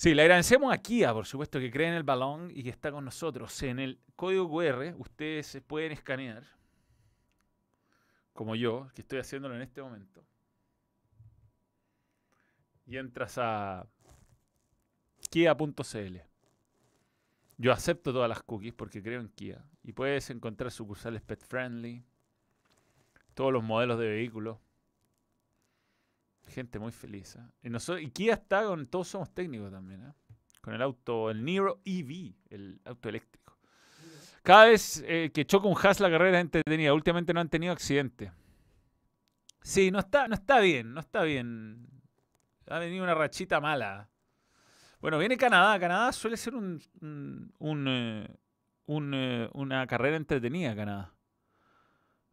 Sí, 0.00 0.14
le 0.14 0.22
agradecemos 0.22 0.72
a 0.72 0.78
Kia, 0.78 1.12
por 1.12 1.26
supuesto, 1.26 1.60
que 1.60 1.70
cree 1.70 1.88
en 1.88 1.92
el 1.92 2.04
balón 2.04 2.50
y 2.54 2.62
que 2.62 2.70
está 2.70 2.90
con 2.90 3.04
nosotros. 3.04 3.62
En 3.62 3.78
el 3.78 4.00
código 4.16 4.48
QR 4.48 4.94
ustedes 4.96 5.46
se 5.46 5.60
pueden 5.60 5.92
escanear, 5.92 6.42
como 8.32 8.56
yo, 8.56 8.88
que 8.94 9.02
estoy 9.02 9.18
haciéndolo 9.18 9.56
en 9.56 9.60
este 9.60 9.82
momento 9.82 10.24
y 12.86 12.96
entras 12.96 13.36
a 13.36 13.86
kia.cl. 15.28 16.16
Yo 17.58 17.70
acepto 17.70 18.10
todas 18.10 18.30
las 18.30 18.42
cookies 18.42 18.72
porque 18.72 19.02
creo 19.02 19.20
en 19.20 19.28
Kia. 19.28 19.62
Y 19.82 19.92
puedes 19.92 20.30
encontrar 20.30 20.70
sucursales 20.70 21.20
pet 21.20 21.44
friendly, 21.44 22.02
todos 23.34 23.52
los 23.52 23.62
modelos 23.62 23.98
de 23.98 24.08
vehículos. 24.08 24.56
Gente 26.50 26.78
muy 26.78 26.92
feliz. 26.92 27.36
¿eh? 27.36 27.40
Y, 27.62 27.70
noso- 27.70 27.98
y 27.98 28.10
Kia 28.10 28.34
está 28.34 28.64
con 28.64 28.86
todos 28.86 29.08
somos 29.08 29.32
técnicos 29.32 29.70
también. 29.70 30.02
¿eh? 30.04 30.12
Con 30.60 30.74
el 30.74 30.82
auto, 30.82 31.30
el 31.30 31.44
Niro 31.44 31.80
EV, 31.84 32.34
el 32.50 32.80
auto 32.84 33.08
eléctrico. 33.08 33.56
Cada 34.42 34.66
vez 34.66 35.02
eh, 35.06 35.30
que 35.32 35.44
choca 35.46 35.68
un 35.68 35.76
Haas 35.82 36.00
la 36.00 36.10
carrera 36.10 36.38
es 36.38 36.42
entretenida. 36.42 36.92
Últimamente 36.94 37.32
no 37.32 37.40
han 37.40 37.48
tenido 37.48 37.72
accidente. 37.72 38.32
Sí, 39.62 39.90
no 39.90 39.98
está, 39.98 40.26
no 40.28 40.34
está 40.34 40.60
bien, 40.60 40.92
no 40.94 41.00
está 41.00 41.22
bien. 41.22 41.86
Ha 42.66 42.78
venido 42.78 43.04
una 43.04 43.14
rachita 43.14 43.60
mala. 43.60 44.08
Bueno, 45.00 45.18
viene 45.18 45.36
Canadá. 45.36 45.78
Canadá 45.78 46.12
suele 46.12 46.36
ser 46.36 46.54
un, 46.54 46.80
eh, 47.86 49.48
una 49.52 49.86
carrera 49.86 50.16
entretenida, 50.16 50.74
Canadá. 50.74 51.12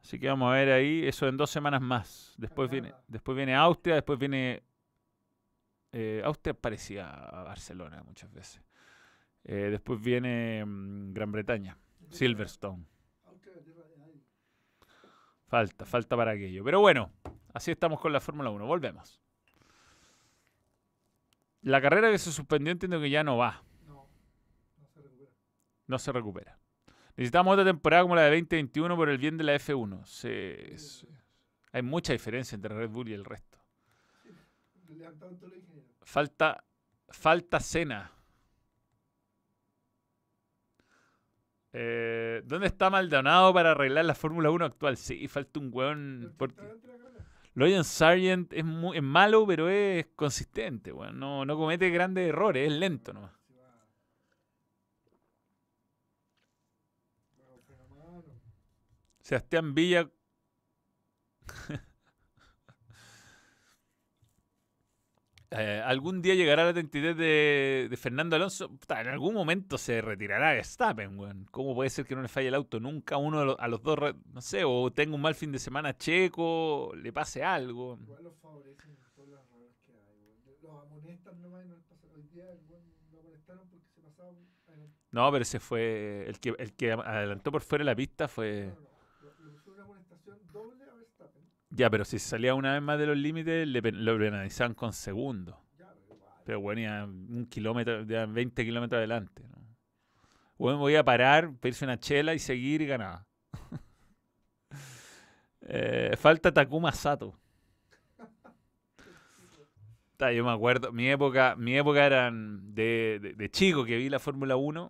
Así 0.07 0.17
que 0.19 0.29
vamos 0.29 0.49
a 0.49 0.53
ver 0.55 0.71
ahí 0.71 1.05
eso 1.05 1.27
en 1.27 1.35
dos 1.35 1.49
semanas 1.49 1.81
más. 1.81 2.33
Después 2.37 2.69
viene, 2.69 2.93
después 3.09 3.35
viene 3.35 3.53
Austria, 3.53 3.95
después 3.95 4.17
viene... 4.17 4.63
eh, 5.91 6.21
Austria 6.23 6.53
parecía 6.53 7.09
a 7.09 7.43
Barcelona 7.43 8.01
muchas 8.03 8.31
veces. 8.31 8.61
Eh, 9.43 9.67
después 9.69 9.99
viene 9.99 10.63
mm, 10.65 11.11
Gran 11.11 11.29
Bretaña, 11.33 11.77
Silverstone. 12.09 12.85
Falta, 15.47 15.85
falta 15.85 16.15
para 16.15 16.31
aquello. 16.31 16.63
Pero 16.63 16.79
bueno, 16.79 17.11
así 17.53 17.71
estamos 17.71 17.99
con 17.99 18.13
la 18.13 18.21
Fórmula 18.21 18.49
1. 18.49 18.65
Volvemos. 18.65 19.19
La 21.63 21.81
carrera 21.81 22.09
que 22.09 22.17
se 22.17 22.31
suspendió 22.31 22.71
entiendo 22.71 23.01
que 23.01 23.09
ya 23.09 23.25
no 23.25 23.35
va, 23.35 23.61
No, 23.85 24.07
no 24.77 24.87
se 24.87 25.01
recupera. 25.01 25.31
no 25.87 25.99
se 25.99 26.11
recupera. 26.13 26.56
Necesitamos 27.17 27.53
otra 27.53 27.65
temporada 27.65 28.03
como 28.03 28.15
la 28.15 28.21
de 28.23 28.29
2021 28.29 28.95
por 28.95 29.09
el 29.09 29.17
bien 29.17 29.37
de 29.37 29.43
la 29.43 29.55
F1. 29.55 30.05
Se- 30.05 30.77
se- 30.77 31.07
hay 31.71 31.81
mucha 31.81 32.13
diferencia 32.13 32.55
entre 32.55 32.73
Red 32.75 32.89
Bull 32.89 33.09
y 33.09 33.13
el 33.13 33.25
resto. 33.25 33.57
Falta, 36.03 36.63
falta 37.09 37.59
cena. 37.59 38.11
Eh, 41.73 42.41
¿Dónde 42.45 42.67
está 42.67 42.89
Maldonado 42.89 43.53
para 43.53 43.71
arreglar 43.71 44.05
la 44.05 44.15
Fórmula 44.15 44.49
1 44.49 44.65
actual? 44.65 44.95
Sí, 44.97 45.27
falta 45.27 45.59
un. 45.59 45.71
Pero 45.71 46.33
Porque... 46.37 47.83
Sargent 47.83 48.53
es, 48.53 48.63
mu- 48.63 48.93
es 48.93 49.01
malo, 49.03 49.45
pero 49.47 49.67
es 49.69 50.05
consistente, 50.15 50.91
weón. 50.91 51.19
No, 51.19 51.45
no 51.45 51.57
comete 51.57 51.89
grandes 51.89 52.29
errores, 52.29 52.71
es 52.71 52.77
lento 52.77 53.13
nomás. 53.13 53.31
Se 53.47 53.53
va. 53.53 53.67
Va 56.99 57.15
con 57.15 57.23
freno 57.23 57.41
a 57.41 57.47
mano. 57.49 57.56
Sebastián 59.21 59.73
Villa. 59.75 60.09
Eh, 65.49 65.81
algún 65.85 66.21
día 66.21 66.35
llegará 66.35 66.65
la 66.65 66.71
identidad 66.71 67.15
de, 67.15 67.87
de 67.89 67.97
Fernando 67.97 68.35
Alonso. 68.35 68.67
Puta, 68.69 68.99
en 68.99 69.07
algún 69.07 69.33
momento 69.33 69.77
se 69.77 70.01
retirará 70.01 70.51
Verstappen, 70.51 71.17
weón. 71.17 71.45
¿Cómo 71.51 71.73
puede 71.73 71.89
ser 71.89 72.05
que 72.05 72.15
no 72.15 72.21
le 72.21 72.27
falle 72.27 72.49
el 72.49 72.53
auto 72.55 72.81
nunca 72.81 73.15
uno 73.15 73.39
de 73.39 73.45
los- 73.45 73.55
a 73.57 73.67
los 73.69 73.81
dos? 73.81 73.97
No 74.33 74.41
sé, 74.41 74.63
o 74.65 74.91
tenga 74.91 75.15
un 75.15 75.21
mal 75.21 75.35
fin 75.35 75.53
de 75.53 75.59
semana 75.59 75.95
checo, 75.97 76.91
le 76.95 77.13
pase 77.13 77.43
algo. 77.45 77.97
Igual 78.01 78.23
los 78.25 78.35
favorecen 78.41 78.97
todas 79.15 79.29
las 79.29 79.49
raras 79.49 79.71
que 79.85 79.93
hay, 79.93 80.19
weón. 80.19 80.57
Los 80.61 80.83
amonestan 80.83 81.41
nomás 81.41 81.63
y 81.65 81.69
no 81.69 81.75
les 81.77 81.85
pasa. 81.85 82.07
Hoy 82.13 82.23
día 82.33 82.43
weón 82.67 82.83
lo 83.13 83.19
amonestaron 83.21 83.69
porque 83.69 83.85
se 83.95 84.01
pasaba. 84.01 84.31
No, 85.17 85.31
pero 85.31 85.41
ese 85.41 85.59
fue. 85.59 86.25
El 86.27 86.39
que, 86.39 86.53
el 86.59 86.73
que 86.73 86.91
adelantó 86.91 87.51
por 87.51 87.63
fuera 87.63 87.81
de 87.83 87.89
la 87.91 87.95
pista 87.95 88.27
fue. 88.27 88.71
Ya, 91.71 91.89
pero 91.89 92.05
si 92.05 92.19
salía 92.19 92.53
una 92.53 92.73
vez 92.73 92.83
más 92.83 92.99
de 92.99 93.07
los 93.07 93.17
límites, 93.17 93.67
le 93.67 93.81
pen- 93.81 94.05
lo 94.05 94.15
penalizaban 94.19 94.75
con 94.75 94.93
segundos. 94.93 95.55
Ya, 95.79 95.91
pero 96.45 96.59
bueno, 96.61 96.81
iba 96.81 97.03
un 97.05 97.47
kilómetro, 97.49 98.03
ya 98.03 98.27
20 98.27 98.63
kilómetros 98.63 98.99
adelante. 98.99 99.41
¿no? 99.49 99.57
Bueno, 100.59 100.77
voy 100.77 100.95
a 100.95 101.03
parar, 101.03 101.51
pedirse 101.55 101.85
una 101.85 101.99
chela 101.99 102.35
y 102.35 102.39
seguir 102.39 102.83
y 102.83 102.85
ganaba. 102.85 103.25
Eh, 105.69 106.15
falta 106.15 106.53
Takuma 106.53 106.93
Sato. 106.93 107.37
Ta, 110.17 110.31
yo 110.31 110.45
me 110.45 110.51
acuerdo, 110.51 110.93
mi 110.93 111.09
época, 111.09 111.55
mi 111.57 111.75
época 111.77 112.05
eran 112.05 112.73
de, 112.73 113.19
de, 113.21 113.33
de 113.33 113.51
chico 113.51 113.83
que 113.83 113.97
vi 113.97 114.07
la 114.09 114.19
Fórmula 114.19 114.55
1. 114.55 114.89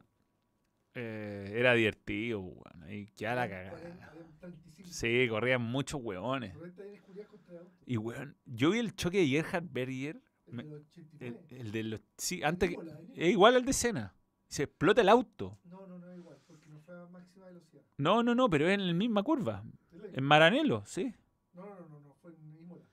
Eh, 0.98 1.52
era 1.56 1.74
divertido, 1.74 2.40
weón. 2.41 2.84
Ahí 2.84 3.07
ya 3.15 3.36
la 3.36 3.48
cagada. 3.49 3.72
cuarenta- 3.72 4.11
35. 4.40 4.90
Sí, 4.91 5.28
corrían 5.30 5.61
muchos 5.61 6.02
weones. 6.03 6.53
90 6.56 6.84
años 6.84 7.02
culiados 7.06 7.32
contra 7.32 7.60
auto. 7.60 7.72
Y 7.86 7.98
weón, 7.98 8.36
yo 8.45 8.72
vi 8.72 8.80
el 8.80 8.95
choque 8.95 9.19
de 9.19 9.28
Gerhard 9.28 9.65
Berger. 9.69 10.22
El 10.48 10.53
Me- 10.53 10.64
de 10.64 10.69
los 10.69 10.80
El, 10.80 10.88
89. 11.34 11.48
el 11.49 11.72
de 11.72 11.84
los. 11.84 12.02
Sí, 12.18 12.41
antes. 12.44 12.72
Es 13.15 13.30
igual 13.30 13.56
al 13.56 13.65
de 13.65 13.74
Senna. 13.74 14.15
Se 14.48 14.64
explota 14.64 15.02
el 15.02 15.10
auto. 15.10 15.60
No, 15.65 15.86
no, 15.88 15.99
no 15.99 16.10
es 16.10 16.18
igual, 16.19 16.38
porque 16.48 16.68
no 16.69 16.80
fue 16.80 16.98
a 16.98 17.06
máxima 17.07 17.45
velocidad. 17.48 17.82
No, 17.98 18.24
no, 18.24 18.34
no, 18.34 18.49
pero 18.49 18.68
es 18.68 18.74
en 18.76 18.88
la 18.88 18.94
misma 18.94 19.24
curva. 19.24 19.64
¿Es 19.91 20.02
la- 20.02 20.07
En 20.18 20.24
Maranello, 20.24 20.84
sí. 20.86 21.14
No, 21.53 21.65
no, 21.65 21.88
no, 21.90 21.99
no, 21.99 22.14
fue 22.22 22.32
en 22.32 22.56
Imola. 22.56 22.86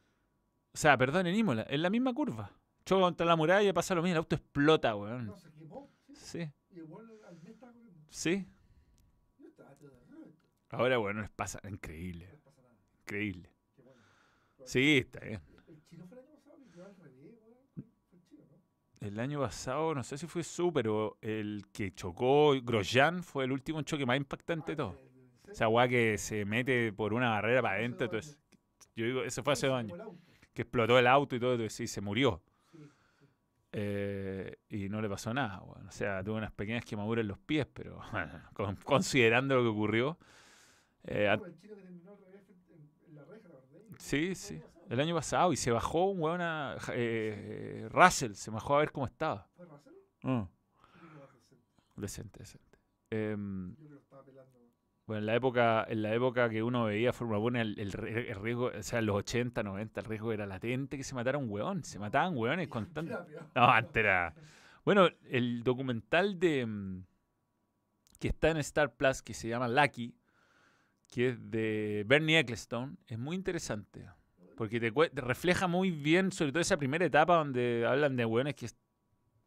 O 0.73 0.77
sea, 0.77 0.99
perdón, 0.99 1.27
en 1.29 1.37
Imola. 1.37 1.65
En 1.69 1.83
la 1.83 1.91
misma 1.91 2.13
curva. 2.13 2.51
Choca 2.85 3.03
contra 3.03 3.25
la 3.25 3.37
muralla 3.37 3.69
y 3.69 3.73
pasa 3.73 3.95
lo 3.95 4.03
mismo. 4.03 4.15
El 4.15 4.19
auto 4.19 4.35
explota, 4.35 4.97
weón. 4.97 5.27
No, 5.27 5.37
se 5.39 5.51
quemó. 5.53 5.89
Sí. 6.13 6.41
Sí, 6.45 6.51
Y 6.71 6.79
igual 6.81 7.07
al. 7.29 7.39
Sí. 8.15 8.47
Ahora, 10.71 10.99
bueno, 10.99 11.21
les 11.21 11.31
pasa. 11.31 11.61
Increíble. 11.69 12.29
Increíble. 13.03 13.51
Sí, 14.65 14.99
está 14.99 15.21
bien. 15.21 15.41
El 15.69 15.83
chino 15.85 16.07
fue 16.07 16.19
el 16.19 16.25
año 16.25 16.35
pasado, 16.35 16.59
que 16.59 16.77
¿no? 19.01 19.07
El 19.07 19.21
año 19.21 19.41
pasado, 19.41 19.95
no 19.95 20.03
sé 20.03 20.19
si 20.19 20.27
fue 20.27 20.43
su, 20.43 20.73
pero 20.73 21.19
el 21.21 21.67
que 21.73 21.95
chocó 21.95 22.55
Grosjean 22.63 23.23
fue 23.23 23.45
el 23.45 23.53
último 23.53 23.83
choque 23.83 24.07
más 24.07 24.17
impactante 24.17 24.73
de 24.73 24.77
todo. 24.77 25.01
Esa 25.49 25.69
weá 25.69 25.87
que 25.87 26.19
se 26.19 26.45
mete 26.45 26.93
por 26.93 27.13
una 27.13 27.31
barrera 27.31 27.63
para 27.63 27.77
adentro. 27.77 28.07
Entonces, 28.07 28.39
yo 28.97 29.05
digo, 29.05 29.23
ese 29.23 29.43
fue 29.43 29.53
hace 29.53 29.67
dos 29.67 29.77
años. 29.77 29.99
Que 30.53 30.63
explotó 30.63 30.99
el 30.99 31.07
auto 31.07 31.37
y 31.37 31.41
todo. 31.41 31.69
Sí, 31.69 31.87
se 31.87 32.01
murió. 32.01 32.43
Eh, 33.77 34.57
y 34.69 34.89
no 34.89 35.03
le 35.03 35.09
pasó 35.09 35.35
nada. 35.35 35.59
bueno. 35.61 35.89
O 35.89 35.93
sea, 35.93 36.23
tuvo 36.23 36.37
unas 36.37 36.53
pequeñas 36.53 36.85
quemaduras 36.85 37.23
en 37.23 37.29
los 37.29 37.39
pies, 37.39 37.67
pero 37.73 38.01
bueno, 38.13 38.31
con- 38.55 38.77
considerando 38.77 39.57
lo 39.57 39.63
que 39.63 39.69
ocurrió. 39.69 40.17
eh, 41.05 41.29
a- 41.29 41.41
sí, 43.99 44.35
sí. 44.35 44.61
el 44.91 45.01
año 45.01 45.15
pasado. 45.15 45.53
Y 45.53 45.57
se 45.57 45.71
bajó 45.71 46.07
un 46.11 46.21
weón 46.21 46.41
a 46.41 46.77
eh, 46.93 47.89
Russell, 47.91 48.35
se 48.35 48.51
bajó 48.51 48.77
a 48.77 48.79
ver 48.81 48.93
cómo 48.93 49.07
estaba. 49.07 49.49
¿Fue 49.57 49.67
Russell? 49.67 49.93
Mm, 50.23 50.43
decente, 51.97 52.39
decente. 52.41 52.79
Em, 53.11 53.71
Yo 53.71 53.77
creo 53.77 53.89
que 53.89 53.95
lo 53.95 54.01
estaba 54.01 54.25
pelando. 54.25 54.59
Bueno, 55.07 55.21
en 55.21 55.27
la 55.27 55.35
época, 55.35 55.85
en 55.89 56.03
la 56.03 56.15
época 56.15 56.49
que 56.49 56.63
uno 56.63 56.85
veía 56.85 57.13
Fórmula 57.13 57.39
1, 57.39 57.61
el, 57.61 57.79
el 57.79 57.95
el 58.07 58.37
riesgo, 58.37 58.73
o 58.77 58.83
sea, 58.83 59.01
en 59.01 59.07
los 59.07 59.17
80, 59.17 59.63
90, 59.63 60.01
el 60.01 60.07
riesgo 60.07 60.33
era 60.33 60.47
latente 60.47 60.97
que 60.97 61.05
se 61.05 61.15
matara 61.15 61.37
un 61.37 61.51
weón. 61.51 61.85
Se 61.85 61.99
mataban. 61.99 62.35
Era 62.37 63.25
peor. 63.25 63.51
No, 63.55 63.65
antes 63.65 63.97
era. 63.97 64.35
Bueno, 64.85 65.09
el 65.29 65.63
documental 65.63 66.39
de 66.39 66.65
mm, 66.65 67.05
que 68.19 68.29
está 68.29 68.51
en 68.51 68.57
Star 68.59 68.95
Plus, 68.95 69.21
que 69.21 69.35
se 69.35 69.49
llama 69.49 69.69
Lucky, 69.69 70.15
que 71.09 71.31
es 71.31 71.51
de 71.51 72.05
Bernie 72.07 72.39
Ecclestone, 72.39 72.97
es 73.07 73.19
muy 73.19 73.37
interesante. 73.37 74.09
Porque 74.57 74.81
te, 74.81 74.91
te 74.91 75.21
refleja 75.21 75.67
muy 75.67 75.91
bien, 75.91 76.33
sobre 76.33 76.53
todo 76.53 76.61
esa 76.63 76.79
primera 76.79 77.05
etapa 77.05 77.37
donde 77.37 77.85
hablan 77.87 78.17
de 78.17 78.25
hueones 78.25 78.55
que 78.55 78.69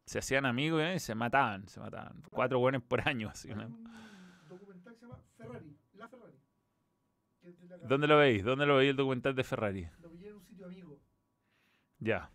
se 0.06 0.18
hacían 0.18 0.46
amigos 0.46 0.82
¿eh? 0.82 0.94
y 0.96 0.98
se 1.00 1.14
mataban, 1.14 1.66
se 1.66 1.80
mataban. 1.80 2.22
Cuatro 2.30 2.60
hueones 2.60 2.82
por 2.82 3.06
año. 3.08 3.28
Así, 3.32 3.48
¿no? 3.48 3.66
un 3.66 3.84
documental 4.48 4.94
que 4.94 5.00
se 5.00 5.06
llama 5.06 5.18
Ferrari, 5.38 5.76
La 5.94 6.08
Ferrari. 6.08 6.34
que 7.58 7.66
la 7.66 7.76
¿Dónde 7.78 8.06
lo 8.06 8.18
veis? 8.18 8.44
¿Dónde 8.44 8.66
lo 8.66 8.76
veis 8.76 8.90
el 8.90 8.96
documental 8.96 9.34
de 9.34 9.44
Ferrari? 9.44 9.88
Lo 10.00 10.10
pillé 10.10 10.28
en 10.28 10.34
un 10.36 10.42
sitio 10.44 10.66
amigo. 10.66 10.98
Ya. 11.98 12.30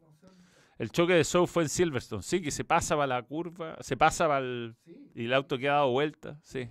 No 0.00 0.12
sé 0.14 0.26
dónde 0.26 0.42
está. 0.44 0.56
El 0.78 0.90
choque 0.90 1.12
de 1.14 1.24
Show 1.24 1.46
fue 1.46 1.64
en 1.64 1.68
Silverstone, 1.68 2.22
sí, 2.22 2.40
que 2.40 2.50
se 2.50 2.64
pasaba 2.64 3.06
la 3.06 3.22
curva, 3.22 3.76
se 3.80 3.96
pasaba 3.96 4.38
el, 4.38 4.74
Sí. 4.84 5.10
y 5.14 5.24
el 5.26 5.32
auto 5.34 5.58
queda 5.58 5.74
dado 5.74 5.90
vuelta, 5.90 6.38
sí. 6.42 6.68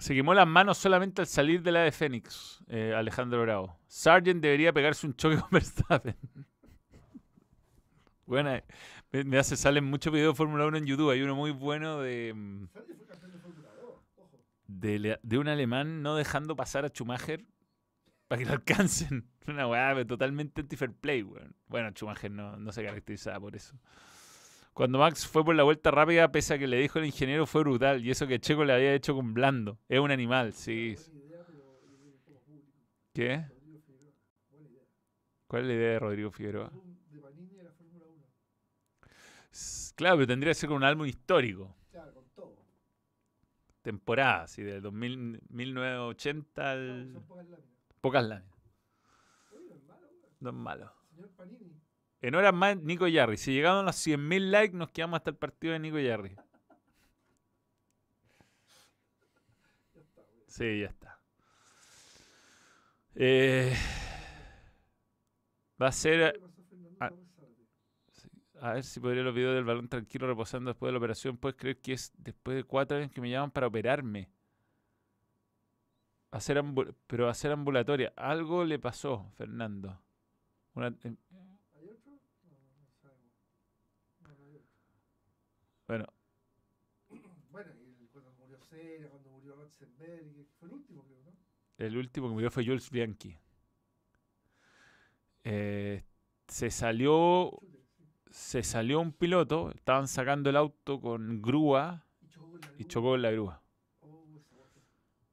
Se 0.00 0.14
quemó 0.14 0.32
las 0.32 0.46
manos 0.46 0.78
solamente 0.78 1.22
al 1.22 1.26
salir 1.26 1.60
de 1.60 1.72
la 1.72 1.80
de 1.80 1.90
Fénix, 1.90 2.62
eh, 2.68 2.94
Alejandro 2.96 3.42
Bravo. 3.42 3.80
Sargent 3.88 4.40
debería 4.40 4.72
pegarse 4.72 5.04
un 5.08 5.14
choque 5.16 5.36
con 5.40 5.50
Verstappen. 5.50 6.14
bueno, 8.26 8.54
eh, 8.54 8.64
me, 9.10 9.24
me 9.24 9.38
hace, 9.38 9.56
salen 9.56 9.84
muchos 9.84 10.12
videos 10.12 10.34
de 10.34 10.36
Fórmula 10.36 10.66
1 10.66 10.76
en 10.78 10.86
YouTube. 10.86 11.10
Hay 11.10 11.20
uno 11.22 11.34
muy 11.34 11.50
bueno 11.50 11.98
de, 12.00 12.32
mm, 12.32 12.66
Ferrari 12.68 12.94
fue 12.94 13.06
campeón 13.06 13.32
de 13.32 13.38
Fórmula 13.38 13.68
2. 13.74 13.90
Ojo. 14.18 14.38
De, 14.68 15.18
de 15.22 15.38
un 15.38 15.48
alemán 15.48 16.02
no 16.02 16.14
dejando 16.14 16.54
pasar 16.54 16.84
a 16.84 16.88
Schumacher 16.90 17.44
para 18.28 18.38
que 18.38 18.46
lo 18.46 18.52
alcancen. 18.52 19.28
Una 19.48 19.66
weá 19.66 20.04
totalmente 20.04 20.60
anti-fair 20.60 20.92
play, 20.92 21.22
weón. 21.24 21.56
Bueno, 21.66 21.90
Schumacher 21.90 22.30
no, 22.30 22.56
no 22.56 22.70
se 22.70 22.84
caracterizaba 22.84 23.40
por 23.40 23.56
eso. 23.56 23.74
Cuando 24.74 24.98
Max 24.98 25.26
fue 25.26 25.44
por 25.44 25.56
la 25.56 25.64
vuelta 25.64 25.90
rápida, 25.90 26.30
pese 26.30 26.54
a 26.54 26.58
que 26.58 26.68
le 26.68 26.76
dijo 26.76 27.00
el 27.00 27.06
ingeniero, 27.06 27.46
fue 27.46 27.62
brutal. 27.62 28.04
Y 28.04 28.10
eso 28.12 28.28
que 28.28 28.38
Checo 28.38 28.64
le 28.64 28.74
había 28.74 28.94
hecho 28.94 29.14
con 29.14 29.34
blando. 29.34 29.78
Es 29.88 29.98
un 29.98 30.12
animal, 30.12 30.52
sí. 30.52 30.94
¿Qué? 33.12 33.44
¿Cuál 35.46 35.62
es 35.62 35.68
la 35.68 35.74
idea 35.74 35.90
de 35.92 35.98
Rodrigo 35.98 36.30
Figueroa? 36.30 36.66
Álbum 36.68 36.94
de 37.10 37.18
Panini 37.20 37.54
de 37.56 37.64
la 37.64 37.72
Fórmula 37.72 38.04
1. 38.06 38.24
S- 39.50 39.92
Claro, 39.96 40.16
pero 40.16 40.26
tendría 40.26 40.50
que 40.50 40.54
ser 40.54 40.68
con 40.68 40.76
un 40.76 40.84
álbum 40.84 41.06
histórico. 41.06 41.74
Claro, 43.88 44.14
con 44.14 44.24
todo. 44.24 44.24
Temporada, 44.24 44.42
así, 44.42 44.62
del 44.62 44.82
2000, 44.82 45.40
1980 45.48 46.62
No, 46.62 46.70
al... 46.70 47.12
son 47.12 47.22
pocas 47.26 47.46
láminas. 47.46 47.68
Pocas 48.00 48.24
láminas. 48.24 48.58
No 49.50 49.60
es 49.74 49.84
malo, 49.84 50.08
weón. 50.08 50.32
No 50.40 50.50
es 50.50 50.54
malo. 50.56 50.92
Señor 51.10 51.30
Panini. 51.30 51.80
En 52.20 52.34
horas 52.34 52.54
más, 52.54 52.76
Nico 52.76 53.06
Yarri. 53.06 53.36
Si 53.36 53.52
llegaban 53.52 53.80
a 53.80 53.82
los 53.84 53.96
100.000 53.96 54.50
likes, 54.50 54.76
nos 54.76 54.90
quedamos 54.90 55.18
hasta 55.18 55.30
el 55.30 55.36
partido 55.36 55.72
de 55.72 55.78
Nico 55.78 55.98
Yarri. 55.98 56.36
Sí, 60.48 60.80
ya 60.80 60.86
está. 60.86 61.20
Eh, 63.14 63.76
va 65.80 65.88
a 65.88 65.92
ser... 65.92 66.32
¿Qué 66.32 66.40
pasó, 66.40 66.62
Fernando 66.64 66.96
ah. 67.00 67.10
Torres 67.10 67.28
Zárate? 67.36 67.66
A 68.60 68.74
ver 68.74 68.84
si 68.84 69.00
podría 69.00 69.22
los 69.22 69.34
videos 69.34 69.54
del 69.54 69.64
balón 69.64 69.88
tranquilo 69.88 70.26
reposando 70.26 70.70
después 70.70 70.88
de 70.88 70.92
la 70.92 70.98
operación. 70.98 71.36
¿Puedes 71.38 71.56
creer 71.56 71.80
que 71.80 71.92
es 71.94 72.12
después 72.18 72.56
de 72.56 72.64
cuatro 72.64 72.96
años 72.98 73.10
que 73.12 73.20
me 73.20 73.30
llaman 73.30 73.50
para 73.50 73.66
operarme? 73.68 74.30
Hacer 76.30 76.62
pero 77.06 77.28
hacer 77.28 77.52
ambulatoria. 77.52 78.12
Algo 78.16 78.64
le 78.64 78.78
pasó, 78.78 79.30
Fernando. 79.36 80.00
Una- 80.74 80.88
eh, 81.04 81.14
¿Hay 81.74 81.88
otro? 81.90 82.12
No, 82.44 82.58
no 82.58 82.92
sabemos. 83.02 83.32
No, 84.22 84.28
no 84.28 84.44
hay 84.44 84.54
otro. 84.56 84.68
bueno, 85.88 86.06
Bueno, 87.50 87.70
y 88.00 88.06
cuando 88.08 88.32
murió 88.32 88.58
Cera, 88.60 89.08
cuando 89.08 89.30
murió 89.30 89.56
Ratzenberg, 89.56 90.46
fue 90.58 90.68
el 90.68 90.74
último, 90.74 91.04
creo, 91.04 91.20
¿no? 91.24 91.32
el 91.78 91.96
último 91.96 92.28
que 92.28 92.34
murió 92.34 92.50
fue 92.50 92.64
Jules 92.64 92.90
Bianchi. 92.90 93.36
Eh, 95.44 96.02
se 96.48 96.70
salió. 96.70 97.50
Se 98.30 98.62
salió 98.62 99.00
un 99.00 99.12
piloto. 99.12 99.70
Estaban 99.72 100.08
sacando 100.08 100.50
el 100.50 100.56
auto 100.56 101.00
con 101.00 101.40
grúa 101.42 102.04
Y 102.22 102.28
chocó 102.28 102.50
con 102.50 102.60
la 102.60 102.66
y 102.66 102.70
grúa. 102.78 102.88
chocó 102.88 103.14
en 103.14 103.22
la 103.22 103.30
grúa. 103.30 103.62
Oh, 104.00 104.26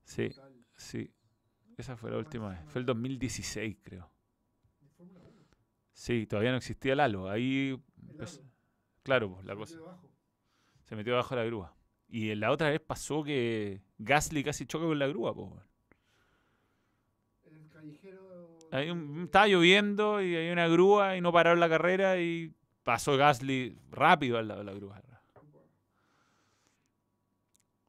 Sí, 0.04 0.30
sí. 0.76 1.12
Esa 1.78 1.98
fue 1.98 2.12
la 2.12 2.18
última 2.18 2.50
vez. 2.50 2.60
Fue 2.68 2.80
el 2.80 2.86
2016, 2.86 3.78
creo. 3.84 4.10
De 4.80 4.88
Fórmula 4.90 5.20
1. 5.22 5.32
Sí, 5.92 6.26
todavía 6.26 6.52
no 6.52 6.58
existía 6.58 6.94
el 6.94 7.00
halo. 7.00 7.30
Ahí, 7.30 7.78
Lalo, 8.08 8.26
claro, 9.04 9.30
pues, 9.34 9.46
la 9.46 9.54
se 9.54 9.58
cosa. 9.78 9.98
Se 10.86 10.96
metió 10.96 11.14
abajo 11.14 11.36
de 11.36 11.42
la 11.42 11.46
grúa. 11.48 11.76
Y 12.08 12.30
en 12.30 12.40
la 12.40 12.52
otra 12.52 12.70
vez 12.70 12.80
pasó 12.80 13.24
que 13.24 13.82
Gasly 13.98 14.44
casi 14.44 14.66
choca 14.68 14.86
con 14.86 15.00
la 15.00 15.08
grúa, 15.08 15.34
po. 15.34 15.46
weón. 15.46 15.64
El 17.46 17.70
callejero. 17.70 18.58
Hay 18.72 18.90
un- 18.92 19.24
estaba 19.26 19.48
lloviendo 19.48 20.22
y 20.22 20.36
hay 20.36 20.52
una 20.52 20.68
grúa 20.68 21.18
y 21.18 21.22
no 21.22 21.32
pararon 21.34 21.60
la 21.60 21.68
carrera 21.70 22.20
y 22.22 22.54
pasó 22.86 23.18
Gasly 23.18 23.78
rápido 23.92 24.38
al 24.38 24.48
lado 24.48 24.60
de 24.62 24.66
la 24.66 24.74
grúa. 24.74 25.02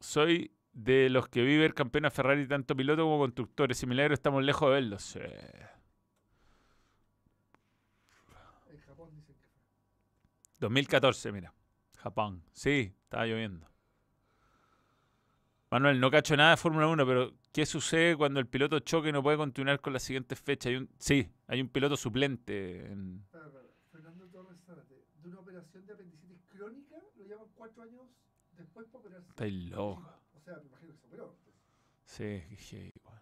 Soy 0.00 0.50
de 0.72 1.08
los 1.10 1.28
que 1.28 1.42
vi 1.42 1.56
ver 1.56 1.74
campeones 1.74 2.12
Ferrari 2.12 2.48
tanto 2.48 2.74
piloto 2.74 3.02
como 3.02 3.18
constructores. 3.18 3.78
Si 3.78 3.86
milagro 3.86 4.14
estamos 4.14 4.42
lejos 4.42 4.68
de 4.68 4.74
verlos. 4.74 5.02
Sí. 5.02 5.18
En 8.70 8.78
Japón 8.80 9.10
dicen 9.14 9.34
que 9.36 9.46
fue. 9.48 9.60
2014, 10.60 11.32
mira. 11.32 11.52
Japón. 11.98 12.42
Sí, 12.52 12.94
estaba 13.04 13.26
lloviendo. 13.26 13.66
Manuel, 15.70 15.98
no 16.00 16.10
cacho 16.10 16.36
nada 16.36 16.50
de 16.52 16.56
Fórmula 16.56 16.86
1, 16.86 17.04
pero 17.06 17.32
¿qué 17.52 17.66
sucede 17.66 18.16
cuando 18.16 18.38
el 18.38 18.46
piloto 18.46 18.78
choca 18.80 19.08
y 19.08 19.12
no 19.12 19.22
puede 19.22 19.36
continuar 19.36 19.80
con 19.80 19.92
la 19.92 19.98
siguiente 19.98 20.36
fecha? 20.36 20.68
Hay 20.68 20.88
sí, 20.98 21.28
hay 21.48 21.60
un 21.60 21.68
piloto 21.68 21.96
suplente. 21.96 22.86
en- 22.86 23.26
De 25.26 25.32
una 25.32 25.40
operación 25.40 25.84
de 25.84 25.92
apendicitis 25.92 26.38
crónica, 26.52 26.94
lo 27.16 27.24
llaman 27.26 27.48
cuatro 27.56 27.82
años 27.82 28.02
después 28.56 28.86
para 28.86 28.98
operarse. 29.00 29.28
Estáis 29.30 29.54
loco. 29.70 30.08
O 30.36 30.40
sea, 30.40 30.54
me 30.58 30.66
imagino 30.68 30.92
que 30.92 30.98
se 31.00 31.06
operó. 31.08 31.36
Sí, 32.04 32.22
qué 32.48 32.56
heavy, 32.56 32.92
weón. 33.04 33.20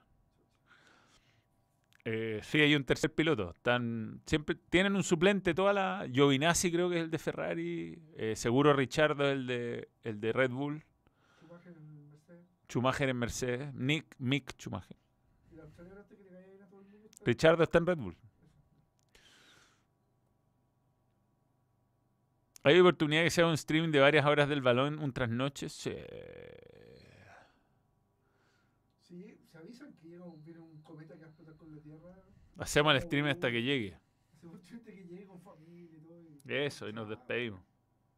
Eh, 2.04 2.40
sí, 2.42 2.60
hay 2.60 2.74
un 2.76 2.84
tercer 2.84 3.14
piloto. 3.14 3.52
Están, 3.52 4.20
siempre 4.26 4.54
tienen 4.68 4.94
un 4.96 5.02
suplente 5.02 5.54
toda 5.54 5.72
la. 5.72 6.06
Giovinazzi 6.12 6.70
creo 6.70 6.90
que 6.90 6.96
es 6.98 7.04
el 7.04 7.10
de 7.10 7.18
Ferrari. 7.18 7.98
eh, 8.16 8.36
seguro 8.36 8.74
Richardo 8.74 9.24
es 9.24 9.32
el 9.32 9.46
de, 9.46 9.88
el 10.02 10.20
de 10.20 10.32
Red 10.34 10.50
Bull. 10.50 10.84
Schumacher 11.40 11.72
en 11.74 12.10
Mercedes. 12.10 12.46
Schumacher 12.68 13.08
en 13.08 13.16
Mercedes. 13.16 13.74
Nick, 13.74 14.14
Mick 14.18 14.52
Schumacher. 14.58 14.98
Y 15.50 15.54
la 15.56 15.64
que 16.06 16.16
le 16.18 16.62
a 16.62 16.68
todo 16.68 16.80
el 16.82 16.86
mundo. 16.88 17.08
está- 17.08 17.24
Richardo 17.24 17.62
está 17.62 17.78
en 17.78 17.86
Red 17.86 17.96
Bull. 17.96 18.16
¿Hay 22.66 22.80
oportunidad 22.80 23.22
que 23.24 23.30
sea 23.30 23.46
un 23.46 23.52
streaming 23.52 23.90
de 23.90 24.00
varias 24.00 24.24
horas 24.24 24.48
del 24.48 24.62
balón, 24.62 24.98
un 24.98 25.12
trasnoche? 25.12 25.68
Sí. 25.68 25.92
Sí, 29.02 29.38
se 29.44 29.58
avisan 29.58 29.92
que 29.92 30.08
llega 30.08 30.24
un, 30.24 30.42
viene 30.42 30.60
un 30.60 30.82
cometa 30.82 31.12
que 31.14 31.20
va 31.20 31.26
a 31.26 31.28
explotar 31.28 31.56
con 31.56 31.70
la 31.70 31.82
Tierra. 31.82 32.16
Hacemos 32.56 32.92
el 32.92 32.98
streaming 33.00 33.32
hasta 33.32 33.50
que 33.50 33.62
llegue. 33.62 33.98
Hace 34.32 34.46
mucho 34.46 34.66
gente 34.66 34.94
que 34.94 35.04
llegue 35.04 35.26
con 35.26 35.42
familia 35.42 35.98
y 35.98 36.00
todo. 36.00 36.22
Y, 36.22 36.54
Eso, 36.54 36.88
y 36.88 36.94
nos 36.94 37.06
despedimos. 37.06 37.60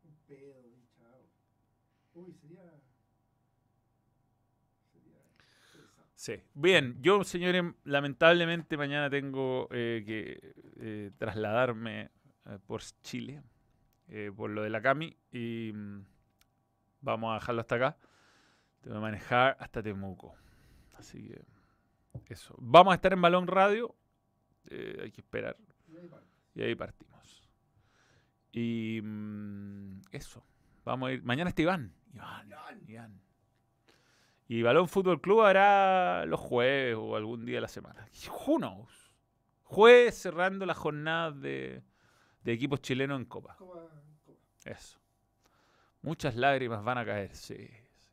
Un 0.04 0.14
pedo 0.28 0.64
y 0.64 0.86
chao. 0.96 1.28
Uy, 2.14 2.32
sería. 2.32 2.62
Sería. 4.92 5.18
interesante. 5.64 6.12
Sí. 6.14 6.34
Bien, 6.54 7.02
yo, 7.02 7.24
señores, 7.24 7.64
lamentablemente 7.82 8.76
mañana 8.76 9.10
tengo 9.10 9.66
eh, 9.72 10.04
que 10.06 10.54
eh, 10.78 11.10
trasladarme 11.18 12.10
eh, 12.44 12.58
por 12.64 12.80
Chile, 13.02 13.42
eh, 14.08 14.30
por 14.34 14.50
lo 14.50 14.62
de 14.62 14.70
la 14.70 14.80
Cami, 14.82 15.16
y 15.32 15.72
mm, 15.74 16.04
vamos 17.00 17.32
a 17.32 17.34
dejarlo 17.34 17.60
hasta 17.60 17.74
acá. 17.76 17.98
Tengo 18.80 18.96
que 18.96 19.02
manejar 19.02 19.56
hasta 19.60 19.82
Temuco. 19.82 20.34
Así 20.94 21.28
que, 21.28 22.32
eso. 22.32 22.54
Vamos 22.58 22.92
a 22.92 22.94
estar 22.94 23.12
en 23.12 23.20
Balón 23.20 23.46
Radio, 23.46 23.94
eh, 24.66 25.00
hay 25.02 25.10
que 25.12 25.20
esperar, 25.20 25.56
Y 25.88 25.96
ahí 25.96 26.08
parte. 26.08 26.28
y 26.54 26.62
ahí 26.62 26.74
partimos. 26.74 27.50
Y 28.52 29.00
mm, 29.02 30.00
eso, 30.12 30.44
vamos 30.84 31.08
a 31.08 31.12
ir. 31.12 31.22
Mañana 31.22 31.50
está 31.50 31.62
Iván. 31.62 31.92
Iván, 32.14 32.48
Iván. 32.86 33.20
Y 34.48 34.62
Balón 34.62 34.88
Fútbol 34.88 35.20
Club 35.20 35.42
hará 35.42 36.24
los 36.26 36.40
jueves 36.40 36.96
o 36.96 37.16
algún 37.16 37.44
día 37.44 37.56
de 37.56 37.62
la 37.62 37.68
semana. 37.68 38.06
Who 38.46 38.58
knows? 38.58 39.12
Jueves 39.64 40.16
cerrando 40.16 40.64
la 40.64 40.74
jornada 40.74 41.32
de, 41.32 41.82
de 42.46 42.52
equipos 42.52 42.80
chilenos 42.80 43.18
en 43.18 43.24
Copa. 43.24 43.56
Copa, 43.56 43.80
copa. 44.24 44.38
Eso. 44.64 45.00
Muchas 46.02 46.36
lágrimas 46.36 46.82
van 46.84 46.98
a 46.98 47.04
caer, 47.04 47.34
sí. 47.34 47.56
sí, 47.56 47.66
sí. 47.66 48.08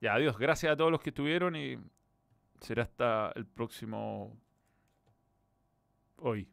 Ya, 0.00 0.14
adiós. 0.14 0.38
Gracias 0.38 0.72
a 0.72 0.76
todos 0.76 0.90
los 0.90 1.02
que 1.02 1.10
estuvieron 1.10 1.54
y 1.54 1.78
será 2.60 2.84
hasta 2.84 3.30
el 3.36 3.44
próximo 3.44 4.34
hoy. 6.16 6.46